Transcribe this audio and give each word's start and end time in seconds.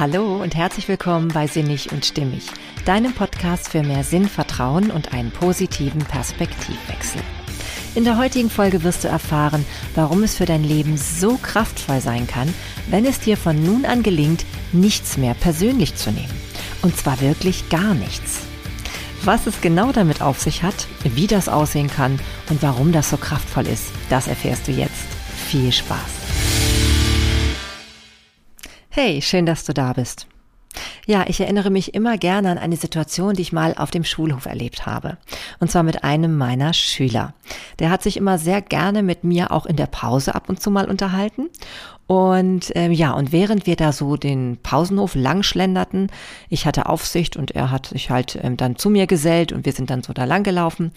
Hallo 0.00 0.40
und 0.42 0.54
herzlich 0.54 0.88
willkommen 0.88 1.28
bei 1.28 1.46
Sinnig 1.46 1.92
und 1.92 2.06
Stimmig, 2.06 2.46
deinem 2.86 3.12
Podcast 3.12 3.68
für 3.68 3.82
mehr 3.82 4.02
Sinn, 4.02 4.30
Vertrauen 4.30 4.90
und 4.90 5.12
einen 5.12 5.30
positiven 5.30 6.00
Perspektivwechsel. 6.00 7.20
In 7.94 8.04
der 8.04 8.16
heutigen 8.16 8.48
Folge 8.48 8.82
wirst 8.82 9.04
du 9.04 9.08
erfahren, 9.08 9.66
warum 9.94 10.22
es 10.22 10.36
für 10.36 10.46
dein 10.46 10.64
Leben 10.64 10.96
so 10.96 11.36
kraftvoll 11.36 12.00
sein 12.00 12.26
kann, 12.26 12.48
wenn 12.88 13.04
es 13.04 13.20
dir 13.20 13.36
von 13.36 13.62
nun 13.62 13.84
an 13.84 14.02
gelingt, 14.02 14.46
nichts 14.72 15.18
mehr 15.18 15.34
persönlich 15.34 15.94
zu 15.96 16.10
nehmen. 16.10 16.40
Und 16.80 16.96
zwar 16.96 17.20
wirklich 17.20 17.68
gar 17.68 17.92
nichts. 17.92 18.40
Was 19.22 19.46
es 19.46 19.60
genau 19.60 19.92
damit 19.92 20.22
auf 20.22 20.40
sich 20.40 20.62
hat, 20.62 20.86
wie 21.04 21.26
das 21.26 21.50
aussehen 21.50 21.90
kann 21.90 22.18
und 22.48 22.62
warum 22.62 22.92
das 22.92 23.10
so 23.10 23.18
kraftvoll 23.18 23.66
ist, 23.66 23.88
das 24.08 24.28
erfährst 24.28 24.66
du 24.66 24.72
jetzt. 24.72 25.08
Viel 25.50 25.70
Spaß! 25.70 26.19
Hey, 28.92 29.22
schön, 29.22 29.46
dass 29.46 29.62
du 29.62 29.72
da 29.72 29.92
bist. 29.92 30.26
Ja, 31.06 31.24
ich 31.28 31.40
erinnere 31.40 31.70
mich 31.70 31.94
immer 31.94 32.18
gerne 32.18 32.50
an 32.50 32.58
eine 32.58 32.74
Situation, 32.74 33.34
die 33.34 33.42
ich 33.42 33.52
mal 33.52 33.72
auf 33.76 33.92
dem 33.92 34.02
Schulhof 34.02 34.46
erlebt 34.46 34.84
habe. 34.84 35.16
Und 35.60 35.70
zwar 35.70 35.84
mit 35.84 36.02
einem 36.02 36.36
meiner 36.36 36.72
Schüler. 36.72 37.32
Der 37.78 37.90
hat 37.90 38.02
sich 38.02 38.16
immer 38.16 38.36
sehr 38.36 38.60
gerne 38.60 39.04
mit 39.04 39.22
mir 39.22 39.52
auch 39.52 39.64
in 39.64 39.76
der 39.76 39.86
Pause 39.86 40.34
ab 40.34 40.48
und 40.48 40.60
zu 40.60 40.72
mal 40.72 40.90
unterhalten. 40.90 41.50
Und 42.08 42.72
ähm, 42.74 42.90
ja, 42.90 43.12
und 43.12 43.30
während 43.30 43.64
wir 43.66 43.76
da 43.76 43.92
so 43.92 44.16
den 44.16 44.58
Pausenhof 44.60 45.14
lang 45.14 45.44
schlenderten, 45.44 46.10
ich 46.48 46.66
hatte 46.66 46.86
Aufsicht 46.86 47.36
und 47.36 47.52
er 47.52 47.70
hat 47.70 47.86
sich 47.86 48.10
halt 48.10 48.40
ähm, 48.42 48.56
dann 48.56 48.74
zu 48.74 48.90
mir 48.90 49.06
gesellt 49.06 49.52
und 49.52 49.66
wir 49.66 49.72
sind 49.72 49.90
dann 49.90 50.02
so 50.02 50.12
da 50.12 50.24
lang 50.24 50.42
gelaufen 50.42 50.90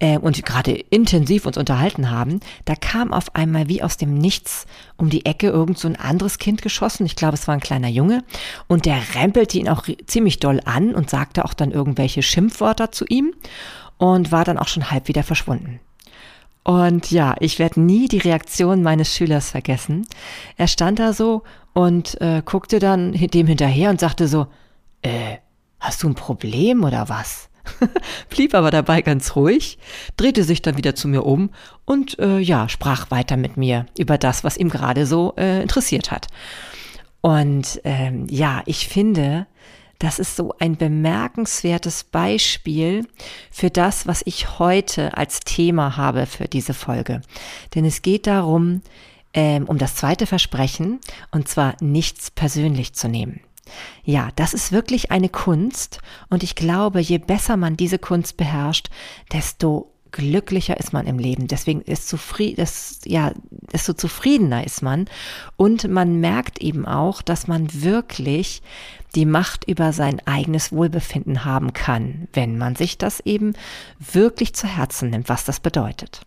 äh, 0.00 0.18
und 0.18 0.44
gerade 0.44 0.72
intensiv 0.72 1.46
uns 1.46 1.56
unterhalten 1.56 2.10
haben, 2.10 2.40
da 2.64 2.74
kam 2.74 3.12
auf 3.12 3.34
einmal 3.36 3.68
wie 3.68 3.82
aus 3.82 3.96
dem 3.96 4.14
Nichts 4.14 4.66
um 4.96 5.10
die 5.10 5.26
Ecke 5.26 5.48
irgend 5.48 5.78
so 5.78 5.86
ein 5.86 5.96
anderes 5.96 6.38
Kind 6.38 6.62
geschossen. 6.62 7.06
Ich 7.06 7.16
glaube, 7.16 7.34
es 7.34 7.46
war 7.46 7.54
ein 7.54 7.60
kleiner 7.60 7.88
Junge. 7.88 8.24
Und 8.66 8.86
der 8.86 9.00
rempelte 9.14 9.58
ihn 9.58 9.68
auch 9.68 9.84
ziemlich 10.06 10.40
doll 10.40 10.60
an 10.64 10.94
und 10.94 11.08
sagte 11.08 11.44
auch 11.44 11.54
dann 11.54 11.70
irgendwelche 11.70 12.22
Schimpfwörter 12.22 12.90
zu 12.90 13.04
ihm 13.08 13.34
und 13.98 14.32
war 14.32 14.44
dann 14.44 14.58
auch 14.58 14.68
schon 14.68 14.90
halb 14.90 15.06
wieder 15.06 15.22
verschwunden. 15.22 15.80
Und 16.62 17.10
ja, 17.10 17.36
ich 17.40 17.58
werde 17.58 17.80
nie 17.80 18.08
die 18.08 18.18
Reaktion 18.18 18.82
meines 18.82 19.14
Schülers 19.14 19.50
vergessen. 19.50 20.06
Er 20.56 20.66
stand 20.66 20.98
da 20.98 21.12
so 21.12 21.42
und 21.72 22.20
äh, 22.20 22.42
guckte 22.44 22.78
dann 22.78 23.12
dem 23.12 23.46
hinterher 23.46 23.90
und 23.90 24.00
sagte 24.00 24.28
so, 24.28 24.46
äh, 25.02 25.36
hast 25.78 26.02
du 26.02 26.08
ein 26.08 26.14
Problem 26.14 26.84
oder 26.84 27.08
was? 27.08 27.49
blieb 28.30 28.54
aber 28.54 28.70
dabei 28.70 29.02
ganz 29.02 29.36
ruhig, 29.36 29.78
drehte 30.16 30.44
sich 30.44 30.62
dann 30.62 30.76
wieder 30.76 30.94
zu 30.94 31.08
mir 31.08 31.24
um 31.24 31.50
und 31.84 32.18
äh, 32.18 32.38
ja, 32.38 32.68
sprach 32.68 33.10
weiter 33.10 33.36
mit 33.36 33.56
mir 33.56 33.86
über 33.98 34.18
das, 34.18 34.44
was 34.44 34.56
ihm 34.56 34.68
gerade 34.68 35.06
so 35.06 35.34
äh, 35.36 35.62
interessiert 35.62 36.10
hat. 36.10 36.28
Und 37.20 37.80
ähm, 37.84 38.26
ja, 38.30 38.62
ich 38.66 38.88
finde, 38.88 39.46
das 39.98 40.18
ist 40.18 40.34
so 40.34 40.54
ein 40.58 40.76
bemerkenswertes 40.76 42.04
Beispiel 42.04 43.06
für 43.50 43.68
das, 43.68 44.06
was 44.06 44.22
ich 44.24 44.58
heute 44.58 45.16
als 45.16 45.40
Thema 45.40 45.98
habe 45.98 46.24
für 46.24 46.48
diese 46.48 46.72
Folge. 46.72 47.20
Denn 47.74 47.84
es 47.84 48.00
geht 48.00 48.26
darum, 48.26 48.80
ähm, 49.34 49.66
um 49.66 49.76
das 49.76 49.96
zweite 49.96 50.26
Versprechen, 50.26 51.00
und 51.30 51.48
zwar 51.48 51.76
nichts 51.80 52.30
persönlich 52.30 52.94
zu 52.94 53.08
nehmen. 53.08 53.40
Ja, 54.04 54.30
das 54.36 54.54
ist 54.54 54.72
wirklich 54.72 55.10
eine 55.10 55.28
Kunst 55.28 56.00
und 56.28 56.42
ich 56.42 56.54
glaube, 56.54 57.00
je 57.00 57.18
besser 57.18 57.56
man 57.56 57.76
diese 57.76 57.98
Kunst 57.98 58.36
beherrscht, 58.36 58.88
desto 59.32 59.92
glücklicher 60.12 60.76
ist 60.78 60.92
man 60.92 61.06
im 61.06 61.18
Leben. 61.18 61.46
Deswegen 61.46 61.82
ist 61.82 62.08
zufrieden, 62.08 62.66
ja, 63.04 63.32
desto 63.72 63.92
zufriedener 63.92 64.64
ist 64.64 64.82
man. 64.82 65.06
Und 65.56 65.88
man 65.88 66.20
merkt 66.20 66.60
eben 66.60 66.86
auch, 66.86 67.22
dass 67.22 67.46
man 67.46 67.68
wirklich 67.82 68.62
die 69.14 69.26
Macht 69.26 69.64
über 69.68 69.92
sein 69.92 70.20
eigenes 70.26 70.72
Wohlbefinden 70.72 71.44
haben 71.44 71.72
kann, 71.72 72.28
wenn 72.32 72.58
man 72.58 72.76
sich 72.76 72.98
das 72.98 73.20
eben 73.20 73.54
wirklich 73.98 74.54
zu 74.54 74.66
Herzen 74.66 75.10
nimmt, 75.10 75.28
was 75.28 75.44
das 75.44 75.60
bedeutet. 75.60 76.22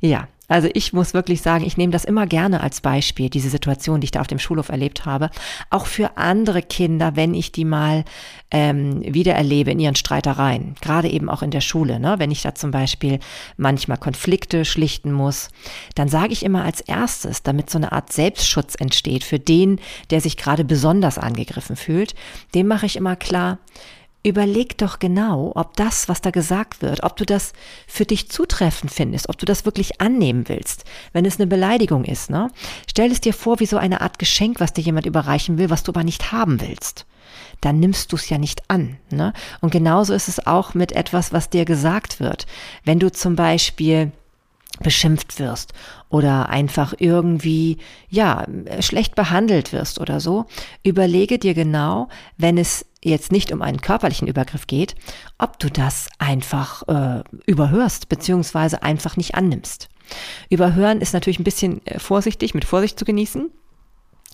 Ja, 0.00 0.28
also 0.48 0.68
ich 0.74 0.92
muss 0.92 1.14
wirklich 1.14 1.42
sagen, 1.42 1.64
ich 1.64 1.76
nehme 1.76 1.92
das 1.92 2.04
immer 2.04 2.26
gerne 2.26 2.60
als 2.60 2.80
Beispiel, 2.80 3.30
diese 3.30 3.50
Situation, 3.50 4.00
die 4.00 4.06
ich 4.06 4.10
da 4.10 4.20
auf 4.20 4.26
dem 4.26 4.38
Schulhof 4.38 4.68
erlebt 4.68 5.04
habe, 5.04 5.30
auch 5.70 5.86
für 5.86 6.16
andere 6.16 6.62
Kinder, 6.62 7.16
wenn 7.16 7.34
ich 7.34 7.52
die 7.52 7.64
mal 7.64 8.04
ähm, 8.50 9.02
wieder 9.02 9.34
erlebe 9.34 9.70
in 9.72 9.80
ihren 9.80 9.96
Streitereien, 9.96 10.76
gerade 10.80 11.08
eben 11.08 11.28
auch 11.28 11.42
in 11.42 11.50
der 11.50 11.60
Schule, 11.60 11.98
ne? 11.98 12.16
wenn 12.18 12.30
ich 12.30 12.42
da 12.42 12.54
zum 12.54 12.70
Beispiel 12.70 13.18
manchmal 13.56 13.98
Konflikte 13.98 14.64
schlichten 14.64 15.12
muss, 15.12 15.50
dann 15.94 16.08
sage 16.08 16.32
ich 16.32 16.44
immer 16.44 16.64
als 16.64 16.80
erstes, 16.80 17.42
damit 17.42 17.70
so 17.70 17.78
eine 17.78 17.92
Art 17.92 18.12
Selbstschutz 18.12 18.74
entsteht 18.76 19.24
für 19.24 19.38
den, 19.38 19.80
der 20.10 20.20
sich 20.20 20.36
gerade 20.36 20.64
besonders 20.64 21.18
angegriffen 21.18 21.76
fühlt, 21.76 22.14
dem 22.54 22.68
mache 22.68 22.86
ich 22.86 22.96
immer 22.96 23.16
klar, 23.16 23.58
überleg 24.26 24.76
doch 24.76 24.98
genau, 24.98 25.52
ob 25.54 25.76
das, 25.76 26.08
was 26.08 26.20
da 26.20 26.30
gesagt 26.30 26.82
wird, 26.82 27.04
ob 27.04 27.16
du 27.16 27.24
das 27.24 27.52
für 27.86 28.04
dich 28.04 28.28
zutreffend 28.28 28.90
findest, 28.90 29.28
ob 29.28 29.38
du 29.38 29.46
das 29.46 29.64
wirklich 29.64 30.00
annehmen 30.00 30.48
willst. 30.48 30.84
Wenn 31.12 31.24
es 31.24 31.38
eine 31.38 31.46
Beleidigung 31.46 32.04
ist, 32.04 32.28
ne? 32.28 32.50
Stell 32.90 33.12
es 33.12 33.20
dir 33.20 33.32
vor 33.32 33.60
wie 33.60 33.66
so 33.66 33.76
eine 33.76 34.00
Art 34.00 34.18
Geschenk, 34.18 34.58
was 34.58 34.72
dir 34.72 34.82
jemand 34.82 35.06
überreichen 35.06 35.58
will, 35.58 35.70
was 35.70 35.84
du 35.84 35.92
aber 35.92 36.02
nicht 36.02 36.32
haben 36.32 36.60
willst. 36.60 37.06
Dann 37.60 37.78
nimmst 37.78 38.12
du 38.12 38.16
es 38.16 38.28
ja 38.28 38.38
nicht 38.38 38.68
an. 38.68 38.98
Ne? 39.10 39.32
Und 39.60 39.70
genauso 39.70 40.12
ist 40.12 40.28
es 40.28 40.46
auch 40.46 40.74
mit 40.74 40.92
etwas, 40.92 41.32
was 41.32 41.50
dir 41.50 41.64
gesagt 41.64 42.20
wird. 42.20 42.46
Wenn 42.84 42.98
du 42.98 43.10
zum 43.10 43.36
Beispiel 43.36 44.12
beschimpft 44.80 45.38
wirst 45.38 45.72
oder 46.08 46.48
einfach 46.48 46.94
irgendwie, 46.98 47.78
ja, 48.08 48.46
schlecht 48.80 49.14
behandelt 49.14 49.72
wirst 49.72 50.00
oder 50.00 50.20
so, 50.20 50.46
überlege 50.82 51.38
dir 51.38 51.54
genau, 51.54 52.08
wenn 52.36 52.58
es 52.58 52.86
jetzt 53.02 53.32
nicht 53.32 53.52
um 53.52 53.62
einen 53.62 53.80
körperlichen 53.80 54.28
Übergriff 54.28 54.66
geht, 54.66 54.94
ob 55.38 55.58
du 55.58 55.70
das 55.70 56.08
einfach 56.18 56.82
äh, 56.88 57.22
überhörst, 57.46 58.08
beziehungsweise 58.08 58.82
einfach 58.82 59.16
nicht 59.16 59.34
annimmst. 59.34 59.88
Überhören 60.50 61.00
ist 61.00 61.14
natürlich 61.14 61.38
ein 61.38 61.44
bisschen 61.44 61.84
äh, 61.86 61.98
vorsichtig, 61.98 62.54
mit 62.54 62.64
Vorsicht 62.64 62.98
zu 62.98 63.04
genießen, 63.04 63.50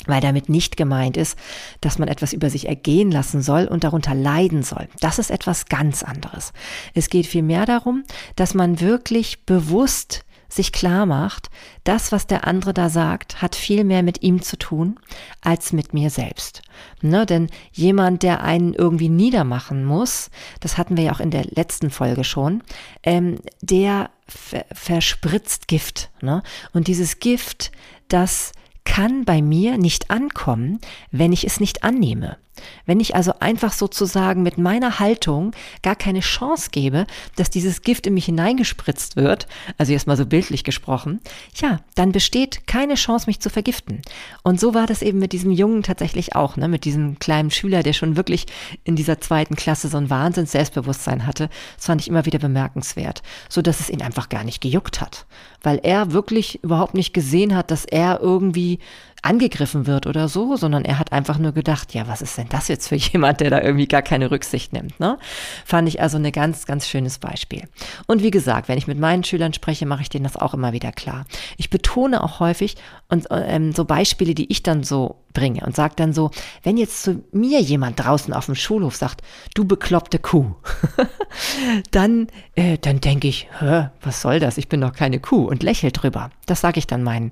weil 0.07 0.21
damit 0.21 0.49
nicht 0.49 0.77
gemeint 0.77 1.17
ist, 1.17 1.39
dass 1.81 1.99
man 1.99 2.09
etwas 2.09 2.33
über 2.33 2.51
sich 2.51 2.69
ergehen 2.69 3.11
lassen 3.11 3.43
soll 3.43 3.67
und 3.67 3.85
darunter 3.85 4.15
leiden 4.15 4.63
soll. 4.63 4.89
Das 5.01 5.19
ist 5.19 5.31
etwas 5.31 5.67
ganz 5.67 6.03
anderes. 6.03 6.53
Es 6.95 7.09
geht 7.09 7.27
vielmehr 7.27 7.67
darum, 7.67 8.05
dass 8.37 8.55
man 8.55 8.81
wirklich 8.81 9.45
bewusst 9.45 10.25
sich 10.55 10.73
klar 10.73 11.07
macht, 11.07 11.51
das, 11.85 12.13
was 12.13 12.27
der 12.27 12.47
andere 12.47 12.75
da 12.75 12.89
sagt, 12.89 13.41
hat 13.41 13.57
viel 13.57 13.85
mehr 13.85 14.03
mit 14.03 14.23
ihm 14.23 14.43
zu 14.43 14.59
tun 14.59 14.99
als 15.41 15.73
mit 15.73 15.95
mir 15.95 16.11
selbst. 16.11 16.63
Ne, 17.01 17.27
denn 17.27 17.49
jemand, 17.73 18.23
der 18.23 18.43
einen 18.43 18.75
irgendwie 18.75 19.09
niedermachen 19.09 19.85
muss, 19.85 20.31
das 20.61 20.77
hatten 20.79 20.97
wir 20.97 21.05
ja 21.05 21.13
auch 21.13 21.21
in 21.21 21.31
der 21.31 21.45
letzten 21.45 21.91
Folge 21.91 22.25
schon, 22.25 22.63
ähm, 23.03 23.39
der 23.61 24.11
verspritzt 24.27 25.69
Gift. 25.69 26.11
Ne? 26.21 26.43
Und 26.73 26.89
dieses 26.89 27.19
Gift, 27.19 27.73
das 28.09 28.53
kann 28.85 29.25
bei 29.25 29.43
mir 29.43 29.79
nicht 29.79 30.11
ankommen, 30.11 30.81
wenn 31.11 31.33
ich 31.33 31.45
es 31.45 31.61
nicht 31.61 31.85
annehme. 31.85 32.37
Wenn 32.85 33.01
ich 33.01 33.15
also 33.15 33.33
einfach 33.41 33.73
sozusagen 33.73 34.43
mit 34.43 34.59
meiner 34.59 34.99
Haltung 34.99 35.53
gar 35.83 35.97
keine 35.97 36.21
Chance 36.21 36.69
gebe, 36.71 37.07
dass 37.37 37.51
dieses 37.51 37.83
Gift 37.83 38.07
in 38.07 38.15
mich 38.15 38.27
hineingespritzt 38.27 39.17
wird, 39.17 39.47
also 39.79 39.93
jetzt 39.93 40.07
mal 40.07 40.17
so 40.17 40.27
bildlich 40.27 40.65
gesprochen, 40.65 41.21
ja, 41.55 41.81
dann 41.95 42.13
besteht 42.13 42.67
keine 42.67 42.95
Chance, 42.95 43.27
mich 43.27 43.41
zu 43.41 43.51
vergiften. 43.51 44.03
Und 44.43 44.61
so 44.61 44.75
war 44.75 44.87
das 44.87 45.03
eben 45.03 45.19
mit 45.19 45.33
diesem 45.33 45.51
Jungen 45.51 45.83
tatsächlich 45.83 46.35
auch, 46.35 46.57
ne, 46.57 46.69
mit 46.69 46.85
diesem 46.85 47.19
kleinen 47.19 47.51
Schüler, 47.51 47.83
der 47.83 47.93
schon 47.93 48.17
wirklich 48.17 48.47
in 48.85 48.97
dieser 48.97 49.21
zweiten 49.21 49.57
Klasse 49.57 49.89
so 49.89 49.97
ein 49.97 50.11
Wahnsinns 50.11 50.53
Selbstbewusstsein 50.53 51.27
hatte. 51.27 51.49
Das 51.77 51.87
fand 51.87 52.01
ich 52.01 52.09
immer 52.09 52.27
wieder 52.27 52.39
bemerkenswert, 52.39 53.23
so 53.49 53.63
dass 53.63 53.81
es 53.81 53.91
ihn 53.91 54.03
einfach 54.03 54.29
gar 54.29 54.45
nicht 54.45 54.61
gejuckt 54.61 55.01
hat, 55.01 55.27
weil 55.63 55.81
er 55.83 56.13
wirklich 56.13 56.63
überhaupt 56.63 56.95
nicht 56.95 57.15
gesehen 57.15 57.55
hat, 57.55 57.71
dass 57.71 57.85
er 57.85 58.21
irgendwie 58.21 58.79
angegriffen 59.23 59.87
wird 59.87 60.07
oder 60.07 60.29
so, 60.29 60.57
sondern 60.57 60.85
er 60.85 60.99
hat 60.99 61.13
einfach 61.13 61.39
nur 61.39 61.53
gedacht, 61.53 61.95
ja, 61.95 62.09
was 62.09 62.23
ist 62.23 62.37
denn 62.37 62.49
das 62.49 62.69
jetzt 62.69 62.89
für 62.89 62.97
jemand, 62.97 63.41
der 63.41 63.51
da 63.51 63.61
irgendwie 63.61 63.87
gar 63.87 64.03
keine 64.03 64.31
Rücksicht 64.31 64.73
nimmt, 64.73 64.99
ne? 65.01 65.19
Fand 65.65 65.89
ich 65.89 66.03
also 66.03 66.19
ein 66.19 66.33
ganz, 66.33 66.67
ganz 66.67 66.89
schönes 66.89 67.19
Beispiel. 67.19 67.63
Und 68.07 68.23
wie 68.23 68.31
gesagt, 68.31 68.69
wenn 68.69 68.79
ich 68.79 68.87
mit 68.87 68.99
meinen 68.99 69.25
Schülern 69.25 69.55
spreche, 69.55 69.87
mache 69.87 70.03
ich 70.03 70.09
denen 70.09 70.25
das 70.25 70.37
auch 70.37 70.55
immer 70.55 70.73
wieder 70.73 70.93
klar. 70.93 71.25
Ich 71.57 71.71
betone 71.71 72.23
auch 72.23 72.41
häufig 72.41 72.77
und 73.13 73.27
ähm, 73.31 73.73
so 73.73 73.85
Beispiele, 73.85 74.35
die 74.35 74.51
ich 74.51 74.63
dann 74.63 74.85
so 74.85 75.23
bringe 75.33 75.65
und 75.65 75.75
sage 75.75 75.95
dann 75.97 76.13
so, 76.13 76.31
wenn 76.63 76.77
jetzt 76.77 77.03
zu 77.03 77.23
mir 77.33 77.61
jemand 77.61 78.03
draußen 78.03 78.33
auf 78.33 78.47
dem 78.47 78.55
Schulhof 78.55 78.97
sagt, 78.97 79.23
du 79.55 79.65
bekloppte 79.65 80.19
Kuh, 80.19 80.55
dann, 81.91 82.29
äh, 82.55 82.79
dann 82.79 83.01
denke 83.01 83.29
ich, 83.29 83.49
Hä, 83.59 83.89
was 84.03 84.23
soll 84.23 84.41
das? 84.41 84.59
Ich 84.59 84.69
bin 84.69 84.81
doch 84.81 84.93
keine 84.93 85.21
Kuh 85.21 85.45
und 85.45 85.63
lächel 85.63 85.91
drüber. 85.91 86.31
Das 86.47 86.61
sage 86.61 86.79
ich 86.79 86.87
dann 86.87 87.03
meinen, 87.03 87.31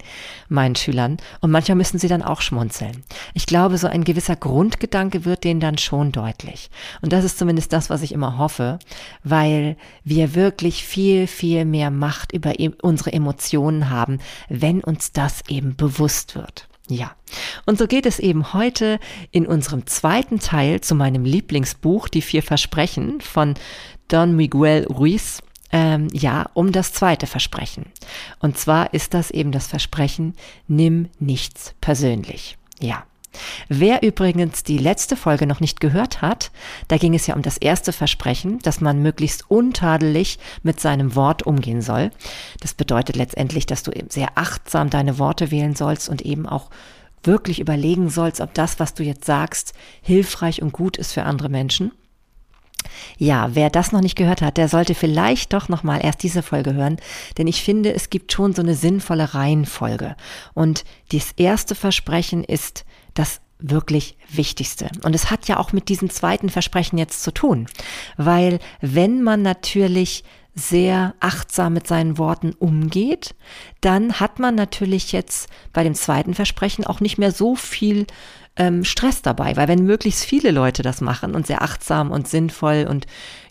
meinen 0.48 0.76
Schülern 0.76 1.18
und 1.40 1.50
manchmal 1.50 1.76
müssen 1.76 1.98
sie 1.98 2.08
dann 2.08 2.22
auch 2.22 2.40
schmunzeln. 2.40 3.02
Ich 3.34 3.46
glaube, 3.46 3.78
so 3.78 3.86
ein 3.86 4.04
gewisser 4.04 4.36
Grundgedanke 4.36 5.24
wird 5.24 5.44
denen 5.44 5.60
dann 5.60 5.78
schon 5.78 6.12
deutlich. 6.12 6.70
Und 7.02 7.12
das 7.12 7.24
ist 7.24 7.38
zumindest 7.38 7.72
das, 7.72 7.90
was 7.90 8.02
ich 8.02 8.12
immer 8.12 8.38
hoffe, 8.38 8.78
weil 9.24 9.76
wir 10.04 10.34
wirklich 10.34 10.84
viel, 10.84 11.26
viel 11.26 11.64
mehr 11.64 11.90
Macht 11.90 12.32
über 12.32 12.58
e-, 12.60 12.70
unsere 12.82 13.12
Emotionen 13.12 13.90
haben, 13.90 14.18
wenn 14.48 14.82
uns 14.82 15.12
das 15.12 15.42
eben 15.48 15.69
bewusst 15.76 16.34
wird. 16.34 16.68
Ja, 16.88 17.14
und 17.66 17.78
so 17.78 17.86
geht 17.86 18.04
es 18.04 18.18
eben 18.18 18.52
heute 18.52 18.98
in 19.30 19.46
unserem 19.46 19.86
zweiten 19.86 20.40
Teil 20.40 20.80
zu 20.80 20.96
meinem 20.96 21.24
Lieblingsbuch 21.24 22.08
Die 22.08 22.22
vier 22.22 22.42
Versprechen 22.42 23.20
von 23.20 23.54
Don 24.08 24.34
Miguel 24.34 24.86
Ruiz. 24.86 25.40
Ähm, 25.72 26.08
ja, 26.12 26.50
um 26.54 26.72
das 26.72 26.92
zweite 26.92 27.28
Versprechen. 27.28 27.86
Und 28.40 28.58
zwar 28.58 28.92
ist 28.92 29.14
das 29.14 29.30
eben 29.30 29.52
das 29.52 29.68
Versprechen, 29.68 30.34
nimm 30.66 31.08
nichts 31.20 31.74
persönlich. 31.80 32.58
Ja. 32.80 33.04
Wer 33.68 34.02
übrigens 34.02 34.64
die 34.64 34.78
letzte 34.78 35.16
Folge 35.16 35.46
noch 35.46 35.60
nicht 35.60 35.80
gehört 35.80 36.20
hat, 36.20 36.50
da 36.88 36.96
ging 36.96 37.14
es 37.14 37.26
ja 37.26 37.34
um 37.36 37.42
das 37.42 37.58
erste 37.58 37.92
Versprechen, 37.92 38.58
dass 38.60 38.80
man 38.80 39.02
möglichst 39.02 39.50
untadelig 39.50 40.38
mit 40.62 40.80
seinem 40.80 41.14
Wort 41.14 41.44
umgehen 41.44 41.82
soll. 41.82 42.10
Das 42.60 42.74
bedeutet 42.74 43.16
letztendlich, 43.16 43.66
dass 43.66 43.82
du 43.82 43.92
eben 43.92 44.10
sehr 44.10 44.30
achtsam 44.34 44.90
deine 44.90 45.18
Worte 45.18 45.50
wählen 45.50 45.76
sollst 45.76 46.08
und 46.08 46.22
eben 46.22 46.46
auch 46.46 46.70
wirklich 47.22 47.60
überlegen 47.60 48.08
sollst, 48.08 48.40
ob 48.40 48.54
das, 48.54 48.80
was 48.80 48.94
du 48.94 49.02
jetzt 49.02 49.24
sagst, 49.24 49.74
hilfreich 50.00 50.62
und 50.62 50.72
gut 50.72 50.96
ist 50.96 51.12
für 51.12 51.24
andere 51.24 51.48
Menschen. 51.48 51.92
Ja, 53.18 53.54
wer 53.54 53.68
das 53.70 53.92
noch 53.92 54.00
nicht 54.00 54.16
gehört 54.16 54.40
hat, 54.40 54.56
der 54.56 54.68
sollte 54.68 54.94
vielleicht 54.94 55.52
doch 55.52 55.68
noch 55.68 55.82
mal 55.82 55.98
erst 56.02 56.22
diese 56.22 56.42
Folge 56.42 56.72
hören, 56.72 56.96
denn 57.36 57.46
ich 57.46 57.62
finde, 57.62 57.92
es 57.92 58.08
gibt 58.08 58.32
schon 58.32 58.54
so 58.54 58.62
eine 58.62 58.74
sinnvolle 58.74 59.34
Reihenfolge. 59.34 60.16
Und 60.54 60.84
das 61.12 61.32
erste 61.36 61.74
Versprechen 61.74 62.42
ist 62.42 62.84
das 63.14 63.40
wirklich 63.58 64.16
Wichtigste. 64.30 64.88
Und 65.04 65.14
es 65.14 65.30
hat 65.30 65.48
ja 65.48 65.58
auch 65.58 65.72
mit 65.72 65.88
diesem 65.88 66.10
zweiten 66.10 66.48
Versprechen 66.48 66.98
jetzt 66.98 67.22
zu 67.22 67.32
tun, 67.32 67.66
weil 68.16 68.58
wenn 68.80 69.22
man 69.22 69.42
natürlich 69.42 70.24
sehr 70.54 71.14
achtsam 71.20 71.74
mit 71.74 71.86
seinen 71.86 72.18
Worten 72.18 72.52
umgeht, 72.58 73.34
dann 73.80 74.14
hat 74.14 74.38
man 74.38 74.54
natürlich 74.54 75.12
jetzt 75.12 75.48
bei 75.72 75.84
dem 75.84 75.94
zweiten 75.94 76.34
Versprechen 76.34 76.84
auch 76.84 77.00
nicht 77.00 77.18
mehr 77.18 77.32
so 77.32 77.54
viel 77.54 78.06
ähm, 78.56 78.84
Stress 78.84 79.22
dabei, 79.22 79.56
weil 79.56 79.68
wenn 79.68 79.84
möglichst 79.84 80.24
viele 80.24 80.50
Leute 80.50 80.82
das 80.82 81.00
machen 81.00 81.34
und 81.34 81.46
sehr 81.46 81.62
achtsam 81.62 82.10
und 82.10 82.26
sinnvoll 82.26 82.86
und 82.88 83.06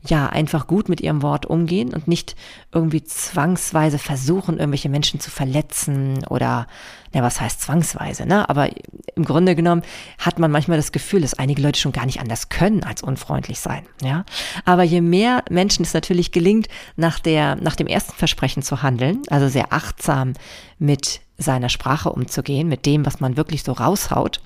ja, 0.07 0.27
einfach 0.27 0.67
gut 0.67 0.89
mit 0.89 1.01
ihrem 1.01 1.21
Wort 1.21 1.45
umgehen 1.45 1.93
und 1.93 2.07
nicht 2.07 2.35
irgendwie 2.73 3.03
zwangsweise 3.03 3.97
versuchen, 3.97 4.57
irgendwelche 4.57 4.89
Menschen 4.89 5.19
zu 5.19 5.31
verletzen 5.31 6.25
oder, 6.27 6.67
na, 7.13 7.23
was 7.23 7.41
heißt 7.41 7.61
zwangsweise, 7.61 8.25
ne? 8.25 8.47
Aber 8.49 8.69
im 9.15 9.25
Grunde 9.25 9.55
genommen 9.55 9.81
hat 10.17 10.39
man 10.39 10.51
manchmal 10.51 10.77
das 10.77 10.91
Gefühl, 10.91 11.21
dass 11.21 11.33
einige 11.33 11.61
Leute 11.61 11.79
schon 11.79 11.91
gar 11.91 12.05
nicht 12.05 12.19
anders 12.19 12.49
können 12.49 12.83
als 12.83 13.01
unfreundlich 13.01 13.59
sein, 13.59 13.85
ja? 14.01 14.25
Aber 14.65 14.83
je 14.83 15.01
mehr 15.01 15.43
Menschen 15.49 15.83
es 15.83 15.93
natürlich 15.93 16.31
gelingt, 16.31 16.67
nach 16.95 17.19
der, 17.19 17.55
nach 17.55 17.75
dem 17.75 17.87
ersten 17.87 18.13
Versprechen 18.13 18.63
zu 18.63 18.83
handeln, 18.83 19.21
also 19.29 19.47
sehr 19.47 19.73
achtsam 19.73 20.33
mit 20.77 21.21
seiner 21.37 21.69
Sprache 21.69 22.11
umzugehen, 22.11 22.67
mit 22.67 22.85
dem, 22.85 23.05
was 23.05 23.19
man 23.21 23.37
wirklich 23.37 23.63
so 23.63 23.71
raushaut, 23.71 24.41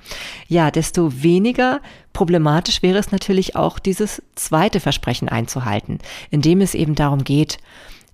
ja, 0.48 0.72
desto 0.72 1.24
weniger 1.24 1.82
problematisch 2.14 2.84
wäre 2.84 3.00
es 3.00 3.12
natürlich 3.12 3.56
auch, 3.56 3.80
dieses 3.80 4.22
zweite 4.36 4.80
Versprechen 4.80 5.28
einzuhalten, 5.28 5.98
indem 6.30 6.62
es 6.62 6.76
eben 6.76 6.96
darum 6.96 7.24
geht, 7.24 7.58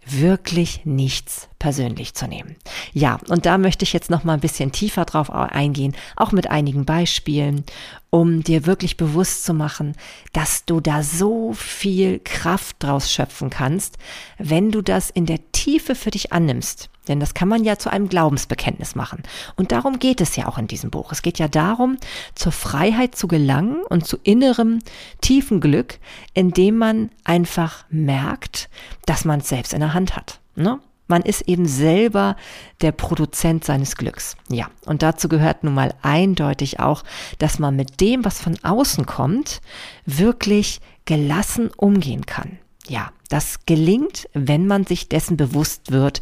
wirklich 0.06 0.86
nichts 0.86 1.49
persönlich 1.60 2.14
zu 2.14 2.28
nehmen. 2.28 2.56
Ja, 2.94 3.20
und 3.28 3.46
da 3.46 3.58
möchte 3.58 3.84
ich 3.84 3.94
jetzt 3.94 4.10
noch 4.10 4.24
mal 4.24 4.34
ein 4.34 4.40
bisschen 4.40 4.72
tiefer 4.72 5.06
drauf 5.06 5.30
eingehen, 5.30 5.96
auch 6.16 6.32
mit 6.32 6.50
einigen 6.50 6.86
Beispielen, 6.86 7.66
um 8.10 8.44
dir 8.44 8.66
wirklich 8.66 8.98
bewusst 8.98 9.44
zu 9.44 9.54
machen, 9.54 9.96
dass 10.34 10.66
du 10.66 10.80
da 10.80 11.04
so 11.04 11.54
viel 11.54 12.20
Kraft 12.24 12.78
draus 12.80 13.12
schöpfen 13.12 13.50
kannst, 13.50 13.98
wenn 14.38 14.72
du 14.72 14.82
das 14.82 15.10
in 15.10 15.26
der 15.26 15.40
Tiefe 15.52 15.94
für 15.94 16.12
dich 16.12 16.34
annimmst. 16.34 16.90
Denn 17.08 17.20
das 17.20 17.34
kann 17.34 17.48
man 17.48 17.64
ja 17.64 17.78
zu 17.78 17.92
einem 17.92 18.08
Glaubensbekenntnis 18.08 18.96
machen. 18.96 19.24
Und 19.56 19.72
darum 19.72 20.00
geht 20.00 20.22
es 20.22 20.36
ja 20.36 20.48
auch 20.48 20.60
in 20.60 20.68
diesem 20.68 20.92
Buch. 20.92 21.12
Es 21.12 21.24
geht 21.24 21.40
ja 21.40 21.48
darum, 21.48 21.98
zur 22.36 22.52
Freiheit 22.52 23.16
zu 23.16 23.28
gelangen 23.28 23.82
und 23.90 24.06
zu 24.06 24.18
innerem 24.24 24.80
tiefen 25.20 25.60
Glück, 25.60 25.98
indem 26.34 26.78
man 26.78 27.10
einfach 27.24 27.86
merkt, 27.90 28.70
dass 29.06 29.26
man 29.26 29.40
es 29.40 29.50
selbst 29.50 29.74
in 29.74 29.80
der 29.80 29.96
Hand 29.96 30.16
hat. 30.16 30.40
Ne? 30.56 30.80
Man 31.10 31.24
ist 31.24 31.42
eben 31.42 31.66
selber 31.66 32.36
der 32.82 32.92
Produzent 32.92 33.66
seines 33.66 33.96
Glücks. 33.96 34.38
Ja, 34.48 34.68
und 34.86 35.02
dazu 35.02 35.28
gehört 35.28 35.64
nun 35.64 35.74
mal 35.74 35.94
eindeutig 36.04 36.80
auch, 36.80 37.04
dass 37.40 37.58
man 37.58 37.76
mit 37.76 38.00
dem, 38.00 38.24
was 38.24 38.40
von 38.40 38.58
außen 38.64 39.06
kommt, 39.08 39.60
wirklich 40.06 40.80
gelassen 41.06 41.72
umgehen 41.76 42.28
kann. 42.28 42.60
Ja, 42.88 43.12
das 43.28 43.66
gelingt, 43.66 44.30
wenn 44.34 44.68
man 44.68 44.86
sich 44.86 45.10
dessen 45.10 45.36
bewusst 45.36 45.92
wird, 45.92 46.22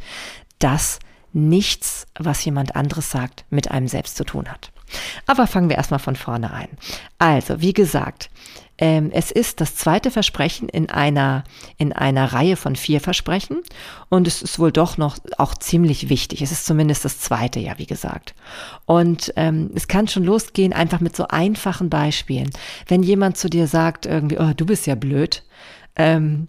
dass 0.60 1.00
nichts, 1.34 2.08
was 2.18 2.44
jemand 2.46 2.76
anderes 2.78 3.12
sagt, 3.12 3.46
mit 3.50 3.70
einem 3.70 3.90
selbst 3.90 4.16
zu 4.16 4.24
tun 4.24 4.50
hat. 4.50 4.72
Aber 5.26 5.48
fangen 5.48 5.70
wir 5.70 5.76
erstmal 5.76 6.00
von 6.00 6.16
vorne 6.16 6.52
ein. 6.54 6.70
Also, 7.20 7.60
wie 7.60 7.74
gesagt, 7.74 8.30
ähm, 8.78 9.10
es 9.12 9.32
ist 9.32 9.60
das 9.60 9.76
zweite 9.76 10.12
Versprechen 10.12 10.70
in 10.70 10.90
einer, 10.90 11.44
in 11.78 11.94
einer 11.94 12.32
Reihe 12.34 12.56
von 12.56 12.76
vier 12.76 13.02
Versprechen 13.02 13.64
und 14.10 14.28
es 14.28 14.42
ist 14.42 14.60
wohl 14.60 14.72
doch 14.72 14.98
noch 14.98 15.18
auch 15.38 15.56
ziemlich 15.56 16.10
wichtig. 16.10 16.42
Es 16.42 16.52
ist 16.52 16.66
zumindest 16.66 17.04
das 17.04 17.20
zweite, 17.20 17.60
ja, 17.60 17.78
wie 17.78 17.88
gesagt. 17.88 18.36
Und 18.86 19.34
ähm, 19.36 19.72
es 19.76 19.88
kann 19.88 20.08
schon 20.08 20.24
losgehen, 20.24 20.74
einfach 20.74 21.00
mit 21.00 21.16
so 21.16 21.28
einfachen 21.28 21.90
Beispielen. 21.90 22.52
Wenn 22.88 23.04
jemand 23.04 23.38
zu 23.38 23.50
dir 23.50 23.68
sagt, 23.68 24.06
irgendwie, 24.06 24.38
oh, 24.38 24.54
du 24.56 24.66
bist 24.66 24.86
ja 24.86 24.96
blöd, 24.96 25.44
ähm, 25.96 26.48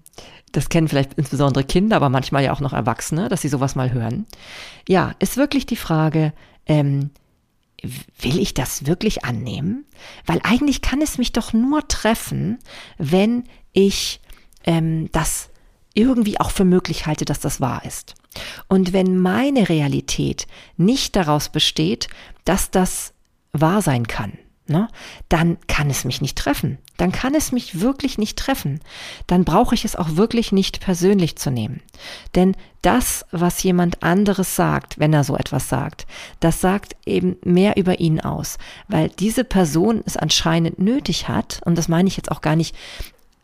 das 0.53 0.69
kennen 0.69 0.89
vielleicht 0.89 1.15
insbesondere 1.15 1.65
Kinder, 1.65 1.97
aber 1.97 2.09
manchmal 2.09 2.45
ja 2.45 2.53
auch 2.53 2.61
noch 2.61 2.73
Erwachsene, 2.73 3.29
dass 3.29 3.43
sie 3.43 3.49
sowas 3.49 3.75
mal 3.75 3.93
hören. 3.93 4.27
Ja, 4.87 5.15
ist 5.19 5.37
wirklich 5.37 5.67
die 5.67 5.77
Frage, 5.77 6.33
ähm, 6.67 7.11
will 7.83 8.39
ich 8.39 8.55
das 8.55 8.87
wirklich 8.87 9.25
annehmen? 9.25 9.85
Weil 10.27 10.41
eigentlich 10.43 10.83
kann 10.83 11.01
es 11.01 11.19
mich 11.19 11.33
doch 11.33 11.53
nur 11.53 11.87
treffen, 11.89 12.59
wenn 12.99 13.45
ich 13.73 14.21
ähm, 14.65 15.11
das 15.13 15.51
irgendwie 15.95 16.39
auch 16.41 16.51
für 16.51 16.65
möglich 16.65 17.07
halte, 17.07 17.25
dass 17.25 17.41
das 17.41 17.61
wahr 17.61 17.85
ist. 17.85 18.15
Und 18.69 18.93
wenn 18.93 19.19
meine 19.19 19.69
Realität 19.69 20.47
nicht 20.77 21.17
daraus 21.17 21.49
besteht, 21.49 22.09
dass 22.45 22.71
das 22.71 23.13
wahr 23.53 23.83
sein 23.83 24.07
kann, 24.07 24.39
ne, 24.69 24.89
dann 25.29 25.59
kann 25.67 25.91
es 25.91 26.05
mich 26.05 26.21
nicht 26.21 26.37
treffen. 26.37 26.79
Dann 26.97 27.13
kann 27.13 27.35
es 27.35 27.53
mich 27.53 27.81
wirklich 27.81 28.19
nicht 28.19 28.39
treffen. 28.39 28.81
Dann 29.27 29.45
brauche 29.45 29.75
ich 29.75 29.85
es 29.85 29.97
auch 29.97 30.17
wirklich 30.17 30.53
nicht 30.53 30.81
persönlich 30.81 31.37
zu 31.37 31.51
nehmen. 31.51 31.81
Denn 32.35 32.57
das, 32.83 33.25
was 33.31 33.63
jemand 33.63 34.03
anderes 34.03 34.57
sagt, 34.57 34.99
wenn 34.99 35.13
er 35.13 35.25
so 35.25 35.37
etwas 35.37 35.69
sagt, 35.69 36.07
das 36.41 36.61
sagt 36.61 36.97
eben 37.07 37.37
mehr 37.45 37.77
über 37.77 38.01
ihn 38.01 38.21
aus, 38.21 38.59
weil 38.89 39.09
diese 39.19 39.45
Person 39.45 40.03
es 40.07 40.17
anscheinend 40.17 40.79
nötig 40.79 41.29
hat, 41.29 41.61
und 41.65 41.77
das 41.77 41.89
meine 41.89 42.09
ich 42.09 42.17
jetzt 42.17 42.31
auch 42.31 42.41
gar 42.41 42.57
nicht 42.57 42.75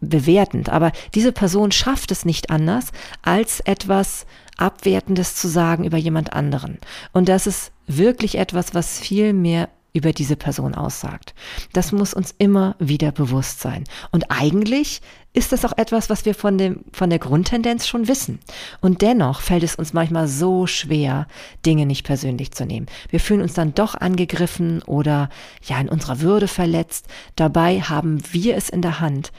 bewertend, 0.01 0.69
aber 0.69 0.93
diese 1.15 1.33
Person 1.33 1.73
schafft 1.73 2.11
es 2.11 2.25
nicht 2.25 2.51
anders, 2.51 2.87
als 3.23 3.61
etwas 3.61 4.27
Abwertendes 4.57 5.35
zu 5.35 5.49
sagen 5.49 5.85
über 5.85 5.97
jemand 5.97 6.33
anderen. 6.33 6.79
Und 7.13 7.29
das 7.29 7.47
ist 7.47 7.73
wirklich 7.87 8.37
etwas, 8.37 8.75
was 8.75 8.99
viel 8.99 9.33
mehr 9.33 9.69
über 9.95 10.13
diese 10.13 10.37
Person 10.37 10.75
aussagt. 10.75 11.35
Das 11.73 11.93
muss 11.93 12.13
uns 12.13 12.35
immer 12.37 12.77
wieder 12.79 13.13
bewusst 13.13 13.61
sein. 13.61 13.85
Und 14.11 14.31
eigentlich 14.31 15.01
ist 15.33 15.53
das 15.53 15.65
auch 15.65 15.77
etwas, 15.77 16.11
was 16.11 16.25
wir 16.27 16.35
von, 16.35 16.59
dem, 16.59 16.85
von 16.93 17.11
der 17.11 17.19
Grundtendenz 17.19 17.87
schon 17.87 18.09
wissen. 18.09 18.41
Und 18.81 19.03
dennoch 19.03 19.41
fällt 19.41 19.63
es 19.63 19.77
uns 19.77 19.93
manchmal 19.93 20.29
so 20.29 20.67
schwer, 20.67 21.27
Dinge 21.65 21.87
nicht 21.87 22.05
persönlich 22.05 22.53
zu 22.53 22.67
nehmen. 22.67 22.87
Wir 23.09 23.21
fühlen 23.21 23.43
uns 23.43 23.55
dann 23.55 23.75
doch 23.75 23.95
angegriffen 23.95 24.83
oder 24.83 25.31
ja 25.63 25.81
in 25.81 25.89
unserer 25.89 26.21
Würde 26.21 26.49
verletzt. 26.49 27.07
Dabei 27.37 27.81
haben 27.81 28.23
wir 28.33 28.57
es 28.57 28.69
in 28.69 28.83
der 28.83 29.01
Hand, 29.01 29.33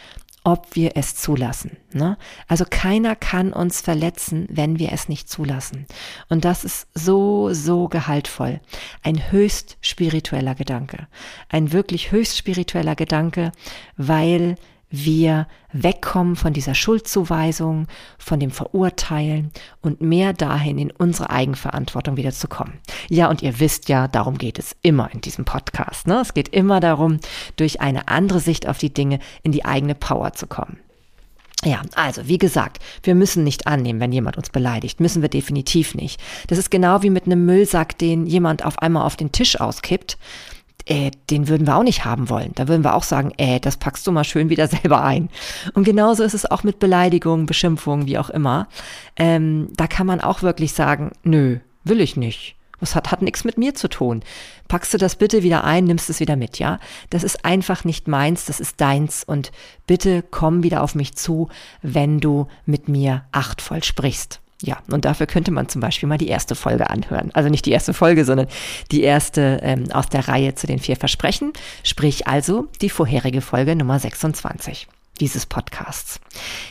ob 0.46 0.76
wir 0.76 0.92
es 0.96 1.16
zulassen. 1.16 1.76
Ne? 1.92 2.18
Also 2.48 2.66
keiner 2.70 3.16
kann 3.16 3.52
uns 3.52 3.82
verletzen, 3.82 4.48
wenn 4.50 4.78
wir 4.78 4.92
es 4.94 5.10
nicht 5.10 5.28
zulassen. 5.28 5.88
Und 6.30 6.46
das 6.46 6.64
ist 6.64 6.88
so, 6.94 7.52
so 7.52 7.88
gehaltvoll. 7.90 8.62
Ein 9.02 9.32
höchst 9.32 9.78
spiritueller 9.82 10.54
Gedanke. 10.54 11.08
Ein 11.50 11.74
wirklich 11.74 12.12
höchst 12.12 12.38
spiritueller 12.38 12.96
Gedanke, 12.96 13.52
weil 13.98 14.56
wir 15.04 15.48
wegkommen 15.74 16.36
von 16.36 16.54
dieser 16.54 16.76
Schuldzuweisung, 16.76 17.88
von 18.18 18.40
dem 18.40 18.52
Verurteilen 18.52 19.52
und 19.82 20.02
mehr 20.02 20.34
dahin 20.34 20.78
in 20.78 20.92
unsere 20.92 21.30
Eigenverantwortung 21.30 22.18
wieder 22.18 22.32
zu 22.32 22.48
kommen. 22.48 22.80
Ja, 23.10 23.30
und 23.30 23.42
ihr 23.42 23.60
wisst 23.60 23.90
ja, 23.90 24.08
darum 24.08 24.38
geht 24.38 24.60
es 24.60 24.76
immer 24.82 25.12
in 25.12 25.22
diesem 25.22 25.44
Podcast. 25.46 26.08
Ne? 26.08 26.20
Es 26.22 26.34
geht 26.34 26.50
immer 26.50 26.80
darum, 26.80 27.20
durch 27.58 27.82
eine 27.82 28.08
andere 28.08 28.40
Sicht 28.40 28.68
auf 28.68 28.78
die 28.78 28.94
Dinge 28.94 29.20
in 29.44 29.52
die 29.52 29.66
eigene 29.66 29.96
Power 29.96 30.34
zu 30.34 30.48
kommen. 30.48 30.78
Ja, 31.64 31.82
also 31.96 32.28
wie 32.28 32.38
gesagt, 32.38 32.80
wir 33.02 33.16
müssen 33.16 33.44
nicht 33.44 33.66
annehmen, 33.66 34.00
wenn 34.00 34.12
jemand 34.12 34.38
uns 34.38 34.50
beleidigt. 34.50 35.00
Müssen 35.00 35.24
wir 35.24 35.30
definitiv 35.30 35.96
nicht. 35.96 36.22
Das 36.48 36.60
ist 36.60 36.70
genau 36.70 37.02
wie 37.02 37.10
mit 37.10 37.26
einem 37.26 37.46
Müllsack, 37.46 37.98
den 37.98 38.28
jemand 38.28 38.64
auf 38.64 38.80
einmal 38.80 39.06
auf 39.06 39.16
den 39.16 39.32
Tisch 39.32 39.60
auskippt 39.60 40.18
äh, 40.86 41.12
den 41.30 41.48
würden 41.48 41.68
wir 41.68 41.76
auch 41.76 41.84
nicht 41.84 42.06
haben 42.06 42.30
wollen. 42.30 42.52
Da 42.56 42.68
würden 42.68 42.84
wir 42.84 42.96
auch 42.96 43.04
sagen, 43.04 43.32
äh, 43.38 43.60
das 43.60 43.78
packst 43.78 44.06
du 44.06 44.12
mal 44.12 44.24
schön 44.24 44.50
wieder 44.50 44.68
selber 44.70 45.04
ein. 45.04 45.30
Und 45.74 45.84
genauso 45.84 46.24
ist 46.24 46.34
es 46.34 46.50
auch 46.50 46.64
mit 46.64 46.80
Beleidigungen, 46.80 47.46
Beschimpfungen, 47.46 48.08
wie 48.08 48.18
auch 48.18 48.30
immer. 48.30 48.68
Ähm, 49.16 49.70
da 49.76 49.88
kann 49.88 50.08
man 50.08 50.22
auch 50.22 50.42
wirklich 50.42 50.74
sagen, 50.74 51.12
nö, 51.24 51.60
will 51.84 52.02
ich 52.02 52.16
nicht. 52.16 52.56
Das 52.80 52.94
hat, 52.94 53.12
hat 53.12 53.22
nichts 53.22 53.44
mit 53.46 53.58
mir 53.58 53.74
zu 53.74 53.88
tun. 53.88 54.22
Packst 54.68 54.94
du 54.94 54.98
das 54.98 55.16
bitte 55.16 55.44
wieder 55.44 55.64
ein, 55.64 55.86
nimmst 55.86 56.10
es 56.10 56.20
wieder 56.20 56.36
mit, 56.36 56.60
ja? 56.60 56.80
Das 57.10 57.24
ist 57.24 57.46
einfach 57.46 57.84
nicht 57.84 58.08
meins, 58.08 58.46
das 58.46 58.60
ist 58.60 58.82
deins 58.82 59.24
und 59.24 59.52
bitte 59.88 60.24
komm 60.30 60.62
wieder 60.62 60.84
auf 60.84 60.94
mich 60.94 61.16
zu, 61.16 61.50
wenn 61.82 62.20
du 62.20 62.48
mit 62.66 62.90
mir 62.90 63.24
achtvoll 63.32 63.84
sprichst. 63.84 64.42
Ja, 64.66 64.80
und 64.92 65.06
dafür 65.06 65.28
könnte 65.28 65.52
man 65.52 65.70
zum 65.70 65.80
Beispiel 65.80 66.10
mal 66.10 66.18
die 66.18 66.28
erste 66.28 66.56
Folge 66.56 66.90
anhören. 66.90 67.30
Also 67.36 67.50
nicht 67.50 67.68
die 67.68 67.72
erste 67.72 67.94
Folge, 67.94 68.26
sondern 68.26 68.48
die 68.92 69.04
erste 69.04 69.60
ähm, 69.62 69.92
aus 69.92 70.10
der 70.10 70.28
Reihe 70.28 70.56
zu 70.56 70.66
den 70.66 70.80
vier 70.80 70.96
Versprechen, 70.96 71.54
sprich 71.84 72.26
also 72.26 72.68
die 72.82 72.90
vorherige 72.90 73.42
Folge 73.42 73.76
Nummer 73.76 74.00
26 74.00 74.88
dieses 75.20 75.46
Podcasts. 75.46 76.20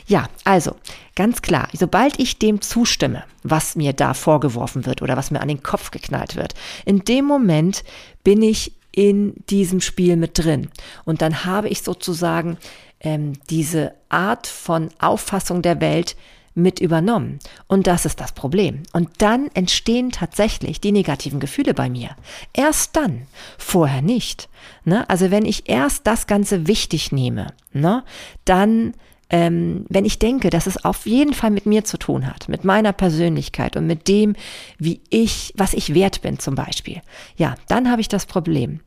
Ja, 0.08 0.28
also 0.42 0.74
ganz 1.14 1.40
klar, 1.40 1.68
sobald 1.72 2.18
ich 2.18 2.40
dem 2.40 2.60
zustimme, 2.60 3.22
was 3.44 3.76
mir 3.76 3.92
da 3.92 4.12
vorgeworfen 4.12 4.86
wird 4.86 5.00
oder 5.00 5.16
was 5.16 5.30
mir 5.30 5.40
an 5.40 5.48
den 5.48 5.62
Kopf 5.62 5.92
geknallt 5.92 6.34
wird, 6.34 6.54
in 6.84 7.04
dem 7.04 7.26
Moment 7.26 7.84
bin 8.24 8.42
ich 8.42 8.72
in 8.90 9.34
diesem 9.50 9.80
Spiel 9.80 10.16
mit 10.16 10.36
drin. 10.36 10.68
Und 11.04 11.22
dann 11.22 11.44
habe 11.44 11.68
ich 11.68 11.82
sozusagen 11.82 12.58
ähm, 12.98 13.34
diese 13.50 13.94
Art 14.08 14.48
von 14.48 14.88
Auffassung 14.98 15.62
der 15.62 15.80
Welt 15.80 16.16
mit 16.54 16.80
übernommen. 16.80 17.38
Und 17.66 17.86
das 17.86 18.04
ist 18.04 18.20
das 18.20 18.32
Problem. 18.32 18.82
Und 18.92 19.10
dann 19.18 19.48
entstehen 19.54 20.10
tatsächlich 20.10 20.80
die 20.80 20.92
negativen 20.92 21.40
Gefühle 21.40 21.74
bei 21.74 21.90
mir. 21.90 22.10
Erst 22.52 22.96
dann, 22.96 23.26
vorher 23.58 24.02
nicht. 24.02 24.48
Ne? 24.84 25.08
Also 25.08 25.30
wenn 25.30 25.44
ich 25.44 25.68
erst 25.68 26.06
das 26.06 26.26
Ganze 26.26 26.66
wichtig 26.66 27.12
nehme, 27.12 27.48
ne? 27.72 28.04
dann 28.44 28.94
ähm, 29.30 29.86
wenn 29.88 30.04
ich 30.04 30.18
denke, 30.18 30.50
dass 30.50 30.66
es 30.66 30.84
auf 30.84 31.06
jeden 31.06 31.32
Fall 31.32 31.50
mit 31.50 31.66
mir 31.66 31.84
zu 31.84 31.98
tun 31.98 32.26
hat, 32.26 32.48
mit 32.48 32.64
meiner 32.64 32.92
Persönlichkeit 32.92 33.76
und 33.76 33.86
mit 33.86 34.06
dem, 34.06 34.36
wie 34.78 35.00
ich, 35.10 35.52
was 35.56 35.74
ich 35.74 35.94
wert 35.94 36.22
bin 36.22 36.38
zum 36.38 36.54
Beispiel, 36.54 37.00
ja, 37.36 37.54
dann 37.66 37.90
habe 37.90 38.00
ich 38.00 38.08
das 38.08 38.26
Problem. 38.26 38.80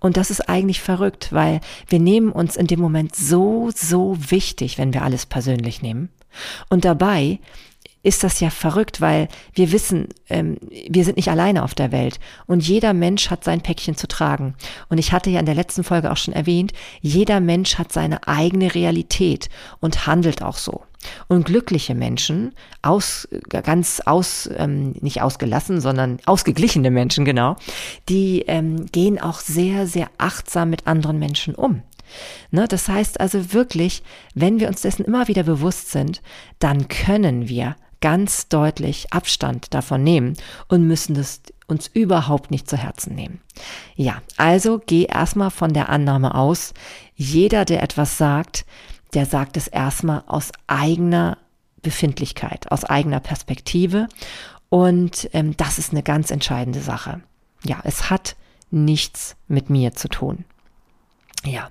Und 0.00 0.16
das 0.16 0.30
ist 0.30 0.48
eigentlich 0.48 0.80
verrückt, 0.80 1.32
weil 1.32 1.60
wir 1.88 2.00
nehmen 2.00 2.32
uns 2.32 2.56
in 2.56 2.66
dem 2.66 2.80
Moment 2.80 3.14
so, 3.14 3.70
so 3.74 4.16
wichtig, 4.30 4.78
wenn 4.78 4.92
wir 4.92 5.02
alles 5.02 5.26
persönlich 5.26 5.82
nehmen. 5.82 6.10
Und 6.68 6.84
dabei 6.84 7.38
ist 8.02 8.24
das 8.24 8.40
ja 8.40 8.50
verrückt, 8.50 9.00
weil 9.00 9.28
wir 9.52 9.72
wissen, 9.72 10.08
ähm, 10.28 10.56
wir 10.88 11.04
sind 11.04 11.16
nicht 11.16 11.28
alleine 11.28 11.62
auf 11.62 11.74
der 11.74 11.92
Welt 11.92 12.18
und 12.46 12.66
jeder 12.66 12.94
Mensch 12.94 13.30
hat 13.30 13.44
sein 13.44 13.60
Päckchen 13.60 13.94
zu 13.94 14.08
tragen. 14.08 14.54
Und 14.88 14.98
ich 14.98 15.12
hatte 15.12 15.28
ja 15.28 15.40
in 15.40 15.46
der 15.46 15.54
letzten 15.54 15.84
Folge 15.84 16.10
auch 16.10 16.16
schon 16.16 16.34
erwähnt, 16.34 16.72
jeder 17.02 17.40
Mensch 17.40 17.76
hat 17.76 17.92
seine 17.92 18.26
eigene 18.26 18.74
Realität 18.74 19.50
und 19.80 20.06
handelt 20.06 20.42
auch 20.42 20.56
so. 20.56 20.82
Und 21.28 21.46
glückliche 21.46 21.94
Menschen, 21.94 22.52
aus, 22.82 23.26
ganz 23.48 24.00
aus, 24.04 24.48
ähm, 24.56 24.92
nicht 25.00 25.22
ausgelassen, 25.22 25.80
sondern 25.80 26.18
ausgeglichene 26.26 26.90
Menschen, 26.90 27.24
genau, 27.24 27.56
die 28.08 28.42
ähm, 28.46 28.86
gehen 28.86 29.20
auch 29.20 29.40
sehr, 29.40 29.86
sehr 29.86 30.08
achtsam 30.18 30.70
mit 30.70 30.86
anderen 30.86 31.18
Menschen 31.18 31.54
um. 31.54 31.82
Ne, 32.50 32.66
das 32.68 32.88
heißt 32.88 33.20
also 33.20 33.52
wirklich, 33.52 34.02
wenn 34.34 34.60
wir 34.60 34.68
uns 34.68 34.82
dessen 34.82 35.04
immer 35.04 35.28
wieder 35.28 35.44
bewusst 35.44 35.90
sind, 35.90 36.22
dann 36.58 36.88
können 36.88 37.48
wir 37.48 37.76
ganz 38.00 38.48
deutlich 38.48 39.12
Abstand 39.12 39.72
davon 39.74 40.02
nehmen 40.02 40.36
und 40.68 40.86
müssen 40.86 41.14
das 41.14 41.42
uns 41.66 41.86
überhaupt 41.86 42.50
nicht 42.50 42.68
zu 42.68 42.76
Herzen 42.76 43.14
nehmen. 43.14 43.40
Ja, 43.94 44.22
also 44.36 44.80
geh 44.84 45.04
erstmal 45.04 45.50
von 45.50 45.72
der 45.72 45.88
Annahme 45.88 46.34
aus, 46.34 46.74
jeder, 47.14 47.64
der 47.64 47.82
etwas 47.82 48.18
sagt, 48.18 48.64
der 49.14 49.26
sagt 49.26 49.56
es 49.56 49.68
erstmal 49.68 50.22
aus 50.26 50.50
eigener 50.66 51.38
Befindlichkeit, 51.82 52.70
aus 52.70 52.84
eigener 52.84 53.20
Perspektive. 53.20 54.08
Und 54.68 55.28
ähm, 55.32 55.56
das 55.56 55.78
ist 55.78 55.92
eine 55.92 56.02
ganz 56.02 56.30
entscheidende 56.30 56.80
Sache. 56.80 57.20
Ja, 57.64 57.80
es 57.84 58.10
hat 58.10 58.36
nichts 58.70 59.36
mit 59.48 59.68
mir 59.68 59.94
zu 59.94 60.08
tun. 60.08 60.44
Ja. 61.44 61.68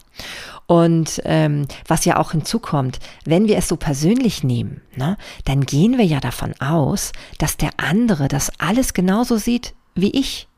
Und 0.66 1.22
ähm, 1.26 1.68
was 1.88 2.06
ja 2.06 2.18
auch 2.18 2.32
hinzukommt, 2.32 3.00
wenn 3.26 3.48
wir 3.48 3.58
es 3.58 3.68
so 3.68 3.76
persönlich 3.76 4.44
nehmen, 4.44 4.82
ne, 4.96 5.18
dann 5.46 5.66
gehen 5.66 5.98
wir 5.98 6.06
ja 6.06 6.20
davon 6.20 6.54
aus, 6.60 7.12
dass 7.38 7.58
der 7.58 7.72
andere 7.78 8.28
das 8.28 8.52
alles 8.60 8.94
genauso 8.94 9.38
sieht 9.38 9.74
wie 9.96 10.12
ich. 10.12 10.49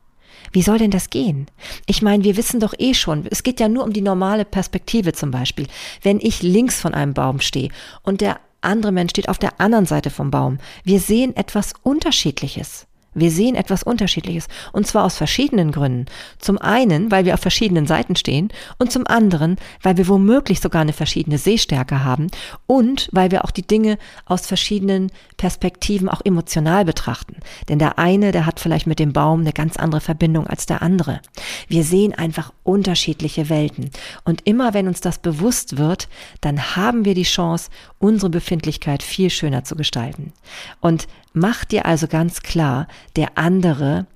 Wie 0.52 0.62
soll 0.62 0.78
denn 0.78 0.90
das 0.90 1.10
gehen? 1.10 1.46
Ich 1.86 2.02
meine, 2.02 2.24
wir 2.24 2.36
wissen 2.36 2.60
doch 2.60 2.74
eh 2.78 2.94
schon, 2.94 3.26
es 3.30 3.42
geht 3.42 3.60
ja 3.60 3.68
nur 3.68 3.84
um 3.84 3.92
die 3.92 4.02
normale 4.02 4.44
Perspektive 4.44 5.12
zum 5.12 5.30
Beispiel. 5.30 5.66
Wenn 6.02 6.20
ich 6.20 6.42
links 6.42 6.80
von 6.80 6.94
einem 6.94 7.14
Baum 7.14 7.40
stehe 7.40 7.70
und 8.02 8.20
der 8.20 8.40
andere 8.60 8.92
Mensch 8.92 9.10
steht 9.10 9.28
auf 9.28 9.38
der 9.38 9.60
anderen 9.60 9.86
Seite 9.86 10.10
vom 10.10 10.30
Baum, 10.30 10.58
wir 10.84 11.00
sehen 11.00 11.34
etwas 11.36 11.72
Unterschiedliches. 11.82 12.86
Wir 13.14 13.30
sehen 13.30 13.54
etwas 13.54 13.82
Unterschiedliches 13.82 14.48
und 14.72 14.86
zwar 14.86 15.04
aus 15.04 15.16
verschiedenen 15.16 15.72
Gründen. 15.72 16.06
Zum 16.38 16.58
einen, 16.58 17.10
weil 17.10 17.24
wir 17.24 17.34
auf 17.34 17.40
verschiedenen 17.40 17.86
Seiten 17.86 18.16
stehen 18.16 18.48
und 18.78 18.90
zum 18.90 19.06
anderen, 19.06 19.56
weil 19.82 19.96
wir 19.96 20.08
womöglich 20.08 20.60
sogar 20.60 20.82
eine 20.82 20.92
verschiedene 20.92 21.38
Sehstärke 21.38 22.04
haben 22.04 22.28
und 22.66 23.08
weil 23.12 23.30
wir 23.30 23.44
auch 23.44 23.50
die 23.50 23.66
Dinge 23.66 23.98
aus 24.24 24.46
verschiedenen 24.46 25.10
Perspektiven 25.36 26.08
auch 26.08 26.22
emotional 26.24 26.84
betrachten. 26.84 27.36
Denn 27.68 27.78
der 27.78 27.98
eine, 27.98 28.32
der 28.32 28.46
hat 28.46 28.60
vielleicht 28.60 28.86
mit 28.86 28.98
dem 28.98 29.12
Baum 29.12 29.40
eine 29.40 29.52
ganz 29.52 29.76
andere 29.76 30.00
Verbindung 30.00 30.46
als 30.46 30.66
der 30.66 30.82
andere. 30.82 31.20
Wir 31.68 31.84
sehen 31.84 32.14
einfach 32.14 32.52
unterschiedliche 32.62 33.48
Welten 33.48 33.90
und 34.24 34.46
immer 34.46 34.74
wenn 34.74 34.88
uns 34.88 35.00
das 35.00 35.18
bewusst 35.18 35.76
wird, 35.76 36.08
dann 36.40 36.76
haben 36.76 37.04
wir 37.04 37.14
die 37.14 37.22
Chance, 37.22 37.70
unsere 37.98 38.30
Befindlichkeit 38.30 39.02
viel 39.02 39.30
schöner 39.30 39.64
zu 39.64 39.76
gestalten. 39.76 40.32
Und 40.80 41.06
Mach 41.32 41.64
dir 41.64 41.86
also 41.86 42.08
ganz 42.08 42.42
klar, 42.42 42.86
der 43.16 43.38
andere 43.38 44.06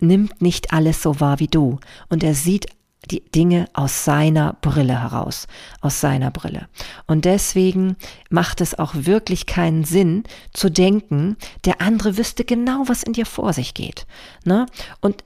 nimmt 0.00 0.40
nicht 0.42 0.72
alles 0.72 1.02
so 1.02 1.20
wahr 1.20 1.40
wie 1.40 1.48
du 1.48 1.78
und 2.08 2.22
er 2.22 2.34
sieht 2.34 2.66
die 3.10 3.22
Dinge 3.22 3.66
aus 3.72 4.04
seiner 4.04 4.54
Brille 4.60 5.00
heraus, 5.00 5.46
aus 5.80 6.00
seiner 6.00 6.30
Brille. 6.30 6.68
Und 7.06 7.24
deswegen 7.24 7.96
macht 8.28 8.60
es 8.60 8.78
auch 8.78 8.92
wirklich 8.94 9.46
keinen 9.46 9.84
Sinn 9.84 10.24
zu 10.52 10.70
denken, 10.70 11.36
der 11.64 11.80
andere 11.80 12.18
wüsste 12.18 12.44
genau, 12.44 12.82
was 12.86 13.02
in 13.02 13.14
dir 13.14 13.26
vor 13.26 13.52
sich 13.52 13.74
geht. 13.74 14.06
Ne? 14.44 14.66
Und 15.00 15.24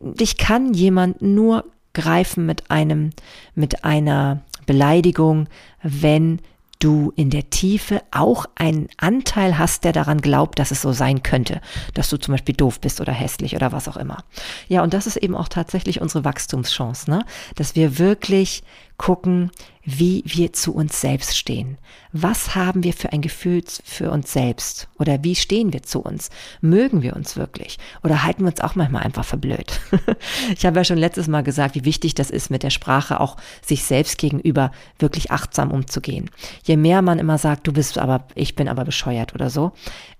dich 0.00 0.38
kann 0.38 0.74
jemand 0.74 1.22
nur 1.22 1.64
greifen 1.92 2.46
mit 2.46 2.70
einem, 2.70 3.10
mit 3.54 3.84
einer 3.84 4.42
Beleidigung, 4.66 5.48
wenn 5.82 6.40
du 6.80 7.12
in 7.14 7.30
der 7.30 7.50
Tiefe 7.50 8.02
auch 8.10 8.46
einen 8.56 8.88
Anteil 8.96 9.58
hast, 9.58 9.84
der 9.84 9.92
daran 9.92 10.20
glaubt, 10.20 10.58
dass 10.58 10.72
es 10.72 10.82
so 10.82 10.92
sein 10.92 11.22
könnte, 11.22 11.60
dass 11.94 12.10
du 12.10 12.16
zum 12.16 12.32
Beispiel 12.32 12.56
doof 12.56 12.80
bist 12.80 13.00
oder 13.00 13.12
hässlich 13.12 13.54
oder 13.54 13.70
was 13.70 13.86
auch 13.86 13.96
immer. 13.96 14.24
Ja, 14.66 14.82
und 14.82 14.92
das 14.92 15.06
ist 15.06 15.16
eben 15.16 15.36
auch 15.36 15.48
tatsächlich 15.48 16.00
unsere 16.00 16.24
Wachstumschance, 16.24 17.08
ne? 17.08 17.24
dass 17.54 17.76
wir 17.76 17.98
wirklich 17.98 18.64
gucken, 19.00 19.50
wie 19.82 20.22
wir 20.26 20.52
zu 20.52 20.74
uns 20.74 21.00
selbst 21.00 21.34
stehen. 21.34 21.78
Was 22.12 22.54
haben 22.54 22.84
wir 22.84 22.92
für 22.92 23.14
ein 23.14 23.22
Gefühl 23.22 23.64
für 23.82 24.10
uns 24.10 24.30
selbst? 24.30 24.88
Oder 24.98 25.24
wie 25.24 25.34
stehen 25.34 25.72
wir 25.72 25.82
zu 25.82 26.00
uns? 26.00 26.28
Mögen 26.60 27.00
wir 27.00 27.16
uns 27.16 27.34
wirklich? 27.34 27.78
Oder 28.04 28.24
halten 28.24 28.42
wir 28.42 28.50
uns 28.50 28.60
auch 28.60 28.74
manchmal 28.74 29.02
einfach 29.02 29.24
für 29.24 29.38
blöd? 29.38 29.80
ich 30.54 30.66
habe 30.66 30.76
ja 30.76 30.84
schon 30.84 30.98
letztes 30.98 31.28
Mal 31.28 31.42
gesagt, 31.42 31.76
wie 31.76 31.86
wichtig 31.86 32.14
das 32.14 32.30
ist, 32.30 32.50
mit 32.50 32.62
der 32.62 32.68
Sprache 32.68 33.20
auch 33.20 33.38
sich 33.64 33.84
selbst 33.84 34.18
gegenüber 34.18 34.70
wirklich 34.98 35.30
achtsam 35.30 35.70
umzugehen. 35.70 36.28
Je 36.64 36.76
mehr 36.76 37.00
man 37.00 37.18
immer 37.18 37.38
sagt, 37.38 37.66
du 37.66 37.72
bist 37.72 37.96
aber, 37.96 38.26
ich 38.34 38.54
bin 38.54 38.68
aber 38.68 38.84
bescheuert 38.84 39.34
oder 39.34 39.48
so, 39.48 39.72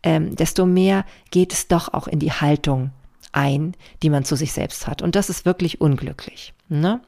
ähm, 0.03 0.35
desto 0.37 0.65
mehr 0.65 1.05
geht 1.31 1.53
es 1.53 1.69
doch 1.69 1.93
auch 1.93 2.09
in 2.09 2.19
die 2.19 2.33
Haltung 2.33 2.93
ein, 3.33 3.75
die 4.03 4.09
man 4.09 4.25
zu 4.25 4.37
sich 4.37 4.53
selbst 4.53 4.87
hat. 4.87 5.03
Und 5.03 5.17
das 5.17 5.29
ist 5.29 5.45
wirklich 5.45 5.83
unglücklich. 5.83 6.55
Ne? 6.71 7.00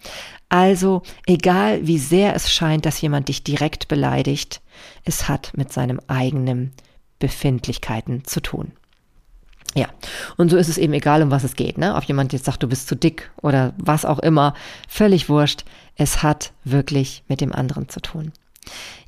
Also, 0.49 1.03
egal 1.25 1.87
wie 1.87 1.99
sehr 1.99 2.35
es 2.35 2.53
scheint, 2.53 2.85
dass 2.85 3.01
jemand 3.01 3.29
dich 3.29 3.45
direkt 3.45 3.87
beleidigt, 3.87 4.61
es 5.05 5.29
hat 5.29 5.53
mit 5.57 5.73
seinem 5.73 6.01
eigenen 6.09 6.73
Befindlichkeiten 7.21 8.25
zu 8.25 8.41
tun. 8.41 8.73
Ja, 9.75 9.87
und 10.37 10.51
so 10.51 10.57
ist 10.57 10.69
es 10.69 10.79
eben 10.79 10.93
egal, 10.93 11.23
um 11.23 11.31
was 11.31 11.45
es 11.45 11.55
geht, 11.55 11.79
ne? 11.79 11.95
Ob 11.95 12.03
jemand 12.05 12.33
jetzt 12.33 12.45
sagt, 12.45 12.63
du 12.63 12.67
bist 12.67 12.89
zu 12.89 12.97
dick 12.97 13.31
oder 13.41 13.73
was 13.79 14.05
auch 14.05 14.19
immer, 14.19 14.55
völlig 14.89 15.29
wurscht. 15.29 15.65
Es 15.95 16.23
hat 16.23 16.53
wirklich 16.65 17.23
mit 17.29 17.41
dem 17.41 17.53
anderen 17.53 17.89
zu 17.89 18.01
tun. 18.01 18.33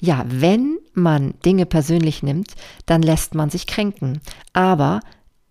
Ja, 0.01 0.25
wenn 0.29 0.79
man 0.95 1.35
Dinge 1.45 1.67
persönlich 1.67 2.23
nimmt, 2.23 2.55
dann 2.87 3.03
lässt 3.03 3.35
man 3.35 3.51
sich 3.51 3.67
kränken. 3.67 4.21
Aber 4.53 5.01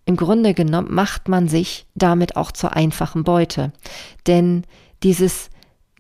im 0.06 0.16
Grunde 0.16 0.54
genommen 0.54 0.94
macht 0.94 1.28
man 1.28 1.48
sich 1.48 1.86
damit 1.96 2.36
auch 2.36 2.52
zur 2.52 2.74
einfachen 2.74 3.24
Beute. 3.24 3.72
Denn 4.28 4.64
dieses, 5.04 5.50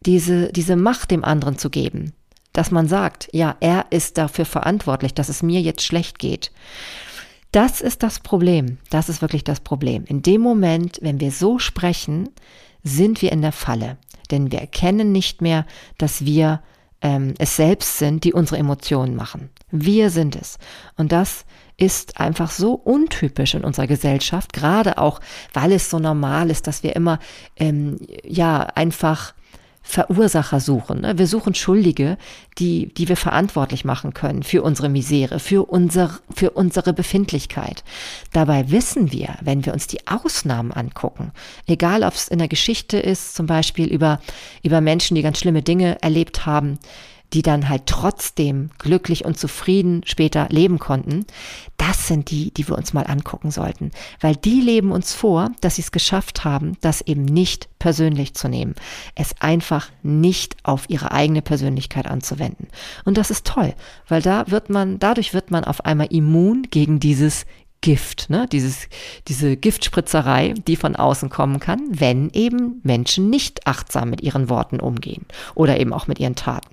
diese, 0.05 0.51
diese 0.51 0.75
Macht 0.75 1.11
dem 1.11 1.23
anderen 1.23 1.57
zu 1.57 1.69
geben, 1.69 2.13
dass 2.53 2.71
man 2.71 2.87
sagt, 2.87 3.29
ja, 3.33 3.55
er 3.59 3.87
ist 3.89 4.17
dafür 4.17 4.45
verantwortlich, 4.45 5.13
dass 5.13 5.29
es 5.29 5.43
mir 5.43 5.61
jetzt 5.61 5.83
schlecht 5.83 6.19
geht. 6.19 6.51
Das 7.51 7.81
ist 7.81 8.01
das 8.01 8.19
Problem. 8.19 8.79
Das 8.89 9.09
ist 9.09 9.21
wirklich 9.21 9.43
das 9.43 9.59
Problem. 9.59 10.05
In 10.05 10.21
dem 10.23 10.41
Moment, 10.41 10.99
wenn 11.01 11.19
wir 11.19 11.31
so 11.31 11.59
sprechen, 11.59 12.29
sind 12.83 13.21
wir 13.21 13.31
in 13.31 13.41
der 13.41 13.51
Falle. 13.51 13.97
Denn 14.31 14.51
wir 14.51 14.59
erkennen 14.59 15.11
nicht 15.11 15.41
mehr, 15.41 15.65
dass 15.97 16.25
wir 16.25 16.61
ähm, 17.01 17.35
es 17.37 17.55
selbst 17.55 17.99
sind, 17.99 18.23
die 18.23 18.33
unsere 18.33 18.57
Emotionen 18.57 19.15
machen. 19.15 19.49
Wir 19.69 20.09
sind 20.09 20.35
es. 20.35 20.57
Und 20.97 21.11
das 21.11 21.45
ist 21.83 22.19
einfach 22.19 22.51
so 22.51 22.73
untypisch 22.73 23.55
in 23.55 23.63
unserer 23.63 23.87
Gesellschaft, 23.87 24.53
gerade 24.53 24.97
auch, 24.97 25.19
weil 25.53 25.71
es 25.71 25.89
so 25.89 25.99
normal 25.99 26.49
ist, 26.49 26.67
dass 26.67 26.83
wir 26.83 26.95
immer 26.95 27.19
ähm, 27.57 27.97
ja 28.23 28.61
einfach 28.61 29.33
Verursacher 29.85 30.61
suchen. 30.61 31.01
Ne? 31.01 31.17
Wir 31.17 31.27
suchen 31.27 31.53
Schuldige, 31.53 32.17
die, 32.57 32.93
die 32.93 33.09
wir 33.09 33.17
verantwortlich 33.17 33.83
machen 33.83 34.13
können 34.13 34.41
für 34.41 34.63
unsere 34.63 34.87
Misere, 34.87 35.39
für, 35.39 35.69
unser, 35.69 36.19
für 36.33 36.51
unsere 36.51 36.93
Befindlichkeit. 36.93 37.83
Dabei 38.31 38.71
wissen 38.71 39.11
wir, 39.11 39.35
wenn 39.41 39.65
wir 39.65 39.73
uns 39.73 39.87
die 39.87 40.07
Ausnahmen 40.07 40.71
angucken, 40.71 41.33
egal 41.67 42.03
ob 42.03 42.13
es 42.13 42.29
in 42.29 42.39
der 42.39 42.47
Geschichte 42.47 42.97
ist, 42.97 43.35
zum 43.35 43.45
Beispiel 43.45 43.87
über, 43.87 44.21
über 44.63 44.79
Menschen, 44.79 45.15
die 45.15 45.21
ganz 45.21 45.39
schlimme 45.39 45.61
Dinge 45.61 46.01
erlebt 46.01 46.45
haben, 46.45 46.79
die 47.33 47.41
dann 47.41 47.67
halt 47.67 47.87
trotzdem 47.87 48.69
glücklich 48.77 49.25
und 49.25 49.37
zufrieden 49.37 50.01
später 50.05 50.47
leben 50.49 50.79
konnten, 50.79 51.25
das 51.77 52.07
sind 52.07 52.29
die, 52.29 52.51
die 52.51 52.67
wir 52.67 52.77
uns 52.77 52.93
mal 52.93 53.07
angucken 53.07 53.51
sollten. 53.51 53.91
Weil 54.21 54.35
die 54.35 54.61
leben 54.61 54.91
uns 54.91 55.13
vor, 55.13 55.51
dass 55.61 55.75
sie 55.75 55.81
es 55.81 55.91
geschafft 55.91 56.45
haben, 56.45 56.77
das 56.81 57.01
eben 57.01 57.25
nicht 57.25 57.67
persönlich 57.79 58.35
zu 58.35 58.47
nehmen. 58.47 58.75
Es 59.15 59.35
einfach 59.39 59.89
nicht 60.03 60.55
auf 60.63 60.89
ihre 60.89 61.11
eigene 61.11 61.41
Persönlichkeit 61.41 62.07
anzuwenden. 62.07 62.67
Und 63.03 63.17
das 63.17 63.31
ist 63.31 63.45
toll, 63.45 63.73
weil 64.07 64.21
da 64.21 64.45
wird 64.47 64.69
man, 64.69 64.99
dadurch 64.99 65.33
wird 65.33 65.51
man 65.51 65.63
auf 65.63 65.85
einmal 65.85 66.07
immun 66.11 66.67
gegen 66.69 66.99
dieses 66.99 67.45
Gift, 67.81 68.29
ne? 68.29 68.47
Dieses, 68.49 68.87
diese 69.27 69.57
Giftspritzerei, 69.57 70.53
die 70.67 70.77
von 70.77 70.95
außen 70.95 71.29
kommen 71.29 71.59
kann, 71.59 71.81
wenn 71.89 72.29
eben 72.29 72.79
Menschen 72.83 73.29
nicht 73.29 73.67
achtsam 73.67 74.09
mit 74.09 74.21
ihren 74.21 74.47
Worten 74.47 74.79
umgehen 74.79 75.25
oder 75.53 75.77
eben 75.77 75.91
auch 75.91 76.07
mit 76.07 76.17
ihren 76.17 76.35
Taten. 76.35 76.69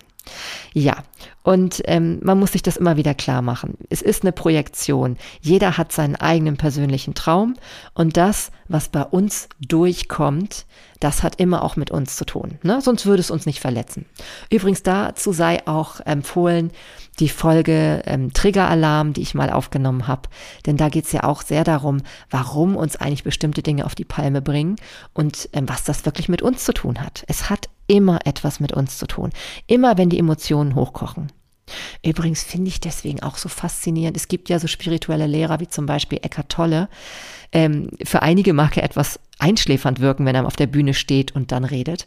Ja, 0.72 0.98
und 1.42 1.82
ähm, 1.86 2.20
man 2.22 2.38
muss 2.38 2.52
sich 2.52 2.62
das 2.62 2.76
immer 2.76 2.96
wieder 2.96 3.14
klar 3.14 3.42
machen. 3.42 3.78
Es 3.88 4.02
ist 4.02 4.22
eine 4.22 4.32
Projektion. 4.32 5.16
Jeder 5.40 5.78
hat 5.78 5.92
seinen 5.92 6.16
eigenen 6.16 6.56
persönlichen 6.56 7.14
Traum 7.14 7.54
und 7.94 8.16
das, 8.16 8.50
was 8.68 8.88
bei 8.88 9.02
uns 9.02 9.48
durchkommt, 9.60 10.66
das 11.00 11.22
hat 11.22 11.40
immer 11.40 11.64
auch 11.64 11.76
mit 11.76 11.90
uns 11.90 12.16
zu 12.16 12.26
tun. 12.26 12.58
Ne? 12.62 12.80
Sonst 12.82 13.06
würde 13.06 13.20
es 13.20 13.30
uns 13.30 13.46
nicht 13.46 13.60
verletzen. 13.60 14.04
Übrigens 14.50 14.82
dazu 14.82 15.32
sei 15.32 15.66
auch 15.66 16.00
empfohlen 16.00 16.72
die 17.18 17.28
Folge 17.28 18.02
ähm, 18.06 18.32
Triggeralarm, 18.32 19.12
die 19.12 19.22
ich 19.22 19.34
mal 19.34 19.50
aufgenommen 19.50 20.06
habe. 20.06 20.28
Denn 20.66 20.76
da 20.76 20.88
geht 20.88 21.06
es 21.06 21.12
ja 21.12 21.24
auch 21.24 21.42
sehr 21.42 21.64
darum, 21.64 22.02
warum 22.30 22.76
uns 22.76 22.96
eigentlich 22.96 23.24
bestimmte 23.24 23.62
Dinge 23.62 23.86
auf 23.86 23.94
die 23.94 24.04
Palme 24.04 24.42
bringen 24.42 24.76
und 25.12 25.48
ähm, 25.52 25.68
was 25.68 25.84
das 25.84 26.04
wirklich 26.04 26.28
mit 26.28 26.42
uns 26.42 26.64
zu 26.64 26.72
tun 26.72 27.00
hat. 27.00 27.24
Es 27.26 27.50
hat 27.50 27.68
immer 27.90 28.20
etwas 28.24 28.60
mit 28.60 28.72
uns 28.72 28.98
zu 28.98 29.06
tun. 29.06 29.30
Immer 29.66 29.98
wenn 29.98 30.10
die 30.10 30.18
Emotionen 30.20 30.76
hochkochen. 30.76 31.32
Übrigens 32.04 32.44
finde 32.44 32.68
ich 32.68 32.80
deswegen 32.80 33.20
auch 33.22 33.36
so 33.36 33.48
faszinierend. 33.48 34.16
Es 34.16 34.28
gibt 34.28 34.48
ja 34.48 34.58
so 34.58 34.68
spirituelle 34.68 35.26
Lehrer 35.26 35.58
wie 35.60 35.68
zum 35.68 35.86
Beispiel 35.86 36.18
Eckhart 36.22 36.50
Tolle. 36.50 36.88
Ähm, 37.52 37.90
für 38.04 38.22
einige 38.22 38.52
mag 38.52 38.76
er 38.76 38.84
etwas 38.84 39.18
einschläfernd 39.40 40.00
wirken, 40.00 40.24
wenn 40.24 40.36
er 40.36 40.46
auf 40.46 40.54
der 40.54 40.68
Bühne 40.68 40.94
steht 40.94 41.34
und 41.34 41.50
dann 41.50 41.64
redet. 41.64 42.06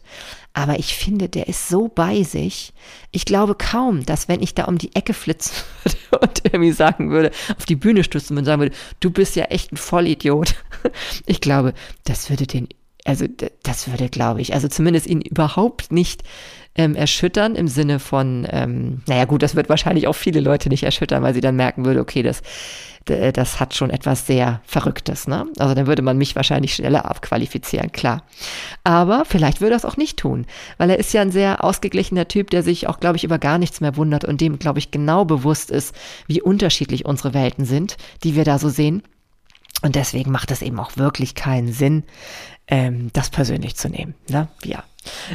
Aber 0.54 0.78
ich 0.78 0.94
finde, 0.94 1.28
der 1.28 1.48
ist 1.48 1.68
so 1.68 1.88
bei 1.88 2.22
sich. 2.22 2.72
Ich 3.10 3.26
glaube 3.26 3.54
kaum, 3.54 4.06
dass 4.06 4.28
wenn 4.28 4.42
ich 4.42 4.54
da 4.54 4.64
um 4.64 4.78
die 4.78 4.94
Ecke 4.94 5.12
flitzen 5.12 5.54
würde 6.10 6.26
und 6.26 6.44
irgendwie 6.44 6.72
sagen 6.72 7.10
würde, 7.10 7.30
auf 7.58 7.66
die 7.66 7.76
Bühne 7.76 8.04
stützen 8.04 8.38
und 8.38 8.46
sagen 8.46 8.62
würde, 8.62 8.76
du 9.00 9.10
bist 9.10 9.36
ja 9.36 9.44
echt 9.44 9.70
ein 9.72 9.76
Vollidiot. 9.76 10.54
Ich 11.26 11.40
glaube, 11.40 11.72
das 12.04 12.28
würde 12.28 12.46
den, 12.46 12.68
also 13.04 13.26
das 13.62 13.88
würde, 13.90 14.08
glaube 14.08 14.40
ich, 14.40 14.54
also 14.54 14.66
zumindest 14.66 15.06
ihn 15.06 15.20
überhaupt 15.20 15.92
nicht 15.92 16.22
ähm, 16.74 16.94
erschüttern 16.94 17.54
im 17.54 17.68
Sinne 17.68 17.98
von, 17.98 18.46
ähm, 18.50 19.02
naja 19.06 19.26
gut, 19.26 19.42
das 19.42 19.54
wird 19.54 19.68
wahrscheinlich 19.68 20.08
auch 20.08 20.14
viele 20.14 20.40
Leute 20.40 20.68
nicht 20.70 20.82
erschüttern, 20.82 21.22
weil 21.22 21.34
sie 21.34 21.40
dann 21.40 21.54
merken 21.54 21.84
würde, 21.84 22.00
okay, 22.00 22.22
das, 22.22 22.42
das 23.04 23.60
hat 23.60 23.74
schon 23.74 23.90
etwas 23.90 24.26
sehr 24.26 24.62
Verrücktes. 24.64 25.28
Ne? 25.28 25.46
Also 25.58 25.74
dann 25.74 25.86
würde 25.86 26.02
man 26.02 26.16
mich 26.16 26.34
wahrscheinlich 26.34 26.74
schneller 26.74 27.04
abqualifizieren, 27.04 27.92
klar. 27.92 28.22
Aber 28.82 29.24
vielleicht 29.26 29.60
würde 29.60 29.74
er 29.74 29.76
es 29.76 29.84
auch 29.84 29.98
nicht 29.98 30.18
tun, 30.18 30.46
weil 30.78 30.90
er 30.90 30.98
ist 30.98 31.12
ja 31.12 31.20
ein 31.20 31.30
sehr 31.30 31.62
ausgeglichener 31.62 32.26
Typ, 32.26 32.50
der 32.50 32.62
sich 32.62 32.88
auch, 32.88 32.98
glaube 33.00 33.16
ich, 33.16 33.24
über 33.24 33.38
gar 33.38 33.58
nichts 33.58 33.80
mehr 33.80 33.96
wundert 33.96 34.24
und 34.24 34.40
dem, 34.40 34.58
glaube 34.58 34.78
ich, 34.78 34.90
genau 34.90 35.24
bewusst 35.26 35.70
ist, 35.70 35.94
wie 36.26 36.40
unterschiedlich 36.40 37.04
unsere 37.04 37.34
Welten 37.34 37.66
sind, 37.66 37.98
die 38.24 38.34
wir 38.34 38.44
da 38.44 38.58
so 38.58 38.70
sehen. 38.70 39.02
Und 39.84 39.96
deswegen 39.96 40.30
macht 40.30 40.50
es 40.50 40.62
eben 40.62 40.80
auch 40.80 40.96
wirklich 40.96 41.34
keinen 41.34 41.70
Sinn, 41.70 42.04
ähm, 42.68 43.10
das 43.12 43.28
persönlich 43.28 43.76
zu 43.76 43.90
nehmen. 43.90 44.14
Ne? 44.30 44.48
Ja. 44.64 44.82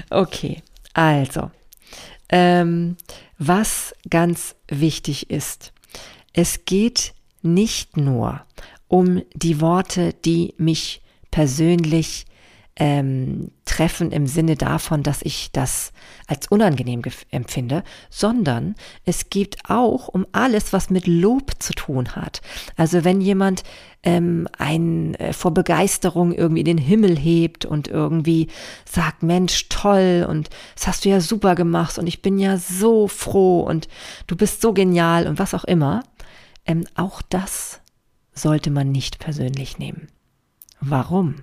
Okay. 0.10 0.64
Also, 0.96 1.52
ähm, 2.30 2.98
was 3.38 3.94
ganz 4.10 4.56
wichtig 4.68 5.30
ist, 5.30 5.72
es 6.34 6.66
geht 6.66 7.14
nicht 7.44 7.96
nur 7.96 8.42
um 8.88 9.22
die 9.36 9.62
Worte, 9.62 10.14
die 10.26 10.56
mich 10.58 11.04
persönlich 11.30 12.26
ähm, 12.80 13.52
treffen 13.66 14.12
im 14.12 14.26
Sinne 14.26 14.56
davon, 14.56 15.04
dass 15.04 15.22
ich 15.22 15.52
das 15.52 15.92
als 16.28 16.48
unangenehm 16.48 17.02
empfinde, 17.30 17.84
sondern 18.10 18.76
es 19.04 19.30
geht 19.30 19.58
auch 19.68 20.08
um 20.08 20.26
alles, 20.32 20.72
was 20.72 20.90
mit 20.90 21.06
Lob 21.06 21.52
zu 21.60 21.74
tun 21.74 22.16
hat. 22.16 22.42
Also 22.78 23.04
wenn 23.04 23.20
jemand 23.20 23.64
ähm, 24.02 24.48
ein 24.58 25.14
äh, 25.16 25.34
vor 25.34 25.54
Begeisterung 25.54 26.34
irgendwie 26.34 26.64
den 26.64 26.78
Himmel 26.78 27.18
hebt 27.18 27.66
und 27.66 27.90
irgendwie 27.90 28.48
sagt, 28.90 29.24
Mensch, 29.24 29.68
toll 29.68 30.26
und 30.28 30.50
das 30.76 30.88
hast 30.88 31.04
du 31.04 31.10
ja 31.10 31.20
super 31.20 31.56
gemacht 31.56 32.00
und 32.00 32.08
ich 32.08 32.22
bin 32.22 32.40
ja 32.40 32.58
so 32.58 33.10
froh 33.10 33.60
und 33.60 33.90
du 34.28 34.38
bist 34.38 34.62
so 34.62 34.72
genial 34.72 35.28
und 35.28 35.38
was 35.38 35.54
auch 35.54 35.66
immer, 35.66 36.04
ähm, 36.66 36.86
auch 36.96 37.22
das 37.22 37.82
sollte 38.34 38.72
man 38.72 38.90
nicht 38.90 39.20
persönlich 39.20 39.80
nehmen. 39.80 40.08
Warum? 40.80 41.36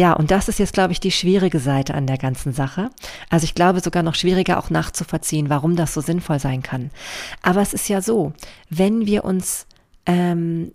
Ja, 0.00 0.14
und 0.14 0.30
das 0.30 0.48
ist 0.48 0.58
jetzt, 0.58 0.72
glaube 0.72 0.94
ich, 0.94 1.00
die 1.00 1.10
schwierige 1.10 1.58
Seite 1.58 1.92
an 1.92 2.06
der 2.06 2.16
ganzen 2.16 2.54
Sache. 2.54 2.88
Also 3.28 3.44
ich 3.44 3.54
glaube 3.54 3.80
sogar 3.80 4.02
noch 4.02 4.14
schwieriger 4.14 4.58
auch 4.58 4.70
nachzuvollziehen, 4.70 5.50
warum 5.50 5.76
das 5.76 5.92
so 5.92 6.00
sinnvoll 6.00 6.38
sein 6.38 6.62
kann. 6.62 6.90
Aber 7.42 7.60
es 7.60 7.74
ist 7.74 7.86
ja 7.90 8.00
so, 8.00 8.32
wenn 8.70 9.04
wir 9.04 9.26
uns 9.26 9.66
ähm, 10.06 10.72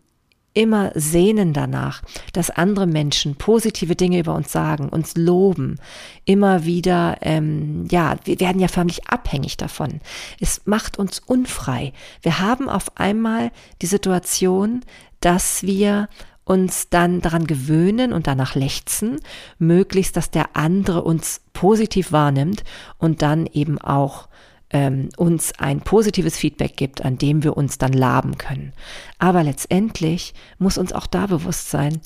immer 0.53 0.91
sehnen 0.93 1.53
danach, 1.53 2.03
dass 2.33 2.51
andere 2.51 2.85
Menschen 2.85 3.33
positive 3.33 3.95
Dinge 3.95 4.19
über 4.19 4.35
uns 4.35 4.51
sagen, 4.51 4.89
uns 4.89 5.15
loben, 5.17 5.79
immer 6.25 6.65
wieder, 6.65 7.17
ähm, 7.21 7.87
ja, 7.89 8.17
wir 8.25 8.39
werden 8.39 8.61
ja 8.61 8.67
förmlich 8.67 9.07
abhängig 9.07 9.57
davon. 9.57 10.01
Es 10.39 10.61
macht 10.65 10.99
uns 10.99 11.17
unfrei. 11.17 11.93
Wir 12.21 12.41
haben 12.41 12.69
auf 12.69 12.95
einmal 12.95 13.51
die 13.81 13.87
Situation, 13.87 14.81
dass 15.19 15.63
wir 15.63 16.09
uns 16.45 16.89
dann 16.89 17.21
daran 17.21 17.47
gewöhnen 17.47 18.13
und 18.13 18.27
danach 18.27 18.55
lechzen, 18.55 19.19
möglichst, 19.57 20.15
dass 20.15 20.31
der 20.31 20.55
andere 20.55 21.03
uns 21.03 21.41
positiv 21.53 22.11
wahrnimmt 22.11 22.63
und 22.97 23.21
dann 23.21 23.47
eben 23.47 23.79
auch 23.79 24.29
ähm, 24.69 25.09
uns 25.17 25.53
ein 25.59 25.81
positives 25.81 26.37
Feedback 26.37 26.77
gibt, 26.77 27.03
an 27.03 27.17
dem 27.17 27.43
wir 27.43 27.57
uns 27.57 27.77
dann 27.77 27.93
laben 27.93 28.37
können. 28.37 28.73
Aber 29.19 29.43
letztendlich 29.43 30.33
muss 30.59 30.77
uns 30.77 30.93
auch 30.93 31.07
da 31.07 31.25
bewusst 31.27 31.69
sein, 31.69 31.99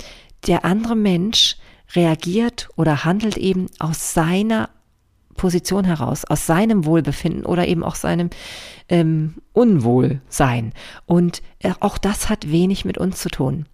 der 0.47 0.65
andere 0.65 0.95
Mensch 0.95 1.57
reagiert 1.93 2.69
oder 2.75 3.03
handelt 3.03 3.37
eben 3.37 3.67
aus 3.79 4.13
seiner 4.13 4.69
Position 5.39 5.85
heraus, 5.85 6.25
aus 6.25 6.45
seinem 6.45 6.85
Wohlbefinden 6.85 7.45
oder 7.45 7.65
eben 7.65 7.81
auch 7.81 7.95
seinem 7.95 8.29
ähm, 8.89 9.35
Unwohlsein. 9.53 10.73
Und 11.05 11.41
äh, 11.59 11.71
auch 11.79 11.97
das 11.97 12.27
hat 12.27 12.51
wenig 12.51 12.83
mit 12.83 12.97
uns 12.97 13.19
zu 13.21 13.29
tun. 13.29 13.65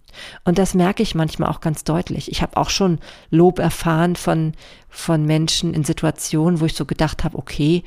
Und 0.44 0.58
das 0.58 0.74
merke 0.74 1.02
ich 1.02 1.16
manchmal 1.16 1.50
auch 1.50 1.60
ganz 1.60 1.82
deutlich. 1.82 2.30
Ich 2.30 2.40
habe 2.40 2.56
auch 2.56 2.70
schon 2.70 3.00
Lob 3.30 3.58
erfahren 3.58 4.14
von, 4.14 4.52
von 4.88 5.26
Menschen 5.26 5.74
in 5.74 5.82
Situationen, 5.82 6.60
wo 6.60 6.66
ich 6.66 6.74
so 6.74 6.84
gedacht 6.84 7.24
habe, 7.24 7.36
okay, 7.36 7.82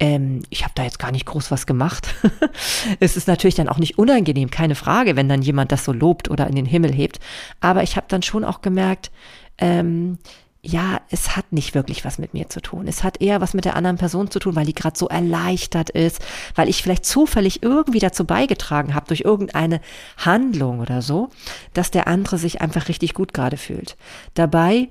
ähm, 0.00 0.42
ich 0.48 0.62
habe 0.62 0.72
da 0.74 0.84
jetzt 0.84 0.98
gar 0.98 1.12
nicht 1.12 1.26
groß 1.26 1.50
was 1.50 1.66
gemacht. 1.66 2.14
es 3.00 3.18
ist 3.18 3.28
natürlich 3.28 3.56
dann 3.56 3.68
auch 3.68 3.78
nicht 3.78 3.98
unangenehm, 3.98 4.50
keine 4.50 4.74
Frage, 4.74 5.16
wenn 5.16 5.28
dann 5.28 5.42
jemand 5.42 5.70
das 5.70 5.84
so 5.84 5.92
lobt 5.92 6.30
oder 6.30 6.46
in 6.46 6.56
den 6.56 6.66
Himmel 6.66 6.94
hebt. 6.94 7.20
Aber 7.60 7.82
ich 7.82 7.96
habe 7.96 8.06
dann 8.08 8.22
schon 8.22 8.42
auch 8.42 8.62
gemerkt, 8.62 9.10
ähm, 9.58 10.16
ja, 10.60 11.00
es 11.10 11.36
hat 11.36 11.52
nicht 11.52 11.74
wirklich 11.74 12.04
was 12.04 12.18
mit 12.18 12.34
mir 12.34 12.48
zu 12.48 12.60
tun. 12.60 12.88
Es 12.88 13.04
hat 13.04 13.20
eher 13.20 13.40
was 13.40 13.54
mit 13.54 13.64
der 13.64 13.76
anderen 13.76 13.96
Person 13.96 14.30
zu 14.30 14.40
tun, 14.40 14.56
weil 14.56 14.66
die 14.66 14.74
gerade 14.74 14.98
so 14.98 15.06
erleichtert 15.06 15.90
ist, 15.90 16.20
weil 16.56 16.68
ich 16.68 16.82
vielleicht 16.82 17.04
zufällig 17.04 17.62
irgendwie 17.62 18.00
dazu 18.00 18.24
beigetragen 18.24 18.94
habe, 18.94 19.06
durch 19.06 19.20
irgendeine 19.20 19.80
Handlung 20.16 20.80
oder 20.80 21.00
so, 21.00 21.28
dass 21.74 21.90
der 21.92 22.08
andere 22.08 22.38
sich 22.38 22.60
einfach 22.60 22.88
richtig 22.88 23.14
gut 23.14 23.32
gerade 23.32 23.56
fühlt. 23.56 23.96
Dabei 24.34 24.88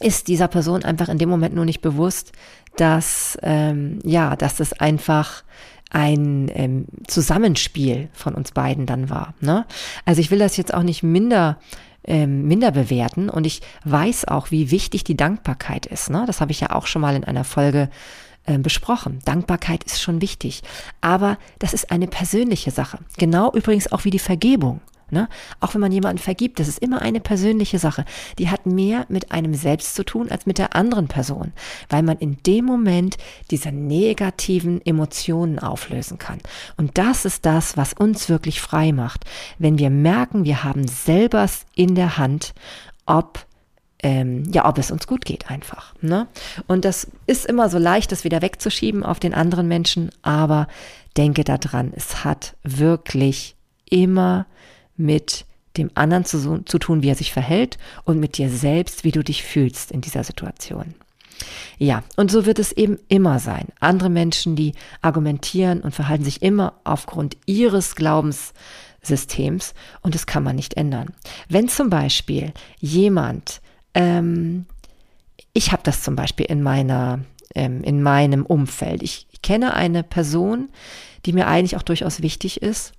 ist 0.00 0.28
dieser 0.28 0.48
Person 0.48 0.84
einfach 0.84 1.08
in 1.08 1.18
dem 1.18 1.28
Moment 1.28 1.54
nur 1.54 1.64
nicht 1.64 1.80
bewusst, 1.80 2.32
dass 2.76 3.36
ähm, 3.42 3.98
ja, 4.04 4.36
dass 4.36 4.60
es 4.60 4.72
einfach 4.72 5.42
ein 5.90 6.50
ähm, 6.54 6.86
Zusammenspiel 7.08 8.08
von 8.12 8.34
uns 8.34 8.52
beiden 8.52 8.86
dann 8.86 9.10
war. 9.10 9.34
Ne? 9.40 9.66
Also 10.04 10.20
ich 10.20 10.30
will 10.30 10.38
das 10.38 10.56
jetzt 10.56 10.72
auch 10.72 10.84
nicht 10.84 11.02
minder 11.02 11.58
ähm, 12.04 12.46
minder 12.46 12.70
bewerten. 12.70 13.28
Und 13.28 13.46
ich 13.46 13.62
weiß 13.84 14.26
auch, 14.26 14.50
wie 14.50 14.70
wichtig 14.70 15.04
die 15.04 15.16
Dankbarkeit 15.16 15.86
ist. 15.86 16.10
Ne? 16.10 16.24
Das 16.26 16.40
habe 16.40 16.52
ich 16.52 16.60
ja 16.60 16.70
auch 16.70 16.86
schon 16.86 17.02
mal 17.02 17.14
in 17.14 17.24
einer 17.24 17.44
Folge 17.44 17.90
äh, 18.46 18.58
besprochen. 18.58 19.20
Dankbarkeit 19.24 19.84
ist 19.84 20.00
schon 20.00 20.20
wichtig. 20.20 20.62
Aber 21.00 21.38
das 21.58 21.74
ist 21.74 21.90
eine 21.90 22.06
persönliche 22.06 22.70
Sache. 22.70 22.98
Genau 23.18 23.52
übrigens 23.52 23.92
auch 23.92 24.04
wie 24.04 24.10
die 24.10 24.18
Vergebung. 24.18 24.80
Ne? 25.10 25.28
Auch 25.60 25.74
wenn 25.74 25.80
man 25.80 25.92
jemanden 25.92 26.18
vergibt, 26.18 26.60
das 26.60 26.68
ist 26.68 26.78
immer 26.78 27.02
eine 27.02 27.20
persönliche 27.20 27.78
Sache. 27.78 28.04
Die 28.38 28.50
hat 28.50 28.66
mehr 28.66 29.06
mit 29.08 29.32
einem 29.32 29.54
selbst 29.54 29.94
zu 29.94 30.04
tun 30.04 30.30
als 30.30 30.46
mit 30.46 30.58
der 30.58 30.76
anderen 30.76 31.08
Person, 31.08 31.52
weil 31.88 32.02
man 32.02 32.18
in 32.18 32.38
dem 32.46 32.64
Moment 32.64 33.16
diese 33.50 33.72
negativen 33.72 34.84
Emotionen 34.84 35.58
auflösen 35.58 36.18
kann. 36.18 36.38
Und 36.76 36.98
das 36.98 37.24
ist 37.24 37.46
das, 37.46 37.76
was 37.76 37.92
uns 37.92 38.28
wirklich 38.28 38.60
frei 38.60 38.92
macht. 38.92 39.24
Wenn 39.58 39.78
wir 39.78 39.90
merken, 39.90 40.44
wir 40.44 40.64
haben 40.64 40.86
selber 40.86 41.40
in 41.74 41.94
der 41.94 42.18
Hand, 42.18 42.52
ob 43.06 43.46
ähm, 44.02 44.44
ja, 44.52 44.66
ob 44.66 44.78
es 44.78 44.90
uns 44.90 45.06
gut 45.06 45.24
geht 45.24 45.50
einfach. 45.50 45.94
Ne? 46.00 46.26
Und 46.66 46.84
das 46.84 47.06
ist 47.26 47.46
immer 47.46 47.68
so 47.68 47.78
leicht, 47.78 48.12
das 48.12 48.24
wieder 48.24 48.42
wegzuschieben 48.42 49.02
auf 49.02 49.20
den 49.20 49.34
anderen 49.34 49.68
Menschen, 49.68 50.10
aber 50.22 50.68
denke 51.16 51.44
daran, 51.44 51.92
es 51.94 52.24
hat 52.24 52.56
wirklich 52.62 53.56
immer 53.88 54.46
mit 55.00 55.44
dem 55.76 55.90
anderen 55.94 56.24
zu, 56.24 56.62
zu 56.64 56.78
tun, 56.78 57.02
wie 57.02 57.08
er 57.08 57.14
sich 57.14 57.32
verhält 57.32 57.78
und 58.04 58.20
mit 58.20 58.38
dir 58.38 58.50
selbst, 58.50 59.04
wie 59.04 59.12
du 59.12 59.22
dich 59.22 59.42
fühlst 59.42 59.90
in 59.92 60.00
dieser 60.00 60.24
Situation. 60.24 60.94
Ja, 61.78 62.02
und 62.16 62.30
so 62.30 62.44
wird 62.44 62.58
es 62.58 62.72
eben 62.72 62.98
immer 63.08 63.38
sein. 63.38 63.68
Andere 63.80 64.10
Menschen, 64.10 64.56
die 64.56 64.74
argumentieren 65.00 65.80
und 65.80 65.94
verhalten 65.94 66.24
sich 66.24 66.42
immer 66.42 66.74
aufgrund 66.84 67.36
ihres 67.46 67.94
Glaubenssystems 67.94 69.74
und 70.02 70.14
das 70.14 70.26
kann 70.26 70.42
man 70.42 70.56
nicht 70.56 70.74
ändern. 70.74 71.14
Wenn 71.48 71.68
zum 71.68 71.88
Beispiel 71.88 72.52
jemand, 72.80 73.62
ähm, 73.94 74.66
ich 75.52 75.72
habe 75.72 75.82
das 75.82 76.02
zum 76.02 76.16
Beispiel 76.16 76.46
in 76.46 76.62
meiner, 76.62 77.20
ähm, 77.54 77.82
in 77.82 78.02
meinem 78.02 78.44
Umfeld. 78.44 79.02
Ich 79.02 79.26
kenne 79.42 79.72
eine 79.74 80.02
Person, 80.02 80.68
die 81.24 81.32
mir 81.32 81.46
eigentlich 81.46 81.76
auch 81.76 81.82
durchaus 81.82 82.22
wichtig 82.22 82.60
ist, 82.60 82.92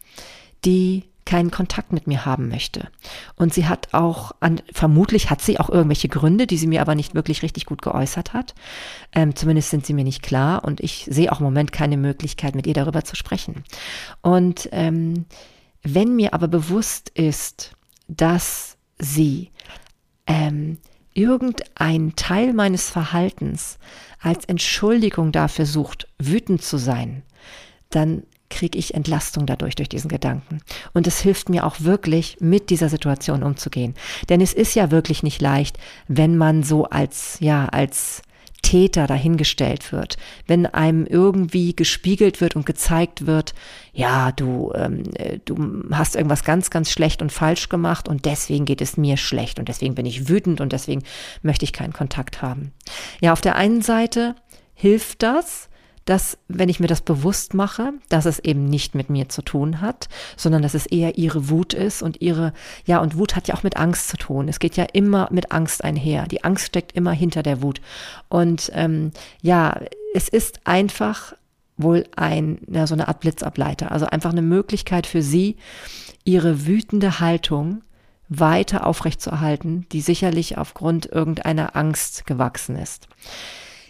die 0.65 1.10
keinen 1.25 1.51
Kontakt 1.51 1.93
mit 1.93 2.07
mir 2.07 2.25
haben 2.25 2.49
möchte. 2.49 2.89
Und 3.35 3.53
sie 3.53 3.67
hat 3.67 3.89
auch, 3.93 4.31
an, 4.39 4.61
vermutlich 4.73 5.29
hat 5.29 5.41
sie 5.41 5.59
auch 5.59 5.69
irgendwelche 5.69 6.09
Gründe, 6.09 6.47
die 6.47 6.57
sie 6.57 6.67
mir 6.67 6.81
aber 6.81 6.95
nicht 6.95 7.15
wirklich 7.15 7.43
richtig 7.43 7.65
gut 7.65 7.81
geäußert 7.81 8.33
hat. 8.33 8.55
Ähm, 9.13 9.35
zumindest 9.35 9.69
sind 9.69 9.85
sie 9.85 9.93
mir 9.93 10.03
nicht 10.03 10.23
klar 10.23 10.63
und 10.63 10.79
ich 10.79 11.07
sehe 11.09 11.31
auch 11.31 11.39
im 11.39 11.45
Moment 11.45 11.71
keine 11.71 11.97
Möglichkeit, 11.97 12.55
mit 12.55 12.67
ihr 12.67 12.73
darüber 12.73 13.03
zu 13.03 13.15
sprechen. 13.15 13.63
Und 14.21 14.69
ähm, 14.71 15.25
wenn 15.83 16.15
mir 16.15 16.33
aber 16.33 16.47
bewusst 16.47 17.09
ist, 17.09 17.71
dass 18.07 18.77
sie 18.97 19.51
ähm, 20.27 20.77
irgendein 21.13 22.15
Teil 22.15 22.53
meines 22.53 22.89
Verhaltens 22.89 23.77
als 24.19 24.45
Entschuldigung 24.45 25.31
dafür 25.31 25.65
sucht, 25.65 26.07
wütend 26.19 26.61
zu 26.61 26.77
sein, 26.77 27.23
dann 27.89 28.23
kriege 28.51 28.77
ich 28.77 28.93
Entlastung 28.93 29.47
dadurch, 29.47 29.75
durch 29.75 29.89
diesen 29.89 30.09
Gedanken. 30.09 30.59
Und 30.93 31.07
es 31.07 31.19
hilft 31.19 31.49
mir 31.49 31.65
auch 31.65 31.81
wirklich, 31.81 32.37
mit 32.39 32.69
dieser 32.69 32.89
Situation 32.89 33.41
umzugehen. 33.41 33.95
Denn 34.29 34.41
es 34.41 34.53
ist 34.53 34.75
ja 34.75 34.91
wirklich 34.91 35.23
nicht 35.23 35.41
leicht, 35.41 35.79
wenn 36.07 36.37
man 36.37 36.61
so 36.61 36.85
als, 36.85 37.37
ja, 37.39 37.65
als 37.65 38.21
Täter 38.61 39.07
dahingestellt 39.07 39.91
wird, 39.91 40.17
wenn 40.45 40.65
einem 40.65 41.05
irgendwie 41.05 41.75
gespiegelt 41.75 42.41
wird 42.41 42.55
und 42.55 42.65
gezeigt 42.65 43.25
wird, 43.25 43.53
ja, 43.91 44.31
du, 44.31 44.71
ähm, 44.75 45.03
äh, 45.15 45.39
du 45.43 45.83
hast 45.91 46.15
irgendwas 46.15 46.43
ganz, 46.43 46.69
ganz 46.69 46.91
schlecht 46.91 47.21
und 47.21 47.31
falsch 47.31 47.69
gemacht 47.69 48.07
und 48.07 48.25
deswegen 48.25 48.65
geht 48.65 48.81
es 48.81 48.97
mir 48.97 49.17
schlecht 49.17 49.59
und 49.59 49.67
deswegen 49.67 49.95
bin 49.95 50.05
ich 50.05 50.29
wütend 50.29 50.61
und 50.61 50.73
deswegen 50.73 51.03
möchte 51.41 51.65
ich 51.65 51.73
keinen 51.73 51.93
Kontakt 51.93 52.41
haben. 52.41 52.71
Ja, 53.19 53.33
auf 53.33 53.41
der 53.41 53.55
einen 53.55 53.81
Seite 53.81 54.35
hilft 54.75 55.23
das, 55.23 55.69
dass, 56.05 56.37
wenn 56.47 56.69
ich 56.69 56.79
mir 56.79 56.87
das 56.87 57.01
bewusst 57.01 57.53
mache, 57.53 57.93
dass 58.09 58.25
es 58.25 58.39
eben 58.39 58.65
nicht 58.65 58.95
mit 58.95 59.09
mir 59.09 59.29
zu 59.29 59.41
tun 59.41 59.81
hat, 59.81 60.09
sondern 60.35 60.61
dass 60.61 60.73
es 60.73 60.85
eher 60.85 61.17
ihre 61.17 61.49
Wut 61.49 61.73
ist 61.73 62.01
und 62.01 62.21
ihre, 62.21 62.53
ja, 62.85 62.99
und 62.99 63.17
Wut 63.17 63.35
hat 63.35 63.47
ja 63.47 63.55
auch 63.55 63.63
mit 63.63 63.77
Angst 63.77 64.09
zu 64.09 64.17
tun. 64.17 64.47
Es 64.47 64.59
geht 64.59 64.77
ja 64.77 64.85
immer 64.93 65.27
mit 65.31 65.51
Angst 65.51 65.83
einher. 65.83 66.27
Die 66.27 66.43
Angst 66.43 66.65
steckt 66.65 66.93
immer 66.93 67.11
hinter 67.11 67.43
der 67.43 67.61
Wut. 67.61 67.81
Und 68.29 68.71
ähm, 68.73 69.11
ja, 69.41 69.79
es 70.13 70.27
ist 70.27 70.61
einfach 70.65 71.33
wohl 71.77 72.05
ein, 72.15 72.59
ja, 72.69 72.87
so 72.87 72.93
eine 72.93 73.07
Art 73.07 73.19
Blitzableiter. 73.19 73.91
Also 73.91 74.05
einfach 74.07 74.31
eine 74.31 74.41
Möglichkeit 74.41 75.07
für 75.07 75.21
sie, 75.21 75.57
ihre 76.23 76.65
wütende 76.65 77.19
Haltung 77.19 77.83
weiter 78.29 78.87
aufrechtzuerhalten, 78.87 79.85
die 79.91 80.01
sicherlich 80.01 80.57
aufgrund 80.57 81.05
irgendeiner 81.05 81.75
Angst 81.75 82.25
gewachsen 82.25 82.77
ist. 82.77 83.07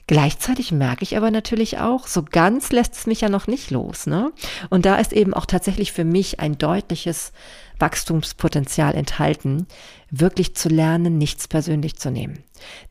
Gleichzeitig 0.07 0.71
merke 0.71 1.03
ich 1.03 1.15
aber 1.15 1.31
natürlich 1.31 1.77
auch, 1.77 2.07
so 2.07 2.23
ganz 2.23 2.71
lässt 2.71 2.95
es 2.95 3.07
mich 3.07 3.21
ja 3.21 3.29
noch 3.29 3.47
nicht 3.47 3.71
los. 3.71 4.07
Ne? 4.07 4.31
Und 4.69 4.85
da 4.85 4.95
ist 4.95 5.13
eben 5.13 5.33
auch 5.33 5.45
tatsächlich 5.45 5.91
für 5.91 6.03
mich 6.03 6.39
ein 6.39 6.57
deutliches 6.57 7.31
Wachstumspotenzial 7.79 8.95
enthalten, 8.95 9.67
wirklich 10.09 10.55
zu 10.55 10.69
lernen, 10.69 11.17
nichts 11.17 11.47
persönlich 11.47 11.97
zu 11.97 12.11
nehmen. 12.11 12.43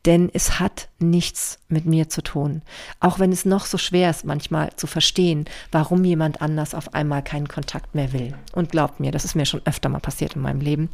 Denn 0.05 0.29
es 0.33 0.59
hat 0.59 0.89
nichts 0.99 1.59
mit 1.67 1.85
mir 1.85 2.09
zu 2.09 2.21
tun. 2.21 2.61
Auch 2.99 3.19
wenn 3.19 3.31
es 3.31 3.45
noch 3.45 3.65
so 3.65 3.77
schwer 3.77 4.09
ist, 4.09 4.25
manchmal 4.25 4.75
zu 4.75 4.87
verstehen, 4.87 5.45
warum 5.71 6.03
jemand 6.03 6.41
anders 6.41 6.73
auf 6.73 6.93
einmal 6.93 7.23
keinen 7.23 7.47
Kontakt 7.47 7.95
mehr 7.95 8.13
will. 8.13 8.33
Und 8.53 8.71
glaubt 8.71 8.99
mir, 8.99 9.11
das 9.11 9.25
ist 9.25 9.35
mir 9.35 9.45
schon 9.45 9.61
öfter 9.65 9.89
mal 9.89 9.99
passiert 9.99 10.35
in 10.35 10.41
meinem 10.41 10.61
Leben. 10.61 10.89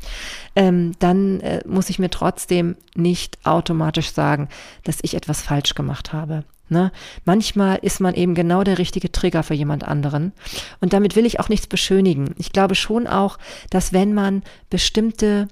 Ähm, 0.56 0.94
dann 1.00 1.40
äh, 1.42 1.62
muss 1.68 1.90
ich 1.90 2.00
mir 2.00 2.10
trotzdem 2.10 2.76
nicht 2.96 3.38
automatisch 3.44 4.12
sagen, 4.12 4.50
dass 4.84 5.00
ich 5.02 5.14
etwas 5.16 5.42
falsch 5.42 5.76
gemacht 5.76 6.14
habe. 6.14 6.44
Ne? 6.70 6.92
Manchmal 7.24 7.78
ist 7.82 8.02
man 8.02 8.14
eben 8.14 8.36
genau 8.36 8.64
der 8.64 8.78
richtige 8.78 9.12
Trigger 9.12 9.44
für 9.44 9.54
jemand 9.54 9.86
anderen. 9.86 10.34
Und 10.82 10.94
damit 10.94 11.16
will 11.16 11.26
ich 11.26 11.40
auch 11.40 11.50
nichts 11.50 11.68
beschönigen. 11.68 12.36
Ich 12.38 12.52
glaube 12.52 12.76
schon 12.76 13.08
auch, 13.08 13.38
dass 13.70 13.94
wenn 13.94 14.14
man 14.14 14.44
bestimmte 14.70 15.48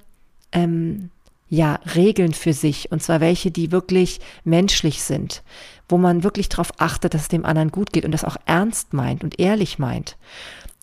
ähm, 0.51 1.09
ja, 1.47 1.79
Regeln 1.95 2.33
für 2.33 2.53
sich, 2.53 2.91
und 2.91 3.03
zwar 3.03 3.21
welche, 3.21 3.51
die 3.51 3.71
wirklich 3.71 4.19
menschlich 4.43 5.03
sind, 5.03 5.43
wo 5.87 5.97
man 5.97 6.23
wirklich 6.23 6.49
darauf 6.49 6.71
achtet, 6.79 7.13
dass 7.13 7.23
es 7.23 7.27
dem 7.27 7.45
anderen 7.45 7.71
gut 7.71 7.93
geht 7.93 8.05
und 8.05 8.11
das 8.11 8.23
auch 8.23 8.37
ernst 8.45 8.93
meint 8.93 9.23
und 9.23 9.39
ehrlich 9.39 9.77
meint, 9.77 10.17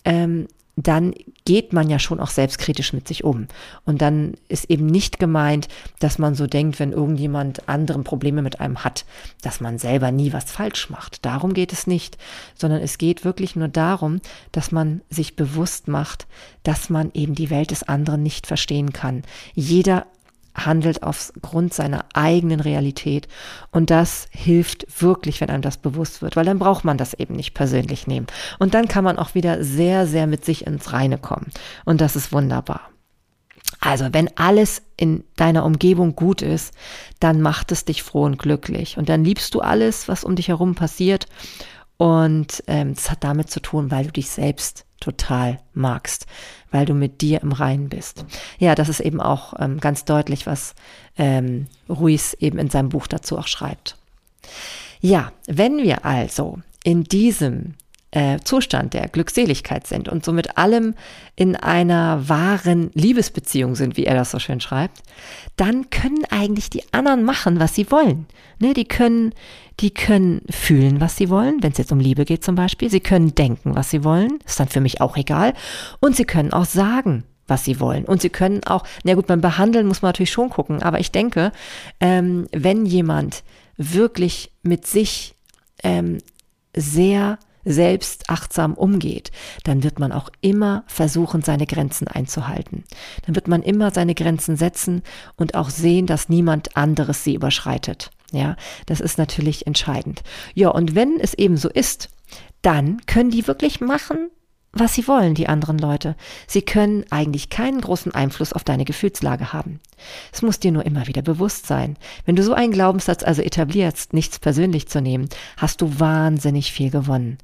ähm, 0.05 0.47
dann 0.77 1.13
geht 1.45 1.73
man 1.75 1.91
ja 1.91 1.99
schon 1.99 2.19
auch 2.19 2.31
selbstkritisch 2.31 2.95
mit 2.95 3.07
sich 3.07 3.25
um. 3.25 3.47
Und 3.85 4.01
dann 4.01 4.35
ist 4.49 4.71
eben 4.71 4.87
nicht 4.87 5.19
gemeint, 5.19 5.69
dass 5.99 6.19
man 6.19 6.35
so 6.35 6.47
denkt, 6.47 6.81
wenn 6.81 6.93
irgendjemand 6.93 7.69
anderen 7.69 8.05
Probleme 8.05 8.41
mit 8.41 8.61
einem 8.61 8.83
hat, 8.83 9.05
dass 9.43 9.61
man 9.61 9.79
selber 9.79 10.11
nie 10.13 10.33
was 10.33 10.51
falsch 10.51 10.89
macht. 10.89 11.25
Darum 11.27 11.53
geht 11.53 11.75
es 11.75 11.87
nicht, 11.87 12.17
sondern 12.55 12.81
es 12.81 12.97
geht 12.97 13.25
wirklich 13.25 13.55
nur 13.55 13.69
darum, 13.69 14.21
dass 14.51 14.73
man 14.73 15.03
sich 15.11 15.37
bewusst 15.37 15.89
macht, 15.89 16.27
dass 16.63 16.89
man 16.89 17.11
eben 17.13 17.35
die 17.35 17.51
Welt 17.51 17.71
des 17.71 17.83
anderen 17.83 18.23
nicht 18.23 18.47
verstehen 18.47 18.95
kann. 18.95 19.25
Jeder 19.55 20.07
handelt 20.55 21.03
aufgrund 21.03 21.75
seiner 21.75 22.05
eigenen 22.15 22.61
Realität. 22.61 23.29
Und 23.71 23.91
das 23.91 24.29
hilft 24.31 24.87
wirklich, 25.01 25.41
wenn 25.41 25.51
einem 25.51 25.63
das 25.63 25.77
bewusst 25.77 26.23
wird, 26.23 26.37
weil 26.37 26.45
dann 26.45 26.59
braucht 26.59 26.85
man 26.85 26.99
das 26.99 27.15
eben 27.15 27.35
nicht 27.35 27.55
persönlich 27.55 28.07
nehmen. 28.07 28.27
Und 28.59 28.75
dann 28.75 28.89
kann 28.89 29.05
man 29.05 29.19
auch 29.19 29.35
wieder 29.35 29.65
sehr, 29.65 30.07
sehr 30.07 30.27
mit 30.27 30.45
sich 30.45 30.67
ins 30.67 30.93
Reine 30.93 31.19
kommen. 31.19 31.51
Und 31.85 32.01
das 32.01 32.17
ist 32.17 32.33
wunderbar. 32.33 32.93
Also, 33.81 34.07
wenn 34.13 34.31
alles 34.37 34.83
in 34.97 35.25
deiner 35.35 35.65
Umgebung 35.65 36.15
gut 36.15 36.41
ist, 36.41 36.73
dann 37.19 37.41
macht 37.41 37.73
es 37.73 37.85
dich 37.85 38.05
froh 38.05 38.23
und 38.23 38.39
glücklich. 38.39 38.97
Und 38.97 39.09
dann 39.09 39.25
liebst 39.25 39.55
du 39.55 39.61
alles, 39.61 40.07
was 40.07 40.23
um 40.23 40.37
dich 40.37 40.49
herum 40.49 40.77
passiert. 40.77 41.27
Und 41.97 42.63
ähm, 42.69 42.95
das 42.95 43.11
hat 43.11 43.25
damit 43.25 43.51
zu 43.51 43.61
tun, 43.61 43.91
weil 43.91 44.05
du 44.05 44.13
dich 44.13 44.31
selbst 44.31 44.87
total 45.03 45.59
magst, 45.75 46.27
weil 46.71 46.87
du 46.87 46.95
mit 46.95 47.21
dir 47.21 47.43
im 47.43 47.53
Reinen 47.53 47.89
bist. 47.89 48.25
Ja, 48.59 48.75
das 48.75 48.89
ist 48.89 49.01
eben 49.01 49.21
auch 49.21 49.55
ähm, 49.59 49.81
ganz 49.81 50.05
deutlich, 50.05 50.47
was 50.47 50.75
ähm, 51.19 51.67
Ruiz 51.89 52.35
eben 52.39 52.59
in 52.59 52.71
seinem 52.71 52.89
Buch 52.89 53.07
dazu 53.07 53.37
auch 53.39 53.49
schreibt. 53.49 53.97
Ja, 55.01 55.33
wenn 55.47 55.79
wir 55.79 56.05
also 56.05 56.61
in 56.85 57.05
diesem 57.05 57.75
äh, 58.13 58.39
Zustand 58.45 58.95
der 58.95 59.09
Glückseligkeit 59.09 59.87
sind 59.87 60.09
und 60.09 60.25
so 60.25 60.33
mit 60.33 60.59
allem 60.59 60.95
in 61.35 61.57
einer 61.57 62.29
wahren 62.29 62.91
Liebesbeziehung 62.95 63.75
sind, 63.75 63.97
wie 63.97 64.05
er 64.05 64.15
das 64.15 64.31
so 64.31 64.39
schön 64.39 64.61
schreibt, 64.61 65.03
dann 65.57 65.91
können 65.91 66.25
eigentlich 66.31 66.71
die 66.71 66.85
anderen 66.93 67.25
machen, 67.25 67.59
was 67.59 67.75
sie 67.75 67.91
wollen. 67.91 68.27
Ne, 68.61 68.75
die 68.75 68.85
können, 68.85 69.35
die 69.81 69.91
können 69.91 70.43
fühlen, 70.51 71.01
was 71.01 71.17
sie 71.17 71.31
wollen, 71.31 71.63
wenn 71.63 71.73
es 71.73 71.79
jetzt 71.79 71.91
um 71.91 72.01
Liebe 72.01 72.25
geht 72.25 72.45
zum 72.45 72.55
Beispiel. 72.55 72.91
Sie 72.91 73.01
können 73.01 73.35
denken, 73.35 73.75
was 73.75 73.91
sie 73.91 74.05
wollen, 74.05 74.39
ist 74.47 74.61
dann 74.61 74.69
für 74.69 74.81
mich 74.81 75.01
auch 75.01 75.17
egal. 75.17 75.55
Und 76.01 76.15
sie 76.15 76.25
können 76.25 76.53
auch 76.53 76.67
sagen, 76.67 77.25
was 77.49 77.65
sie 77.65 77.81
wollen. 77.81 78.05
Und 78.05 78.21
sie 78.23 78.31
können 78.31 78.63
auch, 78.65 78.85
na 79.05 79.15
gut, 79.15 79.27
beim 79.27 79.41
Behandeln 79.41 79.87
muss 79.87 80.03
man 80.03 80.11
natürlich 80.11 80.31
schon 80.31 80.51
gucken, 80.51 80.83
aber 80.83 81.01
ich 81.01 81.13
denke, 81.13 81.51
ähm, 81.99 82.47
wenn 82.53 82.87
jemand 82.87 83.43
wirklich 83.77 84.53
mit 84.63 84.87
sich 84.87 85.35
ähm, 85.83 86.19
sehr 86.77 87.39
selbst 87.65 88.29
achtsam 88.29 88.75
umgeht, 88.75 89.31
dann 89.65 89.83
wird 89.83 89.99
man 89.99 90.13
auch 90.13 90.31
immer 90.41 90.85
versuchen, 90.87 91.43
seine 91.43 91.67
Grenzen 91.67 92.09
einzuhalten. 92.09 92.85
Dann 93.27 93.35
wird 93.35 93.49
man 93.49 93.63
immer 93.63 93.91
seine 93.91 94.15
Grenzen 94.15 94.57
setzen 94.57 95.03
und 95.37 95.55
auch 95.55 95.71
sehen, 95.71 96.07
dass 96.07 96.29
niemand 96.29 96.77
anderes 96.77 97.25
sie 97.25 97.35
überschreitet. 97.35 98.11
Ja, 98.33 98.57
das 98.87 99.01
ist 99.01 99.19
natürlich 99.19 99.67
entscheidend. 99.67 100.23
Ja, 100.55 100.71
und 100.71 100.95
wenn 100.95 101.21
es 101.21 101.35
eben 101.35 101.57
so 101.57 101.69
ist, 101.69 102.09
dann 102.63 103.05
können 103.07 103.31
die 103.31 103.47
wirklich 103.47 103.81
machen, 103.81 104.31
was 104.73 104.95
sie 104.95 105.07
wollen, 105.07 105.35
die 105.35 105.49
anderen 105.49 105.79
Leute. 105.79 106.17
Sie 106.47 106.63
können 106.63 107.05
eigentlich 107.11 107.51
keinen 107.51 107.81
großen 107.81 108.15
Einfluss 108.15 108.53
auf 108.53 108.65
deine 108.65 108.85
Gefühlslage 108.85 109.53
haben. 109.53 109.81
Es 110.33 110.41
muss 110.41 110.61
dir 110.61 110.73
nur 110.73 110.87
immer 110.87 111.07
wieder 111.07 111.23
bewusst 111.23 111.67
sein. 111.67 111.97
Wenn 112.25 112.37
du 112.37 112.43
so 112.43 112.55
einen 112.55 112.73
Glaubenssatz 112.73 113.23
also 113.23 113.43
etablierst, 113.43 114.15
nichts 114.15 114.39
persönlich 114.39 114.89
zu 114.89 115.03
nehmen, 115.03 115.29
hast 115.59 115.83
du 115.83 116.01
wahnsinnig 116.01 116.73
viel 116.73 116.91
gewonnen. 116.91 117.39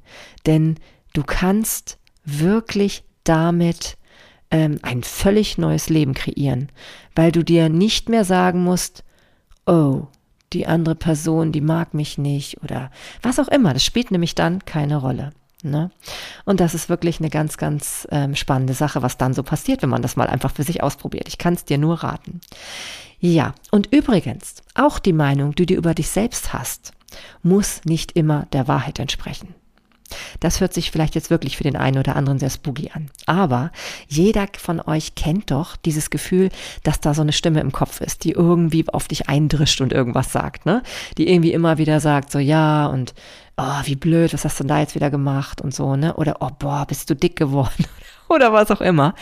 Denn 0.47 0.77
du 1.13 1.23
kannst 1.23 1.99
wirklich 2.25 3.03
damit 3.23 3.97
ähm, 4.49 4.79
ein 4.81 5.03
völlig 5.03 5.57
neues 5.59 5.89
Leben 5.89 6.15
kreieren, 6.15 6.69
weil 7.15 7.31
du 7.31 7.43
dir 7.43 7.69
nicht 7.69 8.09
mehr 8.09 8.25
sagen 8.25 8.63
musst, 8.63 9.03
oh, 9.67 10.07
die 10.53 10.65
andere 10.65 10.95
Person, 10.95 11.51
die 11.51 11.61
mag 11.61 11.93
mich 11.93 12.17
nicht 12.17 12.63
oder 12.63 12.89
was 13.21 13.39
auch 13.39 13.49
immer. 13.49 13.73
Das 13.73 13.83
spielt 13.83 14.09
nämlich 14.09 14.33
dann 14.33 14.65
keine 14.65 14.97
Rolle. 14.97 15.31
Ne? 15.63 15.91
Und 16.45 16.61
das 16.61 16.73
ist 16.73 16.87
wirklich 16.87 17.19
eine 17.19 17.29
ganz, 17.29 17.57
ganz 17.57 18.07
ähm, 18.11 18.35
spannende 18.35 18.73
Sache, 18.73 19.01
was 19.01 19.17
dann 19.17 19.33
so 19.33 19.43
passiert, 19.43 19.81
wenn 19.81 19.89
man 19.89 20.01
das 20.01 20.15
mal 20.15 20.27
einfach 20.27 20.53
für 20.53 20.63
sich 20.63 20.81
ausprobiert. 20.81 21.27
Ich 21.27 21.37
kann 21.37 21.53
es 21.53 21.65
dir 21.65 21.77
nur 21.77 22.03
raten. 22.03 22.39
Ja, 23.19 23.53
und 23.69 23.93
übrigens, 23.93 24.55
auch 24.75 24.99
die 24.99 25.13
Meinung, 25.13 25.53
die 25.53 25.65
du 25.65 25.73
über 25.73 25.93
dich 25.93 26.09
selbst 26.09 26.53
hast, 26.53 26.93
muss 27.43 27.81
nicht 27.83 28.13
immer 28.13 28.47
der 28.53 28.67
Wahrheit 28.69 28.99
entsprechen. 28.99 29.53
Das 30.39 30.59
hört 30.61 30.73
sich 30.73 30.91
vielleicht 30.91 31.15
jetzt 31.15 31.29
wirklich 31.29 31.57
für 31.57 31.63
den 31.63 31.75
einen 31.75 31.97
oder 31.97 32.15
anderen 32.15 32.39
sehr 32.39 32.49
spooky 32.49 32.91
an. 32.93 33.11
Aber 33.25 33.71
jeder 34.07 34.47
von 34.57 34.79
euch 34.79 35.15
kennt 35.15 35.51
doch 35.51 35.75
dieses 35.75 36.09
Gefühl, 36.09 36.49
dass 36.83 36.99
da 36.99 37.13
so 37.13 37.21
eine 37.21 37.33
Stimme 37.33 37.59
im 37.59 37.71
Kopf 37.71 38.01
ist, 38.01 38.23
die 38.23 38.31
irgendwie 38.31 38.87
auf 38.89 39.07
dich 39.07 39.29
eindrischt 39.29 39.81
und 39.81 39.93
irgendwas 39.93 40.31
sagt, 40.31 40.65
ne? 40.65 40.83
Die 41.17 41.29
irgendwie 41.29 41.53
immer 41.53 41.77
wieder 41.77 41.99
sagt, 41.99 42.31
so 42.31 42.39
ja 42.39 42.87
und 42.87 43.13
oh, 43.59 43.81
wie 43.83 43.95
blöd, 43.95 44.33
was 44.33 44.45
hast 44.45 44.59
du 44.59 44.63
denn 44.63 44.69
da 44.69 44.79
jetzt 44.79 44.95
wieder 44.95 45.11
gemacht 45.11 45.61
und 45.61 45.73
so, 45.73 45.95
ne? 45.95 46.15
Oder 46.15 46.37
oh, 46.39 46.49
boah, 46.57 46.85
bist 46.87 47.09
du 47.09 47.15
dick 47.15 47.35
geworden 47.35 47.85
oder 48.29 48.53
was 48.53 48.71
auch 48.71 48.81
immer. 48.81 49.13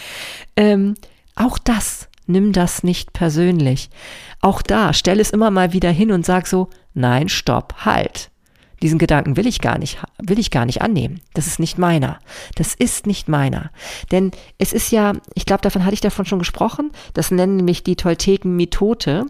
Ähm, 0.55 0.95
auch 1.35 1.57
das, 1.57 2.07
nimm 2.27 2.53
das 2.53 2.83
nicht 2.83 3.13
persönlich. 3.13 3.89
Auch 4.41 4.61
da, 4.61 4.93
stell 4.93 5.19
es 5.19 5.31
immer 5.31 5.51
mal 5.51 5.73
wieder 5.73 5.91
hin 5.91 6.11
und 6.11 6.25
sag 6.25 6.47
so, 6.47 6.69
nein, 6.93 7.29
stopp, 7.29 7.85
halt. 7.85 8.29
Diesen 8.81 8.99
Gedanken 8.99 9.37
will 9.37 9.47
ich 9.47 9.59
gar 9.59 9.77
nicht, 9.77 9.99
will 10.21 10.39
ich 10.39 10.51
gar 10.51 10.65
nicht 10.65 10.81
annehmen. 10.81 11.21
Das 11.33 11.47
ist 11.47 11.59
nicht 11.59 11.77
meiner. 11.77 12.19
Das 12.55 12.73
ist 12.75 13.07
nicht 13.07 13.27
meiner. 13.27 13.71
Denn 14.11 14.31
es 14.57 14.73
ist 14.73 14.91
ja, 14.91 15.13
ich 15.33 15.45
glaube, 15.45 15.61
davon 15.61 15.83
hatte 15.83 15.95
ich 15.95 16.01
davon 16.01 16.25
schon 16.25 16.39
gesprochen. 16.39 16.91
Das 17.13 17.31
nennen 17.31 17.57
nämlich 17.57 17.83
die 17.83 17.95
Tolteken 17.95 18.55
Mitote. 18.55 19.25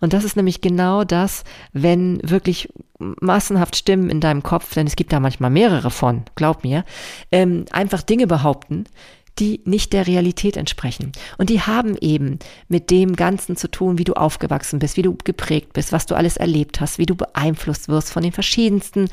Und 0.00 0.12
das 0.12 0.24
ist 0.24 0.36
nämlich 0.36 0.60
genau 0.60 1.04
das, 1.04 1.44
wenn 1.72 2.20
wirklich 2.22 2.68
massenhaft 3.20 3.76
Stimmen 3.76 4.10
in 4.10 4.20
deinem 4.20 4.42
Kopf, 4.42 4.74
denn 4.74 4.86
es 4.86 4.96
gibt 4.96 5.12
da 5.12 5.20
manchmal 5.20 5.50
mehrere 5.50 5.90
von, 5.90 6.22
glaub 6.36 6.62
mir, 6.62 6.84
ähm, 7.32 7.64
einfach 7.72 8.02
Dinge 8.02 8.26
behaupten, 8.26 8.84
die 9.38 9.60
nicht 9.64 9.92
der 9.92 10.06
Realität 10.06 10.56
entsprechen. 10.56 11.12
Und 11.38 11.48
die 11.48 11.62
haben 11.62 11.96
eben 12.00 12.38
mit 12.68 12.90
dem 12.90 13.16
Ganzen 13.16 13.56
zu 13.56 13.70
tun, 13.70 13.98
wie 13.98 14.04
du 14.04 14.14
aufgewachsen 14.14 14.78
bist, 14.78 14.96
wie 14.96 15.02
du 15.02 15.16
geprägt 15.24 15.72
bist, 15.72 15.92
was 15.92 16.06
du 16.06 16.14
alles 16.14 16.36
erlebt 16.36 16.80
hast, 16.80 16.98
wie 16.98 17.06
du 17.06 17.14
beeinflusst 17.14 17.88
wirst 17.88 18.12
von 18.12 18.22
den 18.22 18.32
verschiedensten 18.32 19.08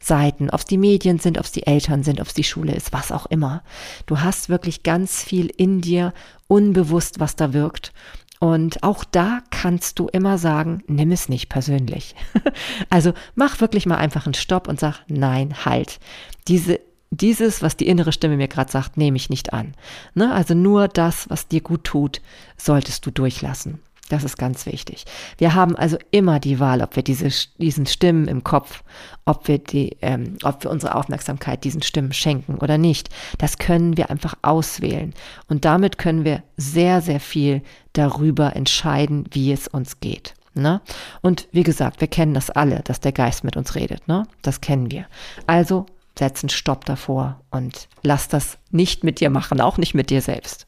Seiten, 0.00 0.50
ob 0.50 0.60
es 0.60 0.66
die 0.66 0.78
Medien 0.78 1.18
sind, 1.18 1.38
ob 1.38 1.44
es 1.44 1.52
die 1.52 1.66
Eltern 1.66 2.02
sind, 2.02 2.20
ob 2.20 2.26
es 2.26 2.34
die 2.34 2.44
Schule 2.44 2.74
ist, 2.74 2.92
was 2.92 3.12
auch 3.12 3.26
immer. 3.26 3.62
Du 4.06 4.20
hast 4.20 4.48
wirklich 4.48 4.82
ganz 4.82 5.22
viel 5.22 5.50
in 5.56 5.80
dir, 5.80 6.12
unbewusst, 6.48 7.18
was 7.18 7.34
da 7.34 7.54
wirkt. 7.54 7.92
Und 8.40 8.82
auch 8.82 9.04
da 9.04 9.40
kannst 9.50 10.00
du 10.00 10.08
immer 10.08 10.36
sagen, 10.36 10.82
nimm 10.88 11.12
es 11.12 11.28
nicht 11.28 11.48
persönlich. 11.48 12.16
also 12.90 13.12
mach 13.36 13.60
wirklich 13.60 13.86
mal 13.86 13.98
einfach 13.98 14.26
einen 14.26 14.34
Stopp 14.34 14.66
und 14.66 14.80
sag, 14.80 15.04
nein, 15.06 15.64
halt. 15.64 16.00
Diese 16.48 16.80
dieses, 17.12 17.62
was 17.62 17.76
die 17.76 17.86
innere 17.86 18.10
Stimme 18.10 18.36
mir 18.36 18.48
gerade 18.48 18.72
sagt, 18.72 18.96
nehme 18.96 19.16
ich 19.16 19.30
nicht 19.30 19.52
an. 19.52 19.74
Ne? 20.14 20.32
Also 20.32 20.54
nur 20.54 20.88
das, 20.88 21.28
was 21.28 21.46
dir 21.46 21.60
gut 21.60 21.84
tut, 21.84 22.22
solltest 22.56 23.04
du 23.06 23.10
durchlassen. 23.10 23.80
Das 24.08 24.24
ist 24.24 24.36
ganz 24.36 24.66
wichtig. 24.66 25.04
Wir 25.38 25.54
haben 25.54 25.76
also 25.76 25.96
immer 26.10 26.40
die 26.40 26.58
Wahl, 26.58 26.82
ob 26.82 26.96
wir 26.96 27.02
diese, 27.02 27.28
diesen 27.58 27.86
Stimmen 27.86 28.28
im 28.28 28.44
Kopf, 28.44 28.82
ob 29.24 29.48
wir, 29.48 29.58
die, 29.58 29.96
ähm, 30.02 30.36
ob 30.42 30.64
wir 30.64 30.70
unsere 30.70 30.96
Aufmerksamkeit 30.96 31.64
diesen 31.64 31.82
Stimmen 31.82 32.12
schenken 32.12 32.56
oder 32.56 32.76
nicht. 32.76 33.08
Das 33.38 33.58
können 33.58 33.96
wir 33.96 34.10
einfach 34.10 34.34
auswählen. 34.42 35.14
Und 35.48 35.64
damit 35.64 35.98
können 35.98 36.24
wir 36.24 36.42
sehr, 36.56 37.00
sehr 37.00 37.20
viel 37.20 37.62
darüber 37.92 38.56
entscheiden, 38.56 39.24
wie 39.30 39.52
es 39.52 39.68
uns 39.68 40.00
geht. 40.00 40.34
Ne? 40.54 40.82
Und 41.22 41.48
wie 41.52 41.62
gesagt, 41.62 42.00
wir 42.00 42.08
kennen 42.08 42.34
das 42.34 42.50
alle, 42.50 42.80
dass 42.80 43.00
der 43.00 43.12
Geist 43.12 43.44
mit 43.44 43.56
uns 43.56 43.74
redet. 43.74 44.08
Ne? 44.08 44.26
Das 44.42 44.60
kennen 44.60 44.90
wir. 44.90 45.06
Also 45.46 45.86
setz 46.18 46.42
einen 46.42 46.50
Stopp 46.50 46.84
davor 46.84 47.40
und 47.50 47.88
lass 48.02 48.28
das 48.28 48.58
nicht 48.70 49.04
mit 49.04 49.20
dir 49.20 49.30
machen, 49.30 49.60
auch 49.60 49.78
nicht 49.78 49.94
mit 49.94 50.10
dir 50.10 50.22
selbst. 50.22 50.66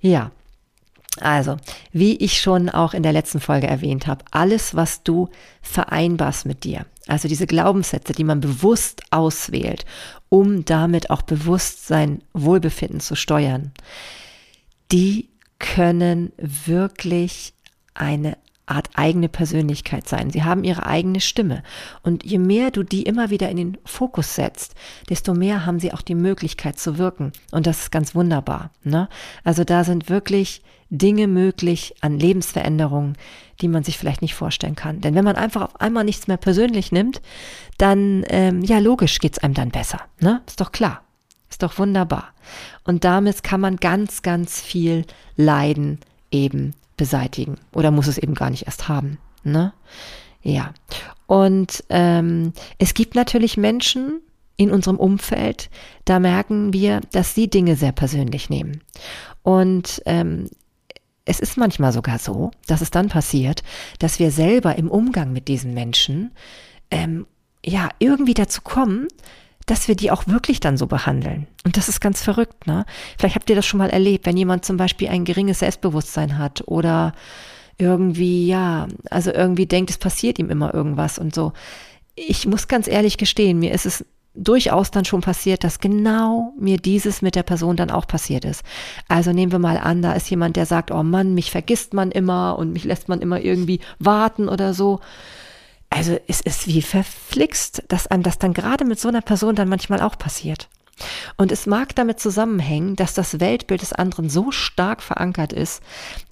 Ja. 0.00 0.30
Also, 1.20 1.56
wie 1.92 2.16
ich 2.16 2.40
schon 2.40 2.68
auch 2.68 2.94
in 2.94 3.02
der 3.02 3.12
letzten 3.12 3.40
Folge 3.40 3.66
erwähnt 3.66 4.06
habe, 4.06 4.24
alles, 4.30 4.76
was 4.76 5.02
du 5.02 5.28
vereinbarst 5.60 6.46
mit 6.46 6.62
dir, 6.62 6.86
also 7.08 7.26
diese 7.26 7.48
Glaubenssätze, 7.48 8.12
die 8.12 8.22
man 8.22 8.40
bewusst 8.40 9.02
auswählt, 9.10 9.84
um 10.28 10.64
damit 10.64 11.10
auch 11.10 11.22
bewusst 11.22 11.88
sein 11.88 12.22
Wohlbefinden 12.32 13.00
zu 13.00 13.16
steuern, 13.16 13.72
die 14.92 15.28
können 15.58 16.32
wirklich 16.38 17.54
eine 17.94 18.38
Art 18.70 18.90
eigene 18.94 19.28
Persönlichkeit 19.28 20.08
sein. 20.08 20.30
Sie 20.30 20.44
haben 20.44 20.64
ihre 20.64 20.86
eigene 20.86 21.20
Stimme. 21.20 21.62
Und 22.02 22.24
je 22.24 22.38
mehr 22.38 22.70
du 22.70 22.82
die 22.82 23.02
immer 23.02 23.30
wieder 23.30 23.48
in 23.50 23.56
den 23.56 23.78
Fokus 23.84 24.34
setzt, 24.34 24.74
desto 25.08 25.34
mehr 25.34 25.66
haben 25.66 25.80
sie 25.80 25.92
auch 25.92 26.02
die 26.02 26.14
Möglichkeit 26.14 26.78
zu 26.78 26.98
wirken. 26.98 27.32
Und 27.50 27.66
das 27.66 27.80
ist 27.80 27.92
ganz 27.92 28.14
wunderbar. 28.14 28.70
Ne? 28.84 29.08
Also 29.44 29.64
da 29.64 29.84
sind 29.84 30.08
wirklich 30.08 30.62
Dinge 30.90 31.28
möglich 31.28 31.94
an 32.00 32.18
Lebensveränderungen, 32.18 33.16
die 33.60 33.68
man 33.68 33.84
sich 33.84 33.96
vielleicht 33.96 34.22
nicht 34.22 34.34
vorstellen 34.34 34.74
kann. 34.74 35.00
Denn 35.00 35.14
wenn 35.14 35.24
man 35.24 35.36
einfach 35.36 35.62
auf 35.62 35.80
einmal 35.80 36.04
nichts 36.04 36.26
mehr 36.26 36.36
persönlich 36.36 36.90
nimmt, 36.92 37.20
dann, 37.78 38.24
ähm, 38.28 38.62
ja, 38.62 38.78
logisch 38.78 39.18
geht's 39.20 39.38
einem 39.38 39.54
dann 39.54 39.70
besser. 39.70 40.00
Ne? 40.20 40.42
Ist 40.46 40.60
doch 40.60 40.72
klar. 40.72 41.02
Ist 41.48 41.62
doch 41.62 41.78
wunderbar. 41.78 42.28
Und 42.84 43.04
damit 43.04 43.42
kann 43.42 43.60
man 43.60 43.76
ganz, 43.76 44.22
ganz 44.22 44.60
viel 44.60 45.04
Leiden 45.36 45.98
eben 46.30 46.74
beseitigen 47.00 47.56
oder 47.72 47.90
muss 47.90 48.08
es 48.08 48.18
eben 48.18 48.34
gar 48.34 48.50
nicht 48.50 48.66
erst 48.66 48.88
haben. 48.88 49.16
Ne? 49.42 49.72
Ja. 50.42 50.74
Und 51.26 51.82
ähm, 51.88 52.52
es 52.76 52.92
gibt 52.92 53.14
natürlich 53.14 53.56
Menschen 53.56 54.20
in 54.56 54.70
unserem 54.70 54.98
Umfeld, 54.98 55.70
da 56.04 56.20
merken 56.20 56.74
wir, 56.74 57.00
dass 57.12 57.34
sie 57.34 57.48
Dinge 57.48 57.74
sehr 57.76 57.92
persönlich 57.92 58.50
nehmen. 58.50 58.82
Und 59.42 60.02
ähm, 60.04 60.50
es 61.24 61.40
ist 61.40 61.56
manchmal 61.56 61.94
sogar 61.94 62.18
so, 62.18 62.50
dass 62.66 62.82
es 62.82 62.90
dann 62.90 63.08
passiert, 63.08 63.62
dass 63.98 64.18
wir 64.18 64.30
selber 64.30 64.76
im 64.76 64.90
Umgang 64.90 65.32
mit 65.32 65.48
diesen 65.48 65.72
Menschen 65.72 66.32
ähm, 66.90 67.26
ja 67.64 67.88
irgendwie 67.98 68.34
dazu 68.34 68.60
kommen, 68.60 69.08
dass 69.70 69.86
wir 69.86 69.94
die 69.94 70.10
auch 70.10 70.26
wirklich 70.26 70.58
dann 70.58 70.76
so 70.76 70.86
behandeln. 70.86 71.46
Und 71.64 71.76
das 71.76 71.88
ist 71.88 72.00
ganz 72.00 72.22
verrückt, 72.22 72.66
ne? 72.66 72.84
Vielleicht 73.18 73.36
habt 73.36 73.48
ihr 73.50 73.56
das 73.56 73.66
schon 73.66 73.78
mal 73.78 73.90
erlebt, 73.90 74.26
wenn 74.26 74.36
jemand 74.36 74.64
zum 74.64 74.76
Beispiel 74.76 75.08
ein 75.08 75.24
geringes 75.24 75.60
Selbstbewusstsein 75.60 76.38
hat 76.38 76.64
oder 76.66 77.12
irgendwie, 77.78 78.48
ja, 78.48 78.88
also 79.10 79.32
irgendwie 79.32 79.66
denkt, 79.66 79.90
es 79.90 79.98
passiert 79.98 80.38
ihm 80.38 80.50
immer 80.50 80.74
irgendwas 80.74 81.18
und 81.18 81.34
so. 81.34 81.52
Ich 82.16 82.46
muss 82.46 82.66
ganz 82.66 82.88
ehrlich 82.88 83.16
gestehen, 83.16 83.60
mir 83.60 83.72
ist 83.72 83.86
es 83.86 84.04
durchaus 84.34 84.90
dann 84.90 85.04
schon 85.04 85.20
passiert, 85.20 85.62
dass 85.62 85.78
genau 85.78 86.52
mir 86.58 86.76
dieses 86.76 87.22
mit 87.22 87.36
der 87.36 87.42
Person 87.42 87.76
dann 87.76 87.90
auch 87.90 88.06
passiert 88.06 88.44
ist. 88.44 88.62
Also 89.08 89.32
nehmen 89.32 89.52
wir 89.52 89.58
mal 89.60 89.78
an, 89.78 90.02
da 90.02 90.12
ist 90.14 90.28
jemand, 90.30 90.56
der 90.56 90.66
sagt, 90.66 90.90
oh 90.90 91.02
Mann, 91.02 91.34
mich 91.34 91.50
vergisst 91.50 91.94
man 91.94 92.10
immer 92.10 92.58
und 92.58 92.72
mich 92.72 92.84
lässt 92.84 93.08
man 93.08 93.20
immer 93.20 93.40
irgendwie 93.40 93.80
warten 93.98 94.48
oder 94.48 94.74
so. 94.74 95.00
Also 95.90 96.18
es 96.28 96.40
ist 96.40 96.68
wie 96.68 96.82
verflixt, 96.82 97.82
dass 97.88 98.06
einem 98.06 98.22
das 98.22 98.38
dann 98.38 98.54
gerade 98.54 98.84
mit 98.84 99.00
so 99.00 99.08
einer 99.08 99.20
Person 99.20 99.56
dann 99.56 99.68
manchmal 99.68 100.00
auch 100.00 100.16
passiert. 100.16 100.68
Und 101.36 101.50
es 101.50 101.66
mag 101.66 101.94
damit 101.94 102.20
zusammenhängen, 102.20 102.96
dass 102.96 103.14
das 103.14 103.40
Weltbild 103.40 103.82
des 103.82 103.92
anderen 103.92 104.28
so 104.28 104.50
stark 104.50 105.02
verankert 105.02 105.52
ist, 105.52 105.82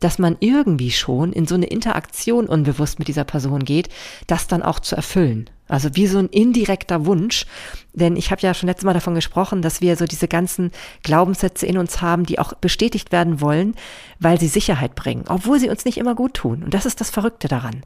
dass 0.00 0.18
man 0.18 0.36
irgendwie 0.40 0.90
schon 0.90 1.32
in 1.32 1.46
so 1.46 1.54
eine 1.54 1.66
Interaktion 1.66 2.46
unbewusst 2.46 2.98
mit 2.98 3.08
dieser 3.08 3.24
Person 3.24 3.64
geht, 3.64 3.88
das 4.26 4.46
dann 4.46 4.62
auch 4.62 4.78
zu 4.80 4.94
erfüllen. 4.94 5.50
Also 5.68 5.94
wie 5.94 6.06
so 6.06 6.18
ein 6.18 6.28
indirekter 6.28 7.04
Wunsch. 7.04 7.44
Denn 7.92 8.16
ich 8.16 8.30
habe 8.30 8.40
ja 8.40 8.54
schon 8.54 8.68
letztes 8.68 8.84
Mal 8.84 8.94
davon 8.94 9.14
gesprochen, 9.14 9.60
dass 9.60 9.80
wir 9.80 9.96
so 9.96 10.06
diese 10.06 10.28
ganzen 10.28 10.70
Glaubenssätze 11.02 11.66
in 11.66 11.78
uns 11.78 12.00
haben, 12.00 12.24
die 12.24 12.38
auch 12.38 12.54
bestätigt 12.54 13.12
werden 13.12 13.40
wollen, 13.40 13.74
weil 14.18 14.40
sie 14.40 14.48
Sicherheit 14.48 14.94
bringen, 14.94 15.24
obwohl 15.28 15.60
sie 15.60 15.68
uns 15.68 15.84
nicht 15.84 15.98
immer 15.98 16.14
gut 16.14 16.34
tun. 16.34 16.62
Und 16.62 16.72
das 16.72 16.86
ist 16.86 17.00
das 17.00 17.10
Verrückte 17.10 17.48
daran. 17.48 17.82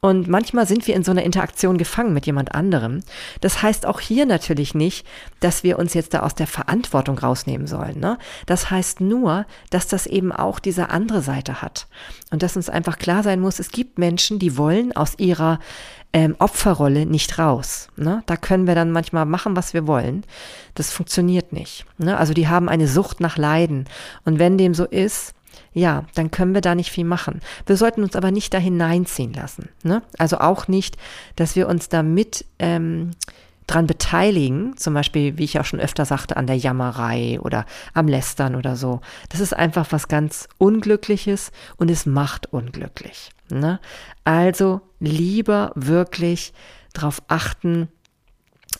Und 0.00 0.28
manchmal 0.28 0.66
sind 0.66 0.86
wir 0.86 0.94
in 0.94 1.02
so 1.02 1.10
einer 1.10 1.24
Interaktion 1.24 1.76
gefangen 1.76 2.12
mit 2.12 2.26
jemand 2.26 2.54
anderem. 2.54 3.00
Das 3.40 3.62
heißt 3.62 3.86
auch 3.86 4.00
hier 4.00 4.26
natürlich 4.26 4.74
nicht, 4.74 5.06
dass 5.40 5.64
wir 5.64 5.78
uns 5.78 5.94
jetzt 5.94 6.14
da 6.14 6.20
aus 6.20 6.34
der 6.34 6.46
Verantwortung 6.46 7.18
rausnehmen 7.18 7.66
sollen. 7.66 7.98
Ne? 7.98 8.18
Das 8.46 8.70
heißt 8.70 9.00
nur, 9.00 9.46
dass 9.70 9.88
das 9.88 10.06
eben 10.06 10.30
auch 10.30 10.60
diese 10.60 10.90
andere 10.90 11.22
Seite 11.22 11.62
hat. 11.62 11.88
Und 12.30 12.42
dass 12.42 12.56
uns 12.56 12.68
einfach 12.68 12.98
klar 12.98 13.22
sein 13.22 13.40
muss, 13.40 13.58
es 13.58 13.70
gibt 13.70 13.98
Menschen, 13.98 14.38
die 14.38 14.56
wollen 14.56 14.94
aus 14.94 15.18
ihrer 15.18 15.58
ähm, 16.12 16.36
Opferrolle 16.38 17.04
nicht 17.04 17.38
raus. 17.38 17.88
Ne? 17.96 18.22
Da 18.26 18.36
können 18.36 18.66
wir 18.66 18.74
dann 18.74 18.92
manchmal 18.92 19.26
machen, 19.26 19.56
was 19.56 19.74
wir 19.74 19.86
wollen. 19.86 20.24
Das 20.74 20.90
funktioniert 20.92 21.52
nicht. 21.52 21.84
Ne? 21.98 22.16
Also 22.16 22.34
die 22.34 22.48
haben 22.48 22.68
eine 22.68 22.88
Sucht 22.88 23.20
nach 23.20 23.36
Leiden. 23.36 23.86
Und 24.24 24.38
wenn 24.38 24.58
dem 24.58 24.74
so 24.74 24.84
ist, 24.84 25.34
ja, 25.78 26.04
dann 26.14 26.30
können 26.30 26.54
wir 26.54 26.60
da 26.60 26.74
nicht 26.74 26.90
viel 26.90 27.04
machen. 27.04 27.40
Wir 27.66 27.76
sollten 27.76 28.02
uns 28.02 28.16
aber 28.16 28.30
nicht 28.30 28.52
da 28.52 28.58
hineinziehen 28.58 29.32
lassen. 29.32 29.68
Ne? 29.82 30.02
Also 30.18 30.38
auch 30.38 30.68
nicht, 30.68 30.96
dass 31.36 31.56
wir 31.56 31.68
uns 31.68 31.88
damit 31.88 32.44
ähm, 32.58 33.12
dran 33.68 33.86
beteiligen, 33.86 34.76
zum 34.76 34.94
Beispiel, 34.94 35.38
wie 35.38 35.44
ich 35.44 35.60
auch 35.60 35.64
schon 35.64 35.80
öfter 35.80 36.04
sagte, 36.04 36.36
an 36.36 36.46
der 36.46 36.56
Jammerei 36.56 37.38
oder 37.40 37.66
am 37.94 38.08
Lästern 38.08 38.56
oder 38.56 38.76
so. 38.76 39.00
Das 39.28 39.40
ist 39.40 39.54
einfach 39.54 39.86
was 39.90 40.08
ganz 40.08 40.48
Unglückliches 40.58 41.52
und 41.76 41.90
es 41.90 42.06
macht 42.06 42.52
unglücklich. 42.52 43.30
Ne? 43.50 43.78
Also 44.24 44.80
lieber 45.00 45.72
wirklich 45.74 46.52
darauf 46.92 47.22
achten, 47.28 47.88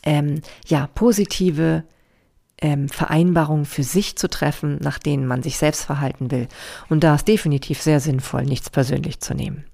ähm, 0.02 0.42
ja, 0.66 0.88
positive 0.94 1.84
ähm, 2.60 2.88
Vereinbarungen 2.88 3.64
für 3.64 3.82
sich 3.82 4.16
zu 4.16 4.28
treffen, 4.28 4.78
nach 4.80 4.98
denen 4.98 5.26
man 5.26 5.42
sich 5.42 5.58
selbst 5.58 5.84
verhalten 5.84 6.30
will. 6.30 6.48
Und 6.88 7.04
da 7.04 7.14
ist 7.14 7.28
definitiv 7.28 7.80
sehr 7.80 8.00
sinnvoll, 8.00 8.44
nichts 8.44 8.70
persönlich 8.70 9.20
zu 9.20 9.34
nehmen. 9.34 9.64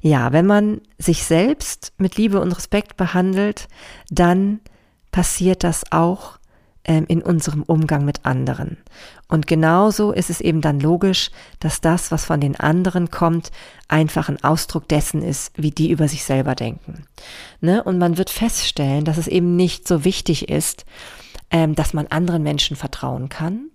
Ja, 0.00 0.32
wenn 0.32 0.46
man 0.46 0.80
sich 0.98 1.24
selbst 1.24 1.92
mit 1.98 2.16
Liebe 2.16 2.40
und 2.40 2.52
Respekt 2.52 2.96
behandelt, 2.96 3.68
dann 4.10 4.60
passiert 5.12 5.62
das 5.62 5.84
auch 5.92 6.38
ähm, 6.84 7.04
in 7.08 7.22
unserem 7.22 7.62
Umgang 7.62 8.04
mit 8.04 8.26
anderen. 8.26 8.76
Und 9.28 9.46
genauso 9.46 10.12
ist 10.12 10.28
es 10.28 10.40
eben 10.40 10.60
dann 10.60 10.80
logisch, 10.80 11.30
dass 11.58 11.80
das, 11.80 12.10
was 12.10 12.26
von 12.26 12.40
den 12.40 12.60
anderen 12.60 13.10
kommt, 13.10 13.50
einfach 13.88 14.28
ein 14.28 14.42
Ausdruck 14.44 14.88
dessen 14.88 15.22
ist, 15.22 15.52
wie 15.56 15.70
die 15.70 15.90
über 15.90 16.08
sich 16.08 16.24
selber 16.24 16.54
denken. 16.54 17.04
Ne? 17.60 17.82
Und 17.82 17.98
man 17.98 18.18
wird 18.18 18.28
feststellen, 18.28 19.04
dass 19.04 19.16
es 19.16 19.28
eben 19.28 19.56
nicht 19.56 19.88
so 19.88 20.04
wichtig 20.04 20.50
ist, 20.50 20.84
ähm, 21.50 21.74
dass 21.74 21.92
man 21.92 22.06
anderen 22.08 22.42
Menschen 22.42 22.76
vertrauen 22.76 23.28
kann, 23.28 23.70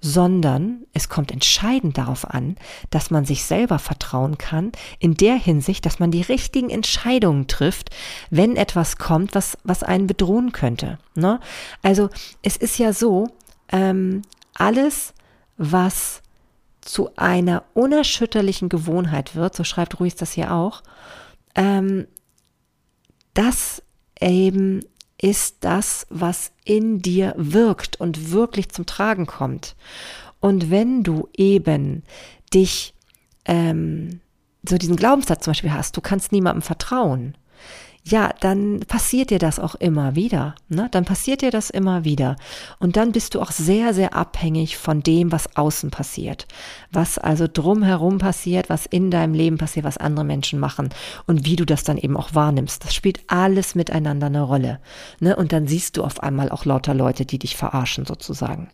sondern 0.00 0.86
es 0.92 1.08
kommt 1.08 1.32
entscheidend 1.32 1.98
darauf 1.98 2.28
an, 2.28 2.56
dass 2.90 3.10
man 3.10 3.24
sich 3.24 3.44
selber 3.44 3.78
vertrauen 3.78 4.38
kann, 4.38 4.72
in 4.98 5.14
der 5.14 5.36
Hinsicht, 5.36 5.86
dass 5.86 5.98
man 5.98 6.10
die 6.10 6.22
richtigen 6.22 6.70
Entscheidungen 6.70 7.46
trifft, 7.46 7.90
wenn 8.30 8.56
etwas 8.56 8.96
kommt, 8.96 9.34
was, 9.34 9.58
was 9.64 9.82
einen 9.82 10.06
bedrohen 10.06 10.52
könnte. 10.52 10.98
Ne? 11.14 11.40
Also 11.82 12.10
es 12.42 12.56
ist 12.56 12.78
ja 12.78 12.92
so, 12.92 13.28
ähm, 13.70 14.22
alles, 14.54 15.14
was 15.56 16.22
zu 16.80 17.10
einer 17.16 17.64
unerschütterlichen 17.74 18.68
Gewohnheit 18.68 19.34
wird, 19.34 19.54
so 19.54 19.64
schreibt 19.64 20.00
Ruiz 20.00 20.14
das 20.16 20.32
hier 20.32 20.52
auch, 20.52 20.82
ähm, 21.54 22.06
das 23.34 23.82
eben 24.20 24.80
ist 25.20 25.56
das, 25.60 26.06
was 26.10 26.52
in 26.64 27.00
dir 27.00 27.34
wirkt 27.36 28.00
und 28.00 28.30
wirklich 28.30 28.68
zum 28.68 28.86
Tragen 28.86 29.26
kommt. 29.26 29.74
Und 30.40 30.70
wenn 30.70 31.02
du 31.02 31.28
eben 31.36 32.04
dich 32.54 32.94
ähm, 33.44 34.20
so 34.68 34.76
diesen 34.76 34.96
Glaubenssatz 34.96 35.44
zum 35.44 35.52
Beispiel 35.52 35.72
hast, 35.72 35.96
du 35.96 36.00
kannst 36.00 36.32
niemandem 36.32 36.62
vertrauen, 36.62 37.36
ja, 38.10 38.32
dann 38.40 38.80
passiert 38.88 39.28
dir 39.30 39.38
das 39.38 39.58
auch 39.58 39.74
immer 39.74 40.14
wieder. 40.14 40.54
Ne? 40.68 40.88
Dann 40.90 41.04
passiert 41.04 41.42
dir 41.42 41.50
das 41.50 41.68
immer 41.68 42.04
wieder. 42.04 42.36
Und 42.78 42.96
dann 42.96 43.12
bist 43.12 43.34
du 43.34 43.40
auch 43.40 43.50
sehr, 43.50 43.92
sehr 43.92 44.14
abhängig 44.14 44.78
von 44.78 45.02
dem, 45.02 45.30
was 45.30 45.56
außen 45.56 45.90
passiert. 45.90 46.46
Was 46.90 47.18
also 47.18 47.46
drumherum 47.52 48.18
passiert, 48.18 48.70
was 48.70 48.86
in 48.86 49.10
deinem 49.10 49.34
Leben 49.34 49.58
passiert, 49.58 49.84
was 49.84 49.98
andere 49.98 50.24
Menschen 50.24 50.58
machen 50.58 50.88
und 51.26 51.44
wie 51.44 51.56
du 51.56 51.66
das 51.66 51.84
dann 51.84 51.98
eben 51.98 52.16
auch 52.16 52.34
wahrnimmst. 52.34 52.84
Das 52.84 52.94
spielt 52.94 53.20
alles 53.26 53.74
miteinander 53.74 54.28
eine 54.28 54.42
Rolle. 54.42 54.80
Ne? 55.20 55.36
Und 55.36 55.52
dann 55.52 55.66
siehst 55.66 55.98
du 55.98 56.04
auf 56.04 56.22
einmal 56.22 56.48
auch 56.50 56.64
lauter 56.64 56.94
Leute, 56.94 57.26
die 57.26 57.38
dich 57.38 57.56
verarschen 57.56 58.06
sozusagen. 58.06 58.70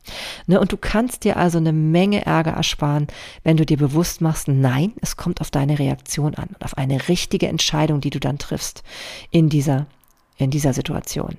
Ne? 0.46 0.60
Und 0.60 0.70
du 0.70 0.76
kannst 0.76 1.24
dir 1.24 1.36
also 1.36 1.58
eine 1.58 1.72
Menge 1.72 2.24
Ärger 2.24 2.52
ersparen, 2.52 3.08
wenn 3.42 3.56
du 3.56 3.66
dir 3.66 3.78
bewusst 3.78 4.20
machst, 4.20 4.46
nein, 4.46 4.92
es 5.00 5.16
kommt 5.16 5.40
auf 5.40 5.50
deine 5.50 5.80
Reaktion 5.80 6.36
an 6.36 6.50
und 6.54 6.64
auf 6.64 6.78
eine 6.78 7.08
richtige 7.08 7.48
Entscheidung, 7.48 8.00
die 8.00 8.10
du 8.10 8.20
dann 8.20 8.38
triffst 8.38 8.84
in 9.30 9.48
dieser 9.48 9.86
in 10.36 10.50
dieser 10.50 10.72
Situation. 10.72 11.36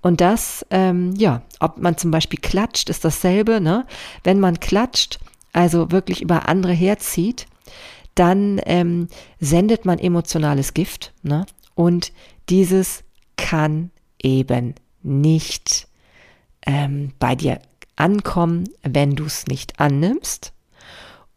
Und 0.00 0.20
das, 0.20 0.66
ähm, 0.70 1.14
ja, 1.16 1.42
ob 1.60 1.78
man 1.78 1.96
zum 1.96 2.10
Beispiel 2.10 2.40
klatscht, 2.40 2.90
ist 2.90 3.04
dasselbe. 3.04 3.60
Ne? 3.60 3.86
Wenn 4.24 4.40
man 4.40 4.58
klatscht, 4.58 5.20
also 5.52 5.92
wirklich 5.92 6.22
über 6.22 6.48
andere 6.48 6.72
herzieht, 6.72 7.46
dann 8.14 8.60
ähm, 8.66 9.08
sendet 9.38 9.84
man 9.84 9.98
emotionales 9.98 10.74
Gift. 10.74 11.12
Ne? 11.22 11.46
Und 11.74 12.12
dieses 12.48 13.04
kann 13.36 13.90
eben 14.20 14.74
nicht 15.02 15.86
ähm, 16.66 17.12
bei 17.18 17.34
dir 17.34 17.60
ankommen, 17.96 18.64
wenn 18.82 19.14
du 19.14 19.24
es 19.24 19.46
nicht 19.46 19.78
annimmst. 19.78 20.52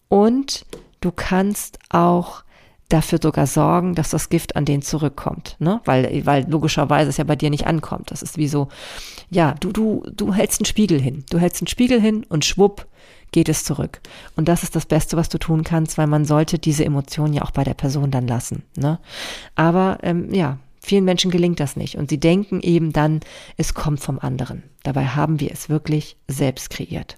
Und 0.08 0.66
du 1.02 1.12
kannst 1.12 1.80
auch 1.90 2.44
dafür 2.89 3.19
sogar 3.21 3.48
sorgen, 3.48 3.95
dass 3.95 4.12
das 4.12 4.30
Gift 4.30 4.56
an 4.56 4.65
den 4.65 4.82
zurückkommt, 4.82 5.56
ne? 5.60 5.82
Weil, 5.86 6.26
weil 6.26 6.50
logischerweise 6.50 7.10
es 7.10 7.17
ja 7.17 7.24
bei 7.24 7.36
dir 7.36 7.50
nicht 7.50 7.65
ankommt. 7.65 8.12
Das 8.12 8.21
ist 8.21 8.38
wie 8.38 8.48
so, 8.48 8.69
ja, 9.30 9.56
du, 9.60 9.71
du, 9.71 10.04
du 10.15 10.34
hältst 10.34 10.62
einen 10.62 10.65
Spiegel 10.65 11.02
hin. 11.02 11.26
Du 11.30 11.39
hältst 11.39 11.62
einen 11.62 11.67
Spiegel 11.67 12.00
hin 12.00 12.26
und 12.30 12.45
schwupp 12.45 12.88
geht 13.32 13.50
es 13.50 13.63
zurück. 13.63 14.02
Und 14.36 14.48
das 14.48 14.63
ist 14.63 14.76
das 14.76 14.86
Beste, 14.86 15.17
was 15.17 15.30
du 15.30 15.39
tun 15.39 15.63
kannst, 15.63 15.98
weil 15.98 16.08
man 16.08 16.26
sollte 16.26 16.60
diese 16.60 16.86
Emotionen 16.86 17.34
ja 17.34 17.41
auch 17.41 17.52
bei 17.52 17.63
der 17.63 17.74
Person 17.74 18.12
dann 18.12 18.28
lassen, 18.28 18.63
ne? 18.78 19.00
Aber, 19.56 19.98
ähm, 20.04 20.34
ja, 20.34 20.60
vielen 20.80 21.04
Menschen 21.06 21.32
gelingt 21.32 21.60
das 21.60 21.76
nicht. 21.76 21.98
Und 21.98 22.10
sie 22.10 22.19
denken 22.19 22.62
eben 22.62 22.93
dann, 22.93 23.21
es 23.58 23.74
kommt 23.74 24.00
vom 24.00 24.19
anderen. 24.19 24.63
Dabei 24.84 25.08
haben 25.08 25.39
wir 25.39 25.52
es 25.52 25.67
wirklich 25.67 26.15
selbst 26.28 26.69
kreiert. 26.69 27.17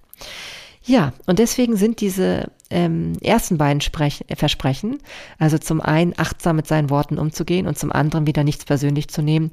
Ja, 0.88 1.12
und 1.26 1.38
deswegen 1.40 1.76
sind 1.76 2.00
diese 2.00 2.50
ähm, 2.70 3.14
ersten 3.22 3.58
beiden 3.58 3.82
Sprech 3.82 4.24
Versprechen, 4.36 5.00
also 5.38 5.58
zum 5.58 5.82
einen 5.82 6.14
achtsam 6.16 6.56
mit 6.56 6.66
seinen 6.66 6.90
Worten 6.90 7.18
umzugehen 7.18 7.68
und 7.68 7.78
zum 7.78 7.92
anderen 7.92 8.26
wieder 8.26 8.46
nichts 8.46 8.64
persönlich 8.64 9.10
zu 9.10 9.22
nehmen, 9.22 9.52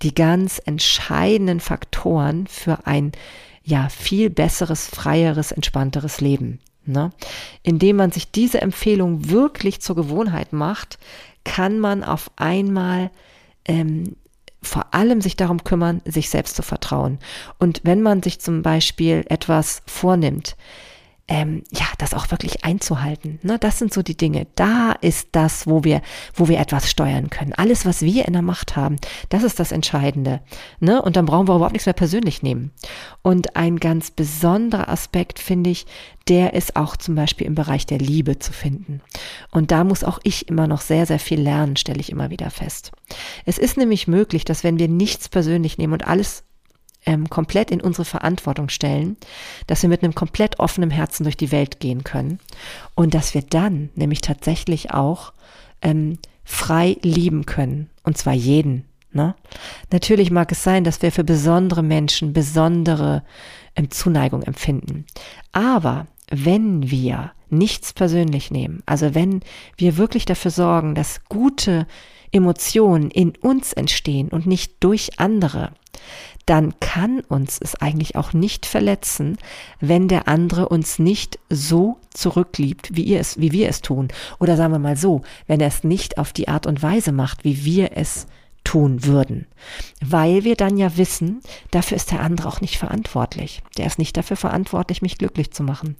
die 0.00 0.14
ganz 0.14 0.60
entscheidenden 0.64 1.60
Faktoren 1.60 2.46
für 2.46 2.86
ein 2.86 3.12
ja 3.62 3.90
viel 3.90 4.30
besseres, 4.30 4.86
freieres, 4.86 5.52
entspannteres 5.52 6.22
Leben. 6.22 6.58
Ne? 6.86 7.10
Indem 7.62 7.96
man 7.96 8.10
sich 8.10 8.32
diese 8.32 8.62
Empfehlung 8.62 9.28
wirklich 9.28 9.82
zur 9.82 9.94
Gewohnheit 9.94 10.54
macht, 10.54 10.98
kann 11.44 11.78
man 11.78 12.02
auf 12.02 12.30
einmal 12.36 13.10
ähm, 13.66 14.16
vor 14.62 14.94
allem 14.94 15.20
sich 15.20 15.36
darum 15.36 15.64
kümmern, 15.64 16.00
sich 16.04 16.30
selbst 16.30 16.56
zu 16.56 16.62
vertrauen. 16.62 17.18
Und 17.58 17.80
wenn 17.84 18.02
man 18.02 18.22
sich 18.22 18.40
zum 18.40 18.62
Beispiel 18.62 19.24
etwas 19.28 19.82
vornimmt, 19.86 20.56
ähm, 21.28 21.62
ja, 21.70 21.86
das 21.98 22.14
auch 22.14 22.30
wirklich 22.30 22.64
einzuhalten. 22.64 23.38
Ne? 23.42 23.58
Das 23.58 23.78
sind 23.78 23.94
so 23.94 24.02
die 24.02 24.16
Dinge. 24.16 24.46
Da 24.54 24.92
ist 25.00 25.28
das, 25.32 25.66
wo 25.66 25.84
wir, 25.84 26.02
wo 26.34 26.48
wir 26.48 26.58
etwas 26.58 26.90
steuern 26.90 27.30
können. 27.30 27.52
Alles, 27.52 27.86
was 27.86 28.02
wir 28.02 28.26
in 28.26 28.32
der 28.32 28.42
Macht 28.42 28.76
haben, 28.76 28.96
das 29.28 29.42
ist 29.42 29.60
das 29.60 29.72
Entscheidende. 29.72 30.40
Ne? 30.80 31.00
Und 31.00 31.16
dann 31.16 31.26
brauchen 31.26 31.48
wir 31.48 31.54
überhaupt 31.54 31.72
nichts 31.72 31.86
mehr 31.86 31.92
persönlich 31.92 32.42
nehmen. 32.42 32.72
Und 33.22 33.56
ein 33.56 33.78
ganz 33.78 34.10
besonderer 34.10 34.88
Aspekt, 34.88 35.38
finde 35.38 35.70
ich, 35.70 35.86
der 36.28 36.54
ist 36.54 36.76
auch 36.76 36.96
zum 36.96 37.14
Beispiel 37.14 37.46
im 37.46 37.54
Bereich 37.54 37.86
der 37.86 37.98
Liebe 37.98 38.38
zu 38.38 38.52
finden. 38.52 39.00
Und 39.50 39.70
da 39.70 39.84
muss 39.84 40.04
auch 40.04 40.18
ich 40.24 40.48
immer 40.48 40.66
noch 40.66 40.80
sehr, 40.80 41.06
sehr 41.06 41.18
viel 41.18 41.40
lernen, 41.40 41.76
stelle 41.76 42.00
ich 42.00 42.10
immer 42.10 42.30
wieder 42.30 42.50
fest. 42.50 42.92
Es 43.44 43.58
ist 43.58 43.76
nämlich 43.76 44.08
möglich, 44.08 44.44
dass 44.44 44.64
wenn 44.64 44.78
wir 44.78 44.88
nichts 44.88 45.28
persönlich 45.28 45.78
nehmen 45.78 45.92
und 45.92 46.06
alles 46.06 46.44
ähm, 47.06 47.28
komplett 47.28 47.70
in 47.70 47.80
unsere 47.80 48.04
Verantwortung 48.04 48.68
stellen, 48.68 49.16
dass 49.66 49.82
wir 49.82 49.88
mit 49.88 50.02
einem 50.02 50.14
komplett 50.14 50.58
offenen 50.60 50.90
Herzen 50.90 51.24
durch 51.24 51.36
die 51.36 51.52
Welt 51.52 51.80
gehen 51.80 52.04
können 52.04 52.38
und 52.94 53.14
dass 53.14 53.34
wir 53.34 53.42
dann 53.42 53.90
nämlich 53.94 54.20
tatsächlich 54.20 54.92
auch 54.92 55.32
ähm, 55.80 56.18
frei 56.44 56.96
lieben 57.02 57.46
können 57.46 57.90
und 58.04 58.16
zwar 58.18 58.34
jeden. 58.34 58.84
Ne? 59.12 59.34
Natürlich 59.90 60.30
mag 60.30 60.50
es 60.52 60.62
sein, 60.62 60.84
dass 60.84 61.02
wir 61.02 61.12
für 61.12 61.24
besondere 61.24 61.82
Menschen 61.82 62.32
besondere 62.32 63.22
ähm, 63.76 63.90
Zuneigung 63.90 64.42
empfinden, 64.42 65.04
aber 65.52 66.06
wenn 66.30 66.90
wir 66.90 67.32
nichts 67.50 67.92
persönlich 67.92 68.50
nehmen, 68.50 68.82
also 68.86 69.14
wenn 69.14 69.40
wir 69.76 69.98
wirklich 69.98 70.24
dafür 70.24 70.50
sorgen, 70.50 70.94
dass 70.94 71.24
gute 71.28 71.86
Emotionen 72.32 73.10
in 73.10 73.34
uns 73.36 73.74
entstehen 73.74 74.28
und 74.28 74.46
nicht 74.46 74.76
durch 74.80 75.20
andere, 75.20 75.72
dann 76.46 76.78
kann 76.80 77.20
uns 77.20 77.58
es 77.60 77.76
eigentlich 77.76 78.16
auch 78.16 78.32
nicht 78.32 78.66
verletzen, 78.66 79.38
wenn 79.80 80.08
der 80.08 80.28
andere 80.28 80.68
uns 80.68 80.98
nicht 80.98 81.38
so 81.48 81.98
zurückliebt, 82.10 82.96
wie, 82.96 83.04
ihr 83.04 83.20
es, 83.20 83.40
wie 83.40 83.52
wir 83.52 83.68
es 83.68 83.80
tun. 83.80 84.08
Oder 84.40 84.56
sagen 84.56 84.72
wir 84.72 84.78
mal 84.78 84.96
so, 84.96 85.22
wenn 85.46 85.60
er 85.60 85.68
es 85.68 85.84
nicht 85.84 86.18
auf 86.18 86.32
die 86.32 86.48
Art 86.48 86.66
und 86.66 86.82
Weise 86.82 87.12
macht, 87.12 87.44
wie 87.44 87.64
wir 87.64 87.96
es 87.96 88.26
tun 88.64 89.04
würden. 89.04 89.46
Weil 90.00 90.44
wir 90.44 90.56
dann 90.56 90.76
ja 90.76 90.96
wissen, 90.96 91.40
dafür 91.70 91.96
ist 91.96 92.10
der 92.10 92.20
andere 92.20 92.48
auch 92.48 92.60
nicht 92.60 92.78
verantwortlich. 92.78 93.62
Der 93.76 93.86
ist 93.86 93.98
nicht 93.98 94.16
dafür 94.16 94.36
verantwortlich, 94.36 95.02
mich 95.02 95.18
glücklich 95.18 95.52
zu 95.52 95.62
machen. 95.62 95.96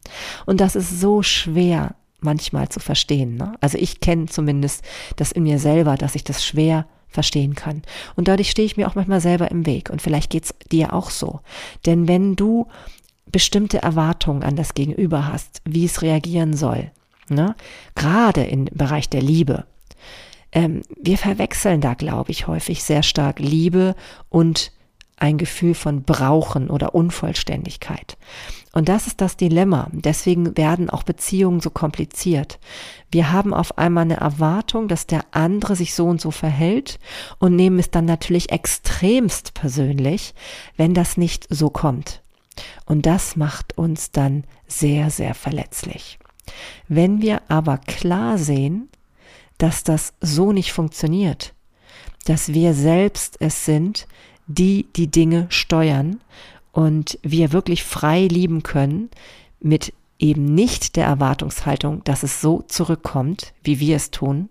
Und 0.47 0.61
das 0.61 0.77
ist 0.77 1.01
so 1.01 1.23
schwer 1.23 1.95
manchmal 2.21 2.69
zu 2.69 2.81
verstehen. 2.81 3.37
Ne? 3.37 3.55
Also 3.61 3.79
ich 3.79 4.01
kenne 4.01 4.27
zumindest 4.27 4.85
das 5.17 5.33
in 5.33 5.43
mir 5.43 5.59
selber, 5.59 5.97
dass 5.97 6.15
ich 6.15 6.25
das 6.25 6.45
schwer 6.45 6.87
verstehen 7.13 7.55
kann. 7.55 7.83
Und 8.17 8.29
dadurch 8.29 8.51
stehe 8.51 8.67
ich 8.67 8.77
mir 8.77 8.89
auch 8.89 8.95
manchmal 8.95 9.21
selber 9.21 9.51
im 9.51 9.67
Weg. 9.67 9.91
Und 9.91 10.03
vielleicht 10.03 10.31
geht's 10.31 10.55
dir 10.71 10.93
auch 10.93 11.11
so. 11.11 11.41
Denn 11.87 12.09
wenn 12.09 12.37
du 12.37 12.67
bestimmte 13.31 13.83
Erwartungen 13.83 14.43
an 14.43 14.57
das 14.57 14.75
Gegenüber 14.75 15.27
hast, 15.33 15.63
wie 15.65 15.85
es 15.85 16.03
reagieren 16.03 16.55
soll, 16.55 16.91
ne? 17.29 17.55
gerade 17.95 18.45
im 18.45 18.67
Bereich 18.67 19.09
der 19.09 19.23
Liebe, 19.23 19.65
ähm, 20.53 20.83
wir 21.01 21.17
verwechseln 21.17 21.81
da, 21.81 21.95
glaube 21.95 22.31
ich, 22.31 22.47
häufig 22.47 22.83
sehr 22.83 23.03
stark 23.03 23.39
Liebe 23.39 23.95
und 24.29 24.71
ein 25.23 25.39
Gefühl 25.39 25.75
von 25.75 26.03
Brauchen 26.03 26.69
oder 26.69 26.97
Unvollständigkeit. 26.97 28.19
Und 28.73 28.89
das 28.89 29.07
ist 29.07 29.21
das 29.21 29.37
Dilemma. 29.37 29.87
Deswegen 29.93 30.57
werden 30.57 30.91
auch 30.91 31.05
Beziehungen 31.05 31.61
so 31.61 31.71
kompliziert. 31.71 32.59
Wir 33.13 33.31
haben 33.31 33.55
auf 33.55 33.79
einmal 33.79 34.03
eine 34.03 34.17
Erwartung, 34.17 34.89
dass 34.89 35.07
der 35.07 35.25
andere 35.31 35.77
sich 35.77 35.95
so 35.95 36.07
und 36.07 36.21
so 36.21 36.33
verhält 36.33 36.99
und 37.39 37.55
nehmen 37.55 37.79
es 37.79 37.91
dann 37.91 38.05
natürlich 38.05 38.51
extremst 38.51 39.55
persönlich, 39.55 40.35
wenn 40.77 40.93
das 40.93 41.17
nicht 41.17 41.47
so 41.49 41.71
kommt. 41.71 42.21
Und 42.85 43.07
das 43.07 43.37
macht 43.37 43.79
uns 43.79 44.11
dann 44.11 44.43
sehr, 44.67 45.11
sehr 45.11 45.35
verletzlich. 45.35 46.19
Wenn 46.89 47.23
wir 47.23 47.43
aber 47.49 47.79
klar 47.79 48.39
sehen, 48.39 48.89
dass 49.59 49.85
das 49.85 50.15
so 50.21 50.53
nicht 50.53 50.73
funktioniert, 50.73 51.55
dass 52.25 52.53
wir 52.53 52.75
selbst 52.75 53.37
es 53.41 53.65
sind, 53.65 54.09
die 54.55 54.87
die 54.97 55.09
Dinge 55.09 55.47
steuern 55.49 56.21
und 56.73 57.19
wir 57.23 57.53
wirklich 57.53 57.85
frei 57.85 58.27
lieben 58.27 58.63
können 58.63 59.11
mit 59.61 59.93
eben 60.19 60.45
nicht 60.45 60.97
der 60.97 61.07
Erwartungshaltung, 61.07 62.03
dass 62.05 62.23
es 62.23 62.41
so 62.41 62.63
zurückkommt, 62.63 63.53
wie 63.63 63.81
wir 63.81 63.97
es 63.97 64.11
tun, 64.11 64.49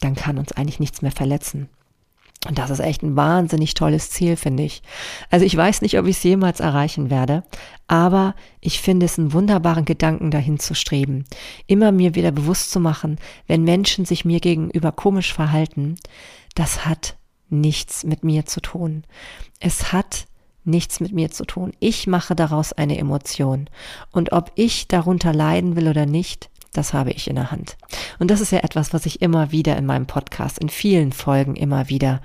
dann 0.00 0.14
kann 0.14 0.38
uns 0.38 0.52
eigentlich 0.52 0.80
nichts 0.80 1.02
mehr 1.02 1.12
verletzen. 1.12 1.68
Und 2.46 2.58
das 2.58 2.70
ist 2.70 2.80
echt 2.80 3.02
ein 3.02 3.16
wahnsinnig 3.16 3.74
tolles 3.74 4.10
Ziel, 4.10 4.36
finde 4.36 4.62
ich. 4.62 4.82
Also 5.30 5.44
ich 5.44 5.56
weiß 5.56 5.82
nicht, 5.82 5.98
ob 5.98 6.06
ich 6.06 6.16
es 6.16 6.22
jemals 6.22 6.60
erreichen 6.60 7.10
werde, 7.10 7.42
aber 7.88 8.34
ich 8.60 8.80
finde 8.80 9.06
es 9.06 9.18
einen 9.18 9.32
wunderbaren 9.32 9.84
Gedanken, 9.84 10.30
dahin 10.30 10.58
zu 10.58 10.74
streben. 10.74 11.24
Immer 11.66 11.92
mir 11.92 12.14
wieder 12.14 12.30
bewusst 12.30 12.70
zu 12.70 12.78
machen, 12.78 13.18
wenn 13.46 13.64
Menschen 13.64 14.04
sich 14.04 14.24
mir 14.24 14.40
gegenüber 14.40 14.92
komisch 14.92 15.32
verhalten, 15.32 15.96
das 16.54 16.86
hat 16.86 17.16
nichts 17.48 18.04
mit 18.04 18.24
mir 18.24 18.46
zu 18.46 18.60
tun. 18.60 19.04
Es 19.60 19.92
hat 19.92 20.26
nichts 20.64 21.00
mit 21.00 21.12
mir 21.12 21.30
zu 21.30 21.44
tun. 21.44 21.72
Ich 21.78 22.06
mache 22.06 22.34
daraus 22.34 22.72
eine 22.72 22.98
Emotion. 22.98 23.70
Und 24.10 24.32
ob 24.32 24.52
ich 24.56 24.88
darunter 24.88 25.32
leiden 25.32 25.76
will 25.76 25.88
oder 25.88 26.06
nicht, 26.06 26.50
das 26.72 26.92
habe 26.92 27.12
ich 27.12 27.28
in 27.28 27.36
der 27.36 27.50
Hand. 27.50 27.76
Und 28.18 28.30
das 28.30 28.40
ist 28.40 28.52
ja 28.52 28.58
etwas, 28.58 28.92
was 28.92 29.06
ich 29.06 29.22
immer 29.22 29.50
wieder 29.52 29.76
in 29.76 29.86
meinem 29.86 30.06
Podcast, 30.06 30.58
in 30.58 30.68
vielen 30.68 31.12
Folgen 31.12 31.56
immer 31.56 31.88
wieder 31.88 32.20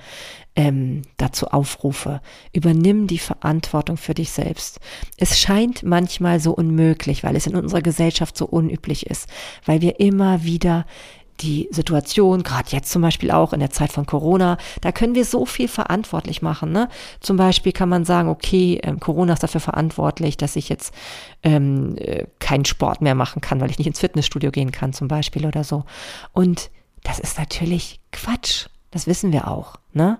ähm, 0.56 1.04
dazu 1.18 1.48
aufrufe. 1.48 2.20
Übernimm 2.52 3.08
die 3.08 3.20
Verantwortung 3.20 3.96
für 3.96 4.14
dich 4.14 4.32
selbst. 4.32 4.80
Es 5.18 5.40
scheint 5.40 5.84
manchmal 5.84 6.42
so 6.42 6.52
unmöglich, 6.52 7.24
weil 7.24 7.36
es 7.36 7.48
in 7.48 7.56
unserer 7.56 7.82
Gesellschaft 7.82 8.38
so 8.38 8.46
unüblich 8.46 9.06
ist, 9.06 9.30
weil 9.66 9.82
wir 9.82 10.00
immer 10.02 10.44
wieder 10.44 10.86
die 11.42 11.68
Situation, 11.72 12.44
gerade 12.44 12.70
jetzt 12.72 12.92
zum 12.92 13.02
Beispiel 13.02 13.32
auch 13.32 13.54
in 13.54 13.60
der 13.60 13.70
Zeit 13.70 13.92
von 13.92 14.06
Corona, 14.06 14.58
da 14.82 14.92
können 14.92 15.16
wir 15.16 15.26
so 15.26 15.46
viel 15.46 15.68
verantwortlich 15.68 16.42
machen. 16.42 16.72
Ne? 16.72 16.90
Zum 17.20 17.38
Beispiel 17.38 17.72
kann 17.72 17.90
man 17.90 18.06
sagen, 18.06 18.30
okay, 18.30 18.80
ähm, 18.84 19.00
Corona 19.00 19.34
ist 19.34 19.44
dafür 19.44 19.62
verantwortlich, 19.62 20.38
dass 20.38 20.56
ich 20.56 20.70
jetzt 20.70 20.94
ähm, 21.44 21.96
äh, 21.98 22.26
keinen 22.40 22.66
Sport 22.66 23.02
mehr 23.02 23.16
machen 23.16 23.42
kann, 23.42 23.60
weil 23.62 23.72
ich 23.72 23.78
nicht 23.78 23.88
ins 23.88 24.00
Fitnessstudio 24.00 24.52
gehen 24.52 24.72
kann 24.72 24.94
zum 24.94 25.08
Beispiel 25.08 25.46
oder 25.46 25.64
so. 25.64 25.84
Und 26.34 26.70
das 27.04 27.20
ist 27.20 27.38
natürlich 27.40 28.00
Quatsch. 28.12 28.68
Das 28.92 29.08
wissen 29.08 29.32
wir 29.32 29.48
auch. 29.48 29.78
Ne? 29.94 30.20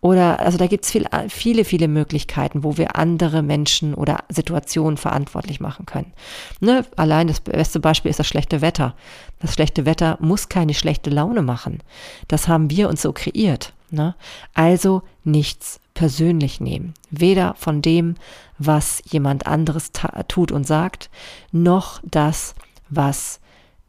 Oder 0.00 0.40
also 0.40 0.58
da 0.58 0.66
gibt 0.66 0.84
es 0.84 0.90
viel, 0.90 1.06
viele, 1.28 1.64
viele 1.64 1.88
Möglichkeiten, 1.88 2.64
wo 2.64 2.76
wir 2.76 2.96
andere 2.96 3.42
Menschen 3.42 3.94
oder 3.94 4.18
Situationen 4.28 4.96
verantwortlich 4.96 5.60
machen 5.60 5.86
können. 5.86 6.12
Ne? 6.60 6.84
Allein 6.96 7.28
das 7.28 7.40
beste 7.40 7.80
Beispiel 7.80 8.10
ist 8.10 8.18
das 8.18 8.26
schlechte 8.26 8.60
Wetter. 8.60 8.94
Das 9.40 9.54
schlechte 9.54 9.86
Wetter 9.86 10.18
muss 10.20 10.48
keine 10.48 10.74
schlechte 10.74 11.10
Laune 11.10 11.42
machen. 11.42 11.80
Das 12.26 12.48
haben 12.48 12.70
wir 12.70 12.88
uns 12.88 13.02
so 13.02 13.12
kreiert. 13.12 13.72
Ne? 13.90 14.14
Also 14.52 15.02
nichts 15.24 15.80
persönlich 15.94 16.60
nehmen. 16.60 16.94
Weder 17.10 17.54
von 17.54 17.82
dem, 17.82 18.16
was 18.58 19.02
jemand 19.06 19.46
anderes 19.46 19.90
tut 20.26 20.52
und 20.52 20.66
sagt, 20.66 21.08
noch 21.52 22.00
das, 22.04 22.54
was 22.88 23.40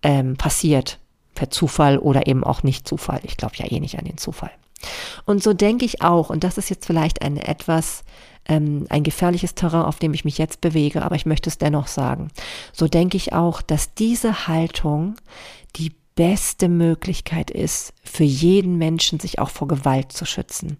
ähm, 0.01 0.37
passiert 0.37 0.99
per 1.39 1.49
Zufall 1.49 1.99
oder 1.99 2.27
eben 2.27 2.43
auch 2.43 2.63
nicht 2.63 2.85
Zufall. 2.85 3.21
Ich 3.23 3.37
glaube 3.37 3.55
ja 3.55 3.65
eh 3.65 3.79
nicht 3.79 3.97
an 3.97 4.03
den 4.03 4.17
Zufall. 4.17 4.51
Und 5.25 5.41
so 5.41 5.53
denke 5.53 5.85
ich 5.85 6.01
auch, 6.01 6.29
und 6.29 6.43
das 6.43 6.57
ist 6.57 6.69
jetzt 6.69 6.85
vielleicht 6.85 7.21
ein 7.21 7.37
etwas 7.37 8.03
ähm, 8.45 8.87
ein 8.89 9.03
gefährliches 9.03 9.55
Terrain, 9.55 9.85
auf 9.85 9.99
dem 9.99 10.13
ich 10.13 10.25
mich 10.25 10.37
jetzt 10.37 10.59
bewege, 10.59 11.01
aber 11.01 11.15
ich 11.15 11.25
möchte 11.25 11.49
es 11.49 11.57
dennoch 11.57 11.87
sagen. 11.87 12.29
So 12.73 12.89
denke 12.89 13.15
ich 13.15 13.31
auch, 13.31 13.61
dass 13.61 13.93
diese 13.93 14.47
Haltung 14.47 15.15
die 15.77 15.93
beste 16.19 16.67
Möglichkeit 16.67 17.49
ist, 17.49 17.93
für 18.03 18.25
jeden 18.25 18.77
Menschen 18.77 19.21
sich 19.21 19.39
auch 19.39 19.49
vor 19.49 19.69
Gewalt 19.69 20.11
zu 20.11 20.25
schützen. 20.25 20.77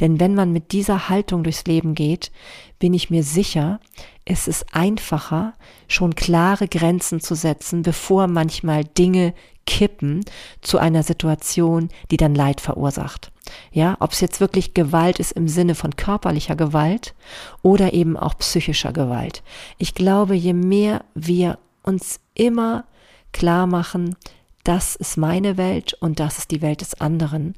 Denn 0.00 0.18
wenn 0.18 0.34
man 0.34 0.52
mit 0.52 0.72
dieser 0.72 1.08
Haltung 1.08 1.44
durchs 1.44 1.64
Leben 1.64 1.94
geht, 1.94 2.32
bin 2.80 2.92
ich 2.92 3.08
mir 3.08 3.22
sicher, 3.22 3.78
ist 4.24 4.48
es 4.48 4.66
einfacher, 4.72 5.54
schon 5.86 6.16
klare 6.16 6.66
Grenzen 6.66 7.20
zu 7.20 7.36
setzen, 7.36 7.82
bevor 7.82 8.26
manchmal 8.26 8.82
Dinge 8.84 9.32
kippen 9.64 10.24
zu 10.60 10.78
einer 10.78 11.04
Situation, 11.04 11.88
die 12.10 12.16
dann 12.16 12.34
Leid 12.34 12.60
verursacht. 12.60 13.30
Ja, 13.70 13.96
ob 14.00 14.10
es 14.10 14.20
jetzt 14.20 14.40
wirklich 14.40 14.74
Gewalt 14.74 15.20
ist 15.20 15.30
im 15.30 15.46
Sinne 15.46 15.76
von 15.76 15.94
körperlicher 15.94 16.56
Gewalt 16.56 17.14
oder 17.62 17.92
eben 17.92 18.16
auch 18.16 18.36
psychischer 18.38 18.92
Gewalt. 18.92 19.44
Ich 19.78 19.94
glaube, 19.94 20.34
je 20.34 20.52
mehr 20.52 21.04
wir 21.14 21.60
uns 21.84 22.18
immer 22.34 22.86
klar 23.30 23.68
machen, 23.68 24.16
das 24.64 24.96
ist 24.96 25.16
meine 25.16 25.56
Welt 25.56 25.94
und 26.00 26.20
das 26.20 26.38
ist 26.38 26.50
die 26.50 26.62
Welt 26.62 26.80
des 26.80 27.00
anderen 27.00 27.54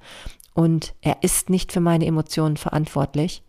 und 0.55 0.95
er 1.01 1.23
ist 1.23 1.51
nicht 1.51 1.73
für 1.73 1.81
meine 1.81 2.07
Emotionen 2.07 2.57
verantwortlich, 2.57 3.43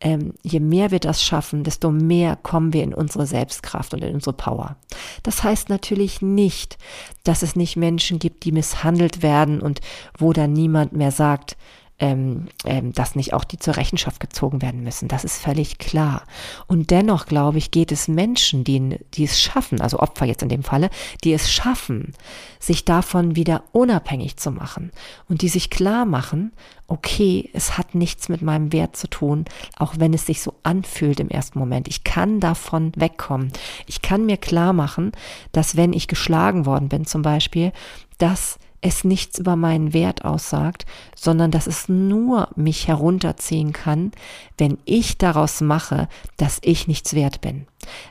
ähm, 0.00 0.34
je 0.42 0.60
mehr 0.60 0.90
wir 0.90 1.00
das 1.00 1.22
schaffen, 1.22 1.64
desto 1.64 1.90
mehr 1.90 2.36
kommen 2.36 2.72
wir 2.72 2.84
in 2.84 2.94
unsere 2.94 3.26
Selbstkraft 3.26 3.94
und 3.94 4.04
in 4.04 4.14
unsere 4.14 4.32
Power. 4.32 4.76
Das 5.24 5.42
heißt 5.42 5.68
natürlich 5.68 6.22
nicht, 6.22 6.78
dass 7.24 7.42
es 7.42 7.56
nicht 7.56 7.76
Menschen 7.76 8.18
gibt, 8.18 8.44
die 8.44 8.52
misshandelt 8.52 9.22
werden 9.22 9.60
und 9.60 9.80
wo 10.16 10.32
dann 10.32 10.52
niemand 10.52 10.92
mehr 10.92 11.10
sagt, 11.10 11.56
ähm, 12.00 12.46
ähm, 12.64 12.92
dass 12.92 13.16
nicht 13.16 13.32
auch 13.32 13.44
die 13.44 13.58
zur 13.58 13.76
Rechenschaft 13.76 14.20
gezogen 14.20 14.62
werden 14.62 14.82
müssen. 14.82 15.08
Das 15.08 15.24
ist 15.24 15.42
völlig 15.42 15.78
klar. 15.78 16.22
Und 16.66 16.90
dennoch, 16.90 17.26
glaube 17.26 17.58
ich, 17.58 17.70
geht 17.70 17.90
es 17.90 18.06
Menschen, 18.06 18.62
die, 18.62 18.98
die 19.14 19.24
es 19.24 19.40
schaffen, 19.40 19.80
also 19.80 19.98
Opfer 19.98 20.24
jetzt 20.24 20.42
in 20.42 20.48
dem 20.48 20.62
Falle, 20.62 20.90
die 21.24 21.32
es 21.32 21.50
schaffen, 21.50 22.14
sich 22.60 22.84
davon 22.84 23.34
wieder 23.34 23.64
unabhängig 23.72 24.36
zu 24.36 24.52
machen 24.52 24.92
und 25.28 25.42
die 25.42 25.48
sich 25.48 25.70
klar 25.70 26.04
machen, 26.04 26.52
okay, 26.86 27.50
es 27.52 27.76
hat 27.76 27.94
nichts 27.94 28.28
mit 28.28 28.42
meinem 28.42 28.72
Wert 28.72 28.96
zu 28.96 29.08
tun, 29.08 29.44
auch 29.76 29.94
wenn 29.98 30.14
es 30.14 30.24
sich 30.24 30.40
so 30.40 30.54
anfühlt 30.62 31.20
im 31.20 31.28
ersten 31.28 31.58
Moment. 31.58 31.88
Ich 31.88 32.04
kann 32.04 32.40
davon 32.40 32.92
wegkommen. 32.96 33.52
Ich 33.86 34.02
kann 34.02 34.24
mir 34.24 34.36
klar 34.36 34.72
machen, 34.72 35.12
dass 35.52 35.76
wenn 35.76 35.92
ich 35.92 36.08
geschlagen 36.08 36.64
worden 36.64 36.88
bin 36.88 37.04
zum 37.04 37.22
Beispiel, 37.22 37.72
dass 38.18 38.58
es 38.80 39.04
nichts 39.04 39.38
über 39.38 39.56
meinen 39.56 39.92
Wert 39.92 40.24
aussagt, 40.24 40.86
sondern 41.16 41.50
dass 41.50 41.66
es 41.66 41.88
nur 41.88 42.48
mich 42.54 42.86
herunterziehen 42.86 43.72
kann, 43.72 44.12
wenn 44.56 44.78
ich 44.84 45.18
daraus 45.18 45.60
mache, 45.60 46.08
dass 46.36 46.58
ich 46.62 46.86
nichts 46.86 47.14
wert 47.14 47.40
bin. 47.40 47.66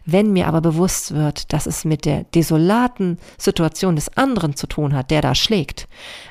Wenn 0.06 0.34
mir 0.34 0.48
aber 0.48 0.62
bewusst 0.62 1.14
wird, 1.14 1.54
dass 1.54 1.66
es 1.68 1.86
mit 1.86 2.06
der 2.06 2.24
desolaten 2.24 3.18
Situation 3.38 3.96
des 3.96 4.16
anderen 4.18 4.56
zu 4.56 4.68
tun 4.68 4.94
hat, 4.94 5.12
der 5.12 5.22
da 5.22 5.36
schlägt, 5.36 5.88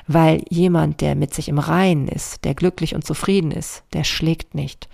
weil 0.07 0.43
jemand, 0.49 1.01
der 1.01 1.15
mit 1.15 1.33
sich 1.33 1.49
im 1.49 1.59
Reinen 1.59 2.07
ist, 2.07 2.43
der 2.43 2.53
glücklich 2.53 2.93
und 2.93 3.05
zufrieden 3.05 3.51
ist, 3.51 3.83
der 3.93 4.03
schlägt 4.03 4.53
nicht, 4.53 4.87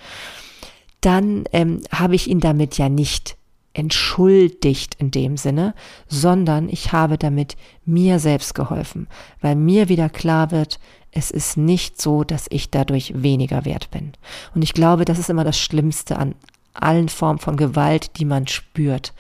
dann 1.02 1.44
ähm, 1.52 1.82
habe 1.92 2.16
ich 2.16 2.30
ihn 2.30 2.40
damit 2.40 2.78
ja 2.78 2.88
nicht 2.88 3.38
entschuldigt 3.74 4.96
in 4.96 5.12
dem 5.12 5.38
Sinne, 5.38 5.74
sondern 6.08 6.70
ich 6.70 6.92
habe 6.92 7.18
damit 7.18 7.58
mir 7.86 8.20
selbst 8.20 8.54
geholfen, 8.56 9.08
weil 9.42 9.56
mir 9.56 9.90
wieder 9.90 10.10
klar 10.10 10.52
wird, 10.52 10.80
es 11.12 11.32
ist 11.32 11.58
nicht 11.58 12.02
so, 12.02 12.24
dass 12.24 12.48
ich 12.50 12.72
dadurch 12.72 13.14
weniger 13.16 13.66
wert 13.66 13.92
bin. 13.92 14.14
Und 14.56 14.64
ich 14.64 14.74
glaube, 14.74 15.06
das 15.06 15.20
ist 15.20 15.30
immer 15.30 15.44
das 15.44 15.60
Schlimmste 15.60 16.18
an 16.18 16.36
allen 16.74 17.10
Formen 17.10 17.40
von 17.40 17.56
Gewalt, 17.56 18.18
die 18.18 18.26
man 18.26 18.48
spürt. 18.48 19.14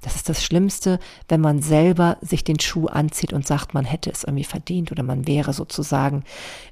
Das 0.00 0.14
ist 0.14 0.28
das 0.28 0.44
Schlimmste, 0.44 1.00
wenn 1.28 1.40
man 1.40 1.60
selber 1.60 2.16
sich 2.20 2.44
den 2.44 2.60
Schuh 2.60 2.86
anzieht 2.86 3.32
und 3.32 3.46
sagt, 3.46 3.74
man 3.74 3.84
hätte 3.84 4.10
es 4.10 4.22
irgendwie 4.22 4.44
verdient 4.44 4.92
oder 4.92 5.02
man 5.02 5.26
wäre 5.26 5.52
sozusagen 5.52 6.22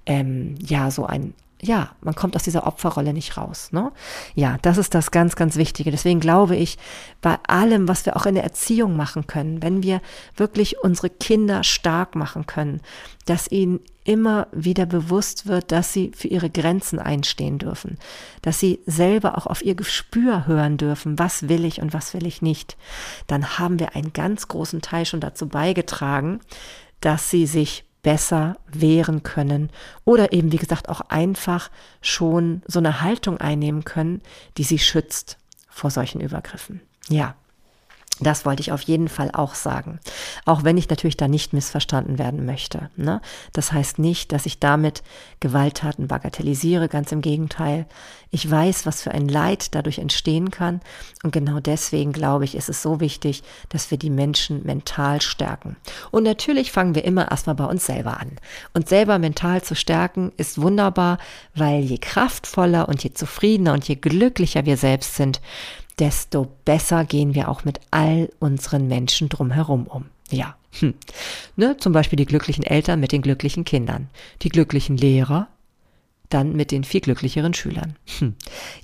ähm, 0.07 0.55
ja 0.61 0.93
so 0.93 1.07
ein 1.07 1.35
ja, 1.61 1.91
man 2.01 2.15
kommt 2.15 2.37
aus 2.37 2.45
dieser 2.45 2.67
Opferrolle 2.67 3.13
nicht 3.13 3.37
raus. 3.37 3.71
Ne? 3.73 3.91
Ja, 4.35 4.59
das 4.63 4.79
ist 4.79 4.95
das 4.95 5.11
ganz, 5.11 5.35
ganz 5.35 5.57
Wichtige. 5.57 5.91
Deswegen 5.91 6.21
glaube 6.21 6.57
ich, 6.57 6.79
bei 7.21 7.37
allem, 7.47 7.89
was 7.89 8.07
wir 8.07 8.17
auch 8.17 8.27
in 8.27 8.35
der 8.35 8.45
Erziehung 8.45 8.97
machen 8.97 9.27
können, 9.27 9.63
wenn 9.63 9.83
wir 9.83 10.01
wirklich 10.37 10.83
unsere 10.83 11.11
Kinder 11.11 11.65
stark 11.65 12.15
machen 12.15 12.47
können, 12.47 12.81
dass 13.27 13.51
ihnen 13.51 13.81
immer 14.05 14.47
wieder 14.53 14.87
bewusst 14.87 15.47
wird, 15.47 15.73
dass 15.73 15.93
sie 15.93 16.13
für 16.15 16.29
ihre 16.29 16.49
Grenzen 16.49 16.99
einstehen 16.99 17.59
dürfen, 17.59 17.99
dass 18.41 18.59
sie 18.59 18.81
selber 18.87 19.37
auch 19.37 19.47
auf 19.47 19.63
ihr 19.63 19.75
Gespür 19.75 20.47
hören 20.47 20.79
dürfen, 20.79 21.19
was 21.19 21.49
will 21.49 21.65
ich 21.65 21.83
und 21.83 21.93
was 21.93 22.15
will 22.15 22.27
ich 22.27 22.41
nicht, 22.41 22.77
dann 23.27 23.59
haben 23.59 23.79
wir 23.79 23.97
einen 23.97 24.13
ganz 24.13 24.49
großen 24.49 24.81
Teil 24.81 25.05
schon 25.05 25.21
dazu 25.21 25.49
beigetragen, 25.49 26.41
dass 27.01 27.29
sie 27.29 27.47
sich 27.47 27.85
besser 28.03 28.57
wehren 28.71 29.23
können 29.23 29.71
oder 30.05 30.33
eben, 30.33 30.53
wie 30.53 30.57
gesagt, 30.57 30.89
auch 30.89 31.01
einfach 31.03 31.71
schon 32.01 32.63
so 32.67 32.79
eine 32.79 33.01
Haltung 33.01 33.39
einnehmen 33.39 33.85
können, 33.85 34.23
die 34.57 34.65
sie 34.65 34.79
schützt 34.79 35.39
vor 35.69 35.91
solchen 35.91 36.21
Übergriffen. 36.21 36.81
Ja, 37.09 37.35
das 38.21 38.45
wollte 38.45 38.63
ich 38.63 38.73
auf 38.73 38.83
jeden 38.83 39.09
Fall 39.09 39.31
auch 39.33 39.55
sagen. 39.55 40.01
Auch 40.45 40.65
wenn 40.65 40.77
ich 40.77 40.89
natürlich 40.89 41.17
da 41.17 41.29
nicht 41.29 41.53
missverstanden 41.53 42.19
werden 42.19 42.45
möchte. 42.45 42.91
Ne? 42.97 43.21
Das 43.53 43.73
heißt 43.73 43.99
nicht, 43.99 44.33
dass 44.33 44.47
ich 44.47 44.59
damit 44.59 45.03
Gewalttaten 45.41 46.09
bagatellisiere, 46.09 46.89
ganz 46.89 47.13
im 47.13 47.21
Gegenteil. 47.21 47.87
Ich 48.31 48.51
weiß, 48.51 48.85
was 48.87 49.03
für 49.03 49.13
ein 49.13 49.29
Leid 49.29 49.75
dadurch 49.75 49.99
entstehen 49.99 50.51
kann. 50.51 50.81
Und 51.23 51.33
genau 51.33 51.61
deswegen 51.61 52.13
glaube 52.13 52.45
ich, 52.45 52.57
ist 52.57 52.69
es 52.69 52.83
so 52.83 53.01
wichtig, 53.01 53.43
dass 53.69 53.91
wir 53.91 53.99
die 53.99 54.11
Menschen 54.11 54.65
mental 54.65 55.21
stärken. 55.23 55.77
Und 56.11 56.25
natürlich 56.25 56.73
fangen 56.73 56.95
wir 56.95 57.05
immer 57.05 57.31
erstmal 57.31 57.57
bei 57.57 57.65
uns 57.65 57.87
selber 57.87 58.21
an. 58.21 58.33
Und 58.75 58.89
selber 58.89 59.19
mental 59.19 59.63
zu 59.63 59.75
stärken 59.75 60.33
ist 60.37 60.61
wunderbar, 60.61 61.19
weil 61.55 61.83
je 61.83 61.99
kraftvoller 61.99 62.89
und 62.89 63.03
je 63.03 63.13
zufriedener 63.13 63.73
und 63.73 63.87
je 63.87 63.95
glücklicher 63.95 64.67
wir 64.67 64.77
selbst 64.77 65.15
sind, 65.15 65.41
desto 65.99 66.49
besser 66.65 67.05
gehen 67.05 67.35
wir 67.35 67.49
auch 67.49 67.65
mit 67.65 67.81
all 67.91 68.31
unseren 68.39 68.89
Menschen 68.89 69.29
drumherum 69.29 69.87
um. 69.87 70.07
Ja, 70.31 70.57
hm. 70.79 70.95
ne, 71.57 71.77
zum 71.79 71.93
Beispiel 71.93 72.17
die 72.17 72.27
glücklichen 72.27 72.65
Eltern 72.65 73.01
mit 73.01 73.13
den 73.13 73.23
glücklichen 73.23 73.65
Kindern, 73.65 74.09
die 74.43 74.51
glücklichen 74.51 74.97
Lehrer 74.97 75.49
dann 76.29 76.55
mit 76.55 76.71
den 76.71 76.85
viel 76.85 77.01
glücklicheren 77.01 77.55
Schülern. 77.55 77.97
Hm. 78.19 78.35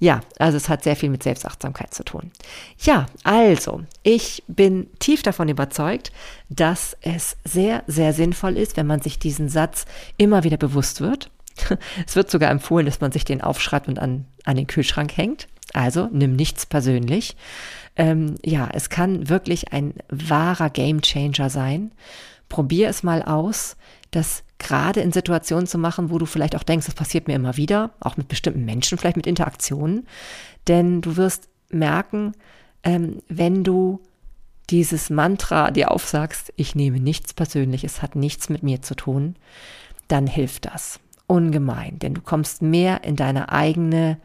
Ja, 0.01 0.21
also 0.39 0.57
es 0.57 0.69
hat 0.69 0.83
sehr 0.83 0.97
viel 0.97 1.11
mit 1.11 1.23
Selbstachtsamkeit 1.23 1.93
zu 1.93 2.05
tun. 2.05 2.31
Ja, 2.79 3.07
also, 3.23 3.83
ich 4.03 4.43
bin 4.47 4.89
tief 4.99 5.23
davon 5.23 5.49
überzeugt, 5.49 6.11
dass 6.49 6.97
es 7.03 7.37
sehr, 7.45 7.85
sehr 7.87 8.13
sinnvoll 8.13 8.57
ist, 8.57 8.77
wenn 8.77 8.87
man 8.87 9.03
sich 9.03 9.19
diesen 9.19 9.49
Satz 9.49 9.85
immer 10.17 10.45
wieder 10.45 10.57
bewusst 10.57 11.01
wird. 11.01 11.31
Es 12.07 12.17
wird 12.17 12.31
sogar 12.31 12.51
empfohlen, 12.51 12.87
dass 12.87 13.01
man 13.01 13.13
sich 13.13 13.25
den 13.25 13.41
aufschreibt 13.41 13.89
und 13.89 13.99
an, 13.99 14.25
an 14.45 14.57
den 14.57 14.67
Kühlschrank 14.67 15.17
hängt. 15.17 15.47
Also 15.75 16.09
nimm 16.13 16.37
nichts 16.37 16.65
persönlich. 16.65 17.37
Ähm, 17.97 18.37
ja, 18.43 18.69
es 18.73 18.89
kann 18.89 19.29
wirklich 19.29 19.73
ein 19.73 19.93
wahrer 20.09 20.71
Gamechanger 20.71 21.51
sein. 21.51 21.93
Probier 22.49 22.89
es 22.89 23.03
mal 23.03 23.23
aus, 23.23 23.77
das 24.13 24.45
gerade 24.59 25.01
in 25.01 25.13
Situationen 25.13 25.67
zu 25.67 25.77
machen, 25.77 26.11
wo 26.11 26.19
du 26.19 26.27
vielleicht 26.27 26.55
auch 26.55 26.63
denkst, 26.63 26.87
das 26.87 26.95
passiert 26.95 27.27
mir 27.27 27.35
immer 27.35 27.57
wieder, 27.57 27.91
auch 28.01 28.17
mit 28.17 28.29
bestimmten 28.29 28.65
Menschen, 28.65 28.97
vielleicht 28.97 29.17
mit 29.17 29.27
Interaktionen. 29.27 30.07
Denn 30.69 31.01
du 31.01 31.17
wirst 31.17 31.49
merken, 31.71 32.33
ähm, 32.85 33.19
wenn 33.29 33.65
du 33.65 34.01
dieses 34.71 35.11
Mantra 35.11 35.73
dir 35.73 35.91
aufsagst, 35.91 36.53
ich 36.57 36.77
nehme 36.77 37.01
nichts 37.01 37.35
persönlich, 37.35 37.83
es 37.83 38.01
hat 38.01 38.15
nichts 38.15 38.49
mit 38.49 38.63
mir 38.63 38.81
zu 38.81 38.95
tun, 38.95 39.35
dann 40.07 40.29
hilft 40.29 40.67
das 40.67 41.01
ungemein, 41.27 41.99
denn 41.99 42.15
du 42.15 42.21
kommst 42.21 42.63
mehr 42.63 43.03
in 43.03 43.17
deine 43.17 43.51
eigene 43.51 44.19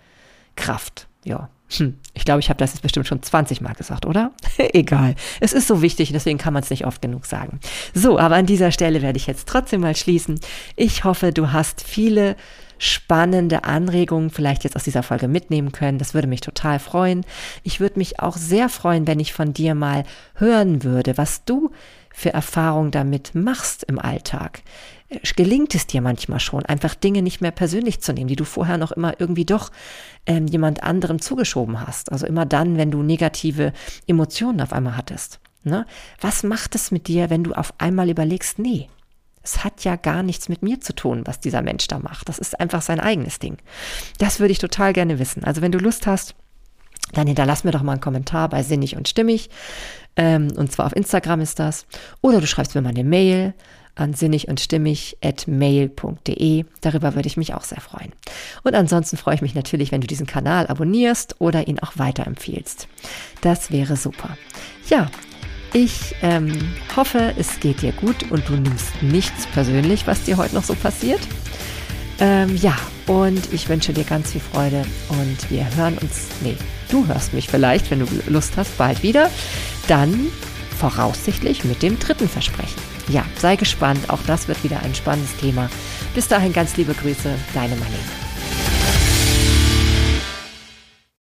Kraft 0.56 1.09
ja, 1.26 1.50
hm. 1.78 1.98
ich 2.14 2.26
glaube, 2.26 2.40
ich 2.40 2.50
habe 2.50 2.58
das 2.58 2.74
jetzt 2.74 2.82
bestimmt 2.82 3.08
schon 3.08 3.22
20 3.22 3.62
Mal 3.62 3.74
gesagt, 3.74 4.06
oder? 4.06 4.32
Egal. 4.58 5.16
Es 5.40 5.54
ist 5.54 5.68
so 5.68 5.82
wichtig, 5.82 6.12
deswegen 6.12 6.40
kann 6.40 6.54
man 6.54 6.64
es 6.64 6.70
nicht 6.70 6.86
oft 6.86 7.02
genug 7.02 7.26
sagen. 7.26 7.60
So, 7.94 8.18
aber 8.18 8.36
an 8.36 8.46
dieser 8.46 8.72
Stelle 8.72 9.02
werde 9.02 9.18
ich 9.18 9.28
jetzt 9.28 9.48
trotzdem 9.48 9.82
mal 9.82 9.96
schließen. 9.96 10.40
Ich 10.76 11.04
hoffe, 11.04 11.32
du 11.32 11.52
hast 11.52 11.82
viele 11.84 12.36
spannende 12.80 13.66
Anregungen 13.66 14.30
vielleicht 14.30 14.64
jetzt 14.64 14.76
aus 14.76 14.86
dieser 14.86 15.04
Folge 15.04 15.28
mitnehmen 15.28 15.72
können. 15.72 16.00
Das 16.00 16.14
würde 16.14 16.28
mich 16.28 16.42
total 16.42 16.80
freuen. 16.80 17.26
Ich 17.64 17.80
würde 17.80 18.00
mich 18.00 18.20
auch 18.20 18.38
sehr 18.38 18.70
freuen, 18.70 19.06
wenn 19.06 19.20
ich 19.20 19.34
von 19.34 19.54
dir 19.54 19.76
mal 19.76 20.06
hören 20.36 20.84
würde, 20.84 21.18
was 21.18 21.44
du 21.44 21.72
für 22.10 22.34
Erfahrungen 22.34 22.92
damit 22.92 23.36
machst 23.36 23.84
im 23.84 24.00
Alltag 24.00 24.62
gelingt 25.36 25.74
es 25.76 25.88
dir 25.88 26.02
manchmal 26.02 26.40
schon, 26.40 26.66
einfach 26.66 26.96
Dinge 26.96 27.22
nicht 27.22 27.42
mehr 27.42 27.52
persönlich 27.52 28.00
zu 28.02 28.14
nehmen, 28.14 28.28
die 28.28 28.36
du 28.36 28.46
vorher 28.46 28.78
noch 28.78 28.92
immer 28.92 29.20
irgendwie 29.20 29.46
doch 29.46 29.72
ähm, 30.26 30.48
jemand 30.48 30.84
anderem 30.84 31.20
zugeschoben 31.22 31.86
hast. 31.86 32.12
Also 32.12 32.28
immer 32.28 32.46
dann, 32.46 32.78
wenn 32.78 32.92
du 32.92 33.02
negative 33.02 33.74
Emotionen 34.08 34.62
auf 34.62 34.74
einmal 34.74 34.96
hattest. 34.96 35.40
Ne? 35.64 35.86
Was 36.22 36.44
macht 36.44 36.76
es 36.76 36.92
mit 36.92 37.08
dir, 37.08 37.30
wenn 37.30 37.44
du 37.44 37.54
auf 37.54 37.74
einmal 37.80 38.10
überlegst, 38.10 38.60
nee, 38.60 38.88
es 39.42 39.64
hat 39.64 39.84
ja 39.84 39.96
gar 39.96 40.22
nichts 40.22 40.50
mit 40.50 40.62
mir 40.62 40.80
zu 40.80 40.94
tun, 40.94 41.24
was 41.26 41.40
dieser 41.40 41.62
Mensch 41.62 41.88
da 41.88 42.00
macht. 42.00 42.30
Das 42.30 42.40
ist 42.40 42.60
einfach 42.60 42.82
sein 42.82 43.00
eigenes 43.00 43.40
Ding. 43.40 43.58
Das 44.18 44.40
würde 44.40 44.52
ich 44.52 44.60
total 44.60 44.94
gerne 44.94 45.18
wissen. 45.18 45.44
Also 45.44 45.62
wenn 45.62 45.72
du 45.72 45.80
Lust 45.80 46.08
hast, 46.08 46.36
dann 47.14 47.26
hinterlass 47.26 47.64
mir 47.64 47.72
doch 47.72 47.82
mal 47.82 47.94
einen 47.94 48.02
Kommentar 48.02 48.50
bei 48.50 48.62
Sinnig 48.62 48.96
und 48.96 49.08
Stimmig. 49.08 49.50
Ähm, 50.16 50.50
und 50.56 50.72
zwar 50.72 50.86
auf 50.86 50.96
Instagram 50.96 51.42
ist 51.42 51.60
das. 51.60 51.88
Oder 52.22 52.42
du 52.42 52.48
schreibst 52.48 52.76
mir 52.76 52.82
mal 52.82 52.90
eine 52.90 53.04
Mail 53.04 53.54
an 54.00 54.14
sinnig 54.14 54.48
und 54.48 54.60
stimmig 54.60 55.18
at 55.24 55.48
mail.de. 55.48 56.66
Darüber 56.82 57.16
würde 57.16 57.28
ich 57.28 57.38
mich 57.38 57.54
auch 57.54 57.64
sehr 57.64 57.82
freuen. 57.82 58.12
Und 58.64 58.76
ansonsten 58.76 59.18
freue 59.18 59.36
ich 59.36 59.42
mich 59.42 59.56
natürlich, 59.56 59.92
wenn 59.92 60.02
du 60.02 60.08
diesen 60.08 60.28
Kanal 60.28 60.68
abonnierst 60.68 61.36
oder 61.40 61.68
ihn 61.68 61.80
auch 61.80 61.94
weiterempfiehlst. 61.96 62.88
Das 63.42 63.72
wäre 63.72 63.96
super. 63.96 64.38
Ja, 64.90 65.10
ich 65.74 66.16
ähm, 66.22 66.52
hoffe, 66.96 67.34
es 67.38 67.60
geht 67.60 67.82
dir 67.82 67.92
gut 67.92 68.32
und 68.32 68.48
du 68.50 68.54
nimmst 68.54 69.04
nichts 69.04 69.46
persönlich, 69.48 70.08
was 70.08 70.24
dir 70.24 70.38
heute 70.38 70.56
noch 70.56 70.64
so 70.64 70.74
passiert. 70.74 71.22
Ähm, 72.20 72.56
ja, 72.58 72.76
und 73.08 73.54
ich 73.54 73.70
wünsche 73.70 73.94
dir 73.94 74.04
ganz 74.04 74.32
viel 74.32 74.42
Freude 74.42 74.84
und 75.10 75.50
wir 75.50 75.66
hören 75.76 75.98
uns, 76.00 76.28
nee, 76.42 76.58
du 76.90 77.08
hörst 77.08 77.34
mich 77.34 77.48
vielleicht, 77.48 77.92
wenn 77.92 78.00
du 78.00 78.08
Lust 78.28 78.58
hast, 78.58 78.78
bald 78.78 79.04
wieder. 79.04 79.30
Dann 79.88 80.28
voraussichtlich 80.78 81.64
mit 81.66 81.82
dem 81.82 82.00
dritten 82.00 82.28
Versprechen. 82.28 82.89
Ja, 83.10 83.26
sei 83.38 83.56
gespannt, 83.56 84.10
auch 84.10 84.22
das 84.28 84.48
wird 84.48 84.64
wieder 84.64 84.82
ein 84.82 84.94
spannendes 84.94 85.36
Thema. 85.38 85.70
Bis 86.14 86.28
dahin 86.28 86.54
ganz 86.54 86.78
liebe 86.78 86.94
Grüße, 86.94 87.36
deine 87.54 87.76
Marlene. 87.76 88.29